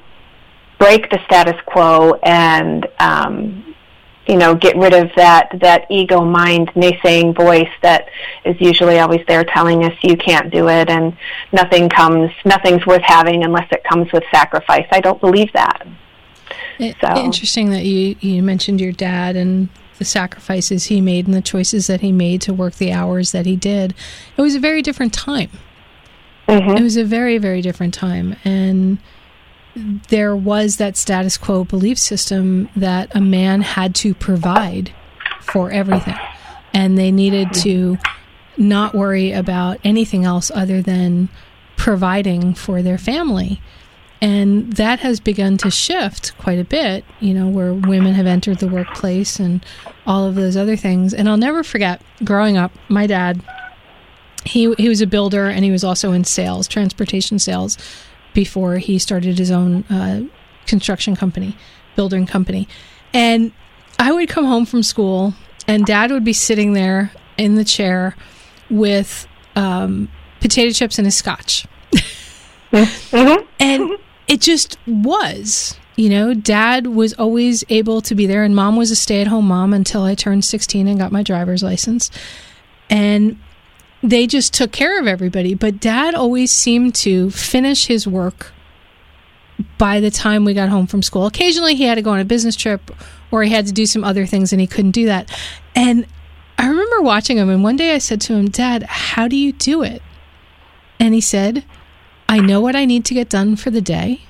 break 0.78 1.10
the 1.10 1.20
status 1.26 1.60
quo 1.66 2.14
and, 2.24 2.88
um, 3.00 3.76
you 4.28 4.38
know, 4.38 4.56
get 4.56 4.78
rid 4.78 4.94
of 4.94 5.10
that, 5.16 5.50
that 5.62 5.86
ego 5.90 6.22
mind 6.24 6.70
naysaying 6.76 7.36
voice 7.36 7.70
that 7.82 8.08
is 8.46 8.56
usually 8.60 9.00
always 9.00 9.22
there 9.28 9.44
telling 9.44 9.84
us 9.84 9.94
you 10.02 10.16
can't 10.16 10.52
do 10.52 10.70
it 10.70 10.90
and 10.90 11.16
nothing 11.52 11.90
comes, 11.90 12.32
nothing's 12.46 12.86
worth 12.86 13.02
having 13.02 13.44
unless 13.44 13.68
it 13.72 13.84
comes 13.84 14.12
with 14.14 14.24
sacrifice. 14.32 14.88
I 14.92 15.02
don't 15.02 15.20
believe 15.20 15.52
that. 15.54 15.88
It, 16.80 16.96
so. 17.02 17.16
Interesting 17.18 17.70
that 17.72 17.84
you, 17.84 18.16
you 18.20 18.44
mentioned 18.44 18.80
your 18.80 18.92
dad 18.92 19.36
and 19.36 19.70
the 19.98 20.06
sacrifices 20.06 20.86
he 20.86 21.02
made 21.02 21.26
and 21.26 21.34
the 21.34 21.42
choices 21.42 21.88
that 21.88 22.02
he 22.02 22.12
made 22.12 22.42
to 22.42 22.54
work 22.54 22.76
the 22.76 22.92
hours 22.92 23.32
that 23.32 23.46
he 23.46 23.56
did. 23.56 23.94
It 24.38 24.42
was 24.42 24.56
a 24.56 24.60
very 24.60 24.82
different 24.82 25.14
time. 25.14 25.50
Mm-hmm. 26.48 26.78
It 26.78 26.82
was 26.82 26.98
a 26.98 27.06
very, 27.06 27.38
very 27.38 27.62
different 27.62 27.94
time. 27.94 28.36
And 28.44 28.98
there 30.10 30.36
was 30.36 30.78
that 30.78 30.98
status 30.98 31.38
quo 31.38 31.64
belief 31.64 31.98
system 31.98 32.70
that 32.76 33.16
a 33.16 33.22
man 33.22 33.62
had 33.62 33.96
to 33.96 34.14
provide 34.14 34.94
for 35.42 35.72
everything. 35.72 36.18
And 36.74 36.98
they 36.98 37.12
needed 37.12 37.54
to 37.56 37.98
not 38.58 38.94
worry 38.94 39.32
about 39.32 39.80
anything 39.84 40.26
else 40.26 40.52
other 40.54 40.82
than 40.82 41.30
providing 41.76 42.54
for 42.54 42.82
their 42.82 42.98
family. 42.98 43.62
And 44.22 44.74
that 44.74 45.00
has 45.00 45.20
begun 45.20 45.58
to 45.58 45.70
shift 45.70 46.38
quite 46.38 46.60
a 46.60 46.64
bit, 46.64 47.04
you 47.20 47.34
know, 47.34 47.50
where 47.50 47.74
women 47.74 48.14
have 48.14 48.26
entered 48.26 48.60
the 48.60 48.70
workplace 48.70 49.38
and 49.38 49.66
all 50.06 50.26
of 50.26 50.36
those 50.36 50.56
other 50.56 50.78
things. 50.78 51.14
And 51.14 51.28
I'll 51.28 51.36
never 51.36 51.62
forget 51.62 52.02
growing 52.24 52.56
up, 52.56 52.72
my 52.88 53.06
dad, 53.06 53.44
he, 54.46 54.74
he 54.76 54.90
was 54.90 55.02
a 55.02 55.08
builder 55.08 55.46
and 55.46 55.64
he 55.64 55.72
was 55.72 55.84
also 55.84 56.12
in 56.12 56.24
sales, 56.24 56.68
transportation 56.68 57.40
sales, 57.40 57.78
before 58.34 58.78
he 58.78 58.98
started 59.00 59.38
his 59.38 59.52
own 59.52 59.84
uh, 59.86 60.22
construction 60.66 61.16
company, 61.16 61.56
building 61.96 62.26
company. 62.26 62.68
And 63.14 63.52
I 64.00 64.12
would 64.12 64.30
come 64.30 64.46
home 64.46 64.66
from 64.66 64.84
school 64.84 65.34
and 65.68 65.86
dad 65.86 66.12
would 66.12 66.24
be 66.24 66.34
sitting 66.34 66.74
there 66.74 67.12
in 67.38 67.56
the 67.56 67.64
chair 67.64 68.16
with 68.70 69.28
um, 69.56 70.10
potato 70.40 70.72
chips 70.72 70.98
and 70.98 71.08
a 71.08 71.12
scotch. 71.12 71.66
Mm-hmm. 72.74 73.46
and 73.60 73.98
it 74.28 74.42
just 74.42 74.78
was. 74.88 75.78
You 75.96 76.10
know, 76.10 76.34
dad 76.34 76.88
was 76.88 77.14
always 77.14 77.64
able 77.70 78.02
to 78.02 78.16
be 78.16 78.26
there, 78.26 78.44
and 78.44 78.56
mom 78.56 78.76
was 78.76 78.90
a 78.90 78.96
stay 78.96 79.22
at 79.22 79.28
home 79.28 79.48
mom 79.48 79.74
until 79.74 80.02
I 80.02 80.16
turned 80.16 80.44
16 80.44 80.88
and 80.88 80.98
got 80.98 81.12
my 81.12 81.22
driver's 81.22 81.62
license. 81.62 82.10
And 82.90 83.38
they 84.04 84.28
just 84.28 84.54
took 84.54 84.72
care 84.72 85.00
of 85.00 85.08
everybody. 85.08 85.56
But 85.56 85.80
dad 85.80 86.14
always 86.14 86.52
seemed 86.52 86.94
to 86.96 87.32
finish 87.32 87.88
his 87.88 88.06
work 88.06 88.52
by 89.78 90.00
the 90.00 90.12
time 90.12 90.44
we 90.44 90.54
got 90.54 90.70
home 90.70 90.88
from 90.88 91.02
school. 91.02 91.26
Occasionally, 91.26 91.76
he 91.76 91.86
had 91.86 91.96
to 91.96 92.02
go 92.02 92.12
on 92.12 92.20
a 92.20 92.26
business 92.26 92.56
trip 92.56 92.92
or 93.32 93.44
he 93.44 93.52
had 93.52 93.66
to 93.66 93.72
do 93.72 93.88
some 93.88 94.04
other 94.04 94.28
things, 94.28 94.52
and 94.54 94.62
he 94.62 94.68
couldn't 94.68 94.92
do 94.92 95.08
that. 95.08 95.32
And 95.76 96.06
I 96.60 96.68
remember 96.68 97.02
watching 97.02 97.38
him, 97.38 97.50
and 97.50 97.64
one 97.64 97.78
day 97.78 97.96
I 97.96 97.98
said 97.98 98.22
to 98.22 98.36
him, 98.36 98.50
Dad, 98.50 98.84
how 98.84 99.28
do 99.28 99.36
you 99.36 99.54
do 99.54 99.82
it? 99.82 100.04
And 101.00 101.16
he 101.16 101.22
said, 101.22 101.64
I 102.30 102.40
know 102.40 102.62
what 102.62 102.76
I 102.76 102.86
need 102.86 103.06
to 103.06 103.16
get 103.16 103.30
done 103.30 103.56
for 103.56 103.72
the 103.72 103.82
day. 103.82 104.22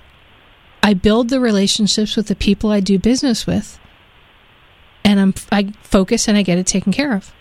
I 0.82 0.94
build 0.94 1.30
the 1.30 1.40
relationships 1.40 2.16
with 2.16 2.28
the 2.28 2.36
people 2.36 2.70
I 2.70 2.80
do 2.80 2.98
business 2.98 3.46
with, 3.46 3.78
and 5.04 5.20
I'm 5.20 5.34
I 5.52 5.74
focus 5.82 6.28
and 6.28 6.38
I 6.38 6.42
get 6.42 6.58
it 6.58 6.68
taken 6.68 6.94
care 6.94 7.14
of. 7.14 7.34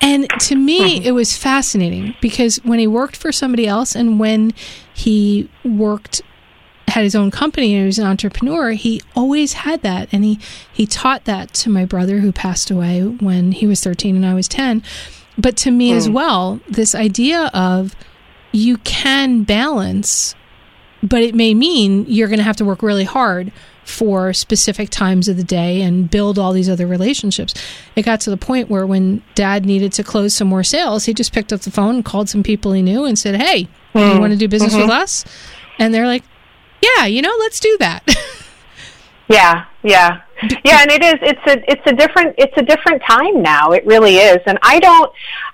And 0.00 0.28
to 0.40 0.54
me, 0.54 1.04
it 1.04 1.12
was 1.12 1.36
fascinating 1.36 2.14
because 2.20 2.56
when 2.64 2.78
he 2.78 2.86
worked 2.86 3.16
for 3.16 3.32
somebody 3.32 3.66
else 3.66 3.94
and 3.94 4.20
when 4.20 4.52
he 4.94 5.48
worked, 5.64 6.22
had 6.88 7.02
his 7.02 7.14
own 7.14 7.30
company 7.30 7.74
and 7.74 7.82
he 7.82 7.86
was 7.86 7.98
an 7.98 8.06
entrepreneur, 8.06 8.70
he 8.70 9.02
always 9.14 9.54
had 9.54 9.82
that. 9.82 10.08
And 10.12 10.24
he, 10.24 10.38
he 10.72 10.86
taught 10.86 11.24
that 11.24 11.52
to 11.54 11.70
my 11.70 11.84
brother 11.84 12.20
who 12.20 12.30
passed 12.30 12.70
away 12.70 13.02
when 13.02 13.52
he 13.52 13.66
was 13.66 13.82
13 13.82 14.16
and 14.16 14.26
I 14.26 14.34
was 14.34 14.48
10. 14.48 14.82
But 15.38 15.56
to 15.58 15.70
me 15.70 15.92
mm. 15.92 15.96
as 15.96 16.08
well, 16.08 16.60
this 16.68 16.94
idea 16.94 17.50
of 17.52 17.94
you 18.52 18.78
can 18.78 19.44
balance, 19.44 20.34
but 21.02 21.22
it 21.22 21.34
may 21.34 21.54
mean 21.54 22.04
you're 22.06 22.28
going 22.28 22.38
to 22.38 22.44
have 22.44 22.56
to 22.56 22.64
work 22.64 22.82
really 22.82 23.04
hard 23.04 23.52
for 23.86 24.32
specific 24.32 24.90
times 24.90 25.28
of 25.28 25.36
the 25.36 25.44
day 25.44 25.80
and 25.80 26.10
build 26.10 26.38
all 26.38 26.52
these 26.52 26.68
other 26.68 26.86
relationships. 26.86 27.54
It 27.94 28.02
got 28.02 28.20
to 28.22 28.30
the 28.30 28.36
point 28.36 28.68
where 28.68 28.84
when 28.84 29.22
dad 29.34 29.64
needed 29.64 29.92
to 29.94 30.04
close 30.04 30.34
some 30.34 30.48
more 30.48 30.64
sales, 30.64 31.04
he 31.04 31.14
just 31.14 31.32
picked 31.32 31.52
up 31.52 31.60
the 31.60 31.70
phone 31.70 31.96
and 31.96 32.04
called 32.04 32.28
some 32.28 32.42
people 32.42 32.72
he 32.72 32.82
knew 32.82 33.04
and 33.04 33.18
said, 33.18 33.36
Hey, 33.36 33.68
mm. 33.94 34.14
you 34.14 34.20
want 34.20 34.32
to 34.32 34.38
do 34.38 34.48
business 34.48 34.72
mm-hmm. 34.72 34.82
with 34.82 34.90
us? 34.90 35.24
And 35.78 35.94
they're 35.94 36.06
like, 36.06 36.24
Yeah, 36.82 37.06
you 37.06 37.22
know, 37.22 37.34
let's 37.38 37.60
do 37.60 37.76
that. 37.78 38.02
yeah, 39.28 39.66
yeah. 39.82 40.20
Yeah, 40.64 40.82
and 40.82 40.90
it 40.90 41.02
is 41.02 41.14
it's 41.22 41.40
a 41.46 41.70
it's 41.70 41.82
a 41.86 41.94
different 41.94 42.34
it's 42.36 42.52
a 42.58 42.62
different 42.62 43.02
time 43.08 43.42
now. 43.42 43.72
It 43.72 43.86
really 43.86 44.16
is. 44.16 44.38
And 44.44 44.58
I 44.62 44.78
don't 44.80 45.10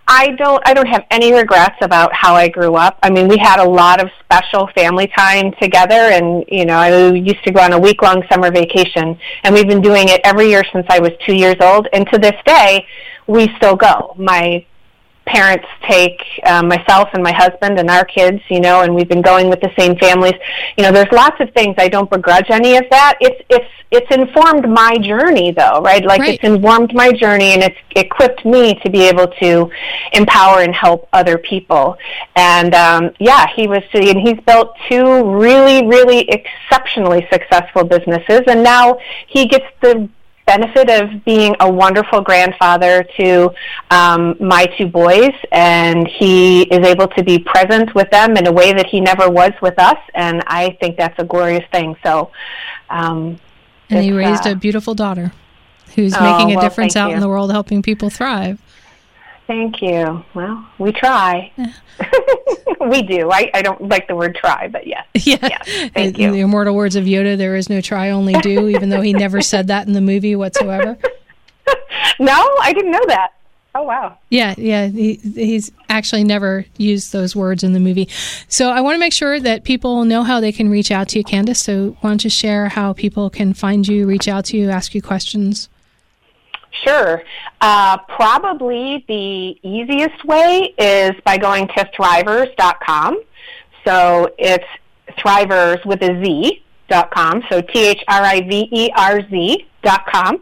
I 0.08 0.30
don't 0.32 0.60
I 0.66 0.74
don't 0.74 0.88
have 0.88 1.04
any 1.10 1.32
regrets 1.32 1.76
about 1.82 2.12
how 2.12 2.34
I 2.34 2.48
grew 2.48 2.74
up. 2.74 2.98
I 3.02 3.10
mean, 3.10 3.28
we 3.28 3.38
had 3.38 3.60
a 3.60 3.68
lot 3.68 4.02
of 4.02 4.10
special 4.24 4.68
family 4.74 5.06
time 5.16 5.52
together 5.60 5.94
and, 5.94 6.44
you 6.48 6.66
know, 6.66 6.78
I 6.78 7.12
used 7.12 7.44
to 7.44 7.52
go 7.52 7.60
on 7.60 7.72
a 7.72 7.78
week-long 7.78 8.24
summer 8.30 8.50
vacation 8.50 9.16
and 9.44 9.54
we've 9.54 9.68
been 9.68 9.82
doing 9.82 10.08
it 10.08 10.20
every 10.24 10.48
year 10.48 10.64
since 10.72 10.86
I 10.88 10.98
was 10.98 11.12
2 11.26 11.34
years 11.34 11.56
old 11.60 11.86
and 11.92 12.04
to 12.12 12.18
this 12.18 12.34
day 12.44 12.84
we 13.28 13.54
still 13.56 13.76
go. 13.76 14.14
My 14.18 14.66
parents 15.26 15.66
take 15.88 16.20
um, 16.44 16.68
myself 16.68 17.08
and 17.12 17.22
my 17.22 17.32
husband 17.32 17.78
and 17.78 17.88
our 17.88 18.04
kids, 18.04 18.40
you 18.48 18.60
know, 18.60 18.80
and 18.82 18.94
we've 18.94 19.08
been 19.08 19.22
going 19.22 19.48
with 19.48 19.60
the 19.60 19.70
same 19.78 19.96
families. 19.96 20.34
You 20.76 20.84
know, 20.84 20.92
there's 20.92 21.10
lots 21.12 21.40
of 21.40 21.50
things 21.52 21.74
I 21.78 21.88
don't 21.88 22.10
begrudge 22.10 22.50
any 22.50 22.76
of 22.76 22.84
that. 22.90 23.18
It's 23.20 23.40
it's 23.48 23.70
it's 23.90 24.10
informed 24.10 24.68
my 24.68 24.96
journey 24.98 25.52
though, 25.52 25.80
right? 25.80 26.04
Like 26.04 26.20
right. 26.20 26.34
it's 26.34 26.44
informed 26.44 26.94
my 26.94 27.12
journey 27.12 27.52
and 27.52 27.62
it's 27.62 27.76
equipped 27.94 28.44
me 28.44 28.74
to 28.82 28.90
be 28.90 29.02
able 29.02 29.28
to 29.40 29.70
empower 30.12 30.60
and 30.60 30.74
help 30.74 31.08
other 31.12 31.38
people. 31.38 31.96
And 32.34 32.74
um, 32.74 33.10
yeah, 33.20 33.46
he 33.54 33.68
was 33.68 33.82
and 33.92 34.18
he's 34.18 34.40
built 34.46 34.76
two 34.88 35.30
really 35.30 35.86
really 35.86 36.28
exceptionally 36.30 37.26
successful 37.32 37.84
businesses 37.84 38.42
and 38.46 38.62
now 38.62 38.98
he 39.28 39.46
gets 39.46 39.66
the 39.80 40.08
benefit 40.54 40.90
of 40.90 41.24
being 41.24 41.54
a 41.60 41.70
wonderful 41.70 42.20
grandfather 42.20 43.04
to 43.18 43.50
um, 43.90 44.36
my 44.38 44.66
two 44.76 44.86
boys, 44.86 45.32
and 45.50 46.06
he 46.06 46.62
is 46.62 46.86
able 46.86 47.08
to 47.08 47.22
be 47.22 47.38
present 47.38 47.94
with 47.94 48.10
them 48.10 48.36
in 48.36 48.46
a 48.46 48.52
way 48.52 48.72
that 48.72 48.86
he 48.86 49.00
never 49.00 49.30
was 49.30 49.52
with 49.62 49.78
us, 49.78 49.98
and 50.14 50.42
I 50.46 50.76
think 50.80 50.96
that's 50.96 51.18
a 51.18 51.24
glorious 51.24 51.64
thing. 51.72 51.96
So, 52.04 52.30
um, 52.90 53.38
and 53.88 54.04
he 54.04 54.12
raised 54.12 54.46
uh, 54.46 54.50
a 54.50 54.54
beautiful 54.54 54.94
daughter 54.94 55.32
who's 55.94 56.14
oh, 56.14 56.22
making 56.22 56.52
a 56.52 56.56
well, 56.56 56.68
difference 56.68 56.96
out 56.96 57.10
you. 57.10 57.14
in 57.16 57.20
the 57.20 57.28
world, 57.28 57.50
helping 57.50 57.82
people 57.82 58.10
thrive. 58.10 58.60
Thank 59.46 59.82
you. 59.82 60.24
Well, 60.34 60.66
we 60.78 60.92
try. 60.92 61.52
we 62.80 63.02
do. 63.02 63.30
I, 63.30 63.50
I 63.54 63.62
don't 63.62 63.88
like 63.88 64.08
the 64.08 64.16
word 64.16 64.34
try, 64.34 64.68
but 64.68 64.86
yes. 64.86 65.06
Yeah. 65.26 65.38
Yes, 65.42 65.90
thank 65.92 66.18
in 66.18 66.20
you. 66.20 66.32
the 66.32 66.40
immortal 66.40 66.74
words 66.74 66.96
of 66.96 67.04
Yoda, 67.04 67.36
there 67.36 67.56
is 67.56 67.68
no 67.68 67.80
try, 67.80 68.10
only 68.10 68.34
do, 68.34 68.68
even 68.76 68.88
though 68.88 69.00
he 69.00 69.12
never 69.12 69.40
said 69.40 69.66
that 69.68 69.86
in 69.86 69.92
the 69.92 70.00
movie 70.00 70.36
whatsoever. 70.36 70.96
no, 72.18 72.56
I 72.60 72.72
didn't 72.72 72.92
know 72.92 73.04
that. 73.08 73.32
Oh 73.74 73.84
wow. 73.84 74.18
Yeah, 74.28 74.54
yeah. 74.58 74.88
He, 74.88 75.14
he's 75.14 75.72
actually 75.88 76.24
never 76.24 76.66
used 76.76 77.12
those 77.12 77.34
words 77.34 77.64
in 77.64 77.72
the 77.72 77.80
movie. 77.80 78.08
So 78.46 78.70
I 78.70 78.82
want 78.82 78.96
to 78.96 78.98
make 78.98 79.14
sure 79.14 79.40
that 79.40 79.64
people 79.64 80.04
know 80.04 80.24
how 80.24 80.40
they 80.40 80.52
can 80.52 80.68
reach 80.68 80.90
out 80.90 81.08
to 81.08 81.18
you, 81.18 81.24
Candace. 81.24 81.60
So 81.60 81.96
why 82.00 82.10
don't 82.10 82.22
you 82.22 82.28
share 82.28 82.68
how 82.68 82.92
people 82.92 83.30
can 83.30 83.54
find 83.54 83.88
you, 83.88 84.06
reach 84.06 84.28
out 84.28 84.44
to 84.46 84.58
you, 84.58 84.68
ask 84.68 84.94
you 84.94 85.00
questions? 85.00 85.70
Sure. 86.72 87.22
Uh, 87.60 87.98
probably 88.08 89.04
the 89.06 89.58
easiest 89.62 90.24
way 90.24 90.74
is 90.78 91.12
by 91.24 91.36
going 91.36 91.68
to 91.68 91.90
thriverz.com. 91.96 93.22
So 93.84 94.32
it's 94.38 94.64
thrivers 95.18 95.84
with 95.84 96.02
a 96.02 96.24
Z 96.24 96.62
dot 96.88 97.10
com. 97.10 97.42
So 97.50 97.60
T 97.60 97.88
H 97.88 98.02
R 98.08 98.22
I 98.22 98.40
V 98.40 98.68
E 98.70 98.90
R 98.96 99.20
Z 99.28 99.66
dot 99.82 100.06
com. 100.06 100.40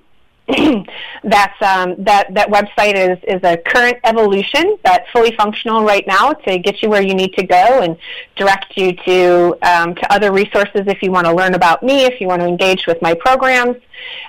that's 1.24 1.62
um, 1.62 1.94
that 1.98 2.32
that 2.34 2.48
website 2.48 2.94
is 2.94 3.18
is 3.28 3.40
a 3.44 3.57
current 3.57 3.98
evolution 4.05 4.76
that's 4.84 5.09
fully 5.11 5.34
functional 5.36 5.84
right 5.84 6.07
now 6.07 6.32
to 6.32 6.59
get 6.59 6.82
you 6.82 6.88
where 6.88 7.03
you 7.03 7.14
need 7.14 7.32
to 7.34 7.44
go 7.44 7.82
and 7.82 7.96
direct 8.36 8.76
you 8.76 8.92
to 8.92 9.57
um, 9.62 9.94
to 9.94 10.12
other 10.12 10.32
resources 10.32 10.82
if 10.86 11.03
you 11.03 11.11
want 11.11 11.26
to 11.26 11.32
learn 11.32 11.55
about 11.55 11.82
me, 11.82 12.05
if 12.05 12.20
you 12.20 12.26
want 12.26 12.40
to 12.40 12.48
engage 12.48 12.86
with 12.86 13.01
my 13.01 13.14
programs, 13.14 13.76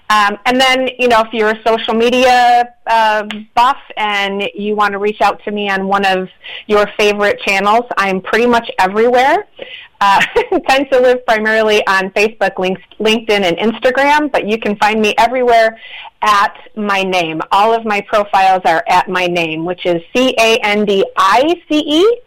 um, 0.09 0.38
and 0.45 0.59
then 0.59 0.89
you 0.99 1.07
know 1.07 1.22
if 1.22 1.34
you're 1.34 1.51
a 1.51 1.63
social 1.65 1.93
media 1.93 2.74
uh, 2.88 3.28
buff 3.55 3.80
and 3.97 4.43
you 4.53 4.76
want 4.76 4.91
to 4.91 4.99
reach 4.99 5.22
out 5.22 5.41
to 5.43 5.51
me 5.51 5.69
on 5.69 5.88
one 5.88 6.05
of 6.05 6.30
your 6.67 6.88
favorite 6.97 7.39
channels, 7.39 7.86
I'm 7.97 8.22
pretty 8.22 8.47
much 8.47 8.69
everywhere. 8.78 9.47
Uh, 10.01 10.19
tend 10.67 10.89
to 10.91 10.99
live 10.99 11.23
primarily 11.27 11.85
on 11.85 12.09
Facebook, 12.09 12.55
LinkedIn, 12.55 13.29
and 13.29 13.55
Instagram, 13.57 14.31
but 14.31 14.47
you 14.47 14.57
can 14.57 14.75
find 14.77 14.99
me 14.99 15.13
everywhere 15.19 15.79
at 16.23 16.57
my 16.75 17.03
name. 17.03 17.39
All 17.51 17.71
of 17.71 17.85
my 17.85 18.01
profiles 18.01 18.63
are 18.65 18.83
at 18.89 19.07
my 19.07 19.27
name, 19.27 19.63
which 19.63 19.85
is 19.85 20.01
C 20.11 20.33
A 20.39 20.57
N 20.63 20.85
D 20.85 21.05
I 21.15 21.53
C 21.69 21.77
E, 21.77 22.21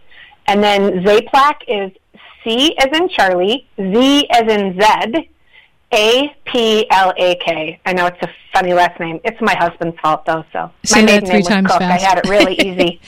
and 0.47 0.63
then 0.63 1.03
Zaplak 1.05 1.57
is 1.67 1.91
C 2.45 2.77
as 2.79 2.97
in 2.97 3.09
Charlie, 3.09 3.67
Z 3.77 4.29
as 4.31 4.43
in 4.43 4.81
Zed, 4.81 5.29
a 5.95 6.37
P 6.45 6.87
L 6.91 7.13
A 7.17 7.37
K. 7.37 7.81
I 7.87 7.93
know 7.93 8.07
it's 8.07 8.21
a 8.21 8.29
funny 8.53 8.73
last 8.75 8.99
name. 9.01 9.21
It's 9.25 9.41
my 9.41 9.55
husband's 9.55 9.99
fault 10.01 10.27
though, 10.27 10.45
so 10.53 10.71
Say 10.85 11.01
my 11.01 11.07
that 11.07 11.27
three 11.27 11.43
times 11.43 11.71
Cook. 11.71 11.79
fast. 11.79 12.05
I 12.05 12.07
had 12.07 12.19
it 12.19 12.29
really 12.29 12.55
easy. 12.61 13.01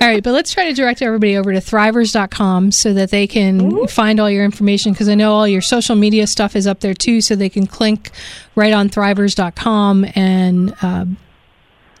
all 0.00 0.08
right, 0.08 0.22
but 0.22 0.32
let's 0.32 0.52
try 0.52 0.66
to 0.66 0.72
direct 0.72 1.02
everybody 1.02 1.36
over 1.36 1.52
to 1.52 1.58
thriverz.com 1.58 2.72
so 2.72 2.92
that 2.92 3.10
they 3.10 3.26
can 3.26 3.60
mm-hmm. 3.60 3.86
find 3.86 4.20
all 4.20 4.30
your 4.30 4.44
information 4.44 4.92
because 4.92 5.08
I 5.08 5.14
know 5.14 5.32
all 5.32 5.48
your 5.48 5.60
social 5.60 5.96
media 5.96 6.26
stuff 6.26 6.56
is 6.56 6.66
up 6.66 6.80
there 6.80 6.94
too, 6.94 7.20
so 7.20 7.34
they 7.34 7.48
can 7.48 7.66
click 7.66 8.10
right 8.54 8.72
on 8.72 8.88
thriverz.com 8.88 10.06
and 10.14 10.74
uh, 10.82 11.06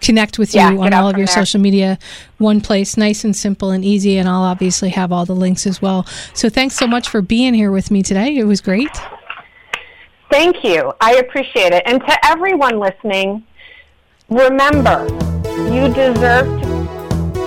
connect 0.00 0.38
with 0.38 0.54
you 0.54 0.60
yeah, 0.60 0.76
on 0.76 0.92
all 0.92 1.08
of 1.08 1.16
your 1.16 1.26
there. 1.26 1.34
social 1.34 1.60
media 1.60 1.96
one 2.38 2.60
place 2.60 2.96
nice 2.96 3.22
and 3.22 3.36
simple 3.36 3.70
and 3.70 3.84
easy 3.84 4.18
and 4.18 4.28
i'll 4.28 4.42
obviously 4.42 4.88
have 4.88 5.12
all 5.12 5.24
the 5.24 5.32
links 5.32 5.64
as 5.64 5.80
well 5.80 6.04
so 6.34 6.48
thanks 6.48 6.74
so 6.74 6.88
much 6.88 7.08
for 7.08 7.22
being 7.22 7.54
here 7.54 7.70
with 7.70 7.88
me 7.88 8.02
today 8.02 8.36
it 8.36 8.42
was 8.42 8.60
great 8.60 8.90
Thank 10.32 10.64
you. 10.64 10.94
I 10.98 11.16
appreciate 11.16 11.74
it. 11.74 11.82
And 11.84 12.00
to 12.00 12.26
everyone 12.26 12.80
listening, 12.80 13.44
remember, 14.30 15.06
you 15.70 15.92
deserve 15.92 16.46
to. 16.62 16.72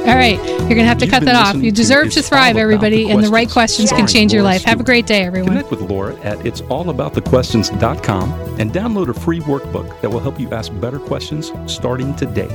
All 0.05 0.13
right, 0.13 0.37
you're 0.37 0.69
going 0.69 0.77
to 0.77 0.85
have 0.85 0.99
to 0.99 1.05
You've 1.05 1.13
cut 1.15 1.25
that 1.25 1.35
off. 1.35 1.55
You 1.55 1.71
deserve 1.71 2.11
to, 2.11 2.21
thrive, 2.21 2.57
everybody, 2.57 3.05
the 3.05 3.09
and 3.11 3.23
the 3.23 3.29
right 3.29 3.49
questions 3.49 3.89
yeah. 3.89 3.97
can 3.97 4.05
change 4.05 4.31
your 4.31 4.43
life. 4.43 4.63
Have 4.65 4.79
a 4.79 4.83
great 4.83 5.07
day, 5.07 5.23
everyone. 5.23 5.49
Connect 5.49 5.71
with 5.71 5.81
Laura 5.81 6.15
at 6.17 6.37
it'sallaboutthequestions.com 6.39 8.31
and 8.59 8.71
download 8.71 9.09
a 9.09 9.15
free 9.19 9.39
workbook 9.39 9.99
that 10.01 10.09
will 10.11 10.19
help 10.19 10.39
you 10.39 10.51
ask 10.51 10.71
better 10.79 10.99
questions 10.99 11.51
starting 11.65 12.15
today. 12.15 12.49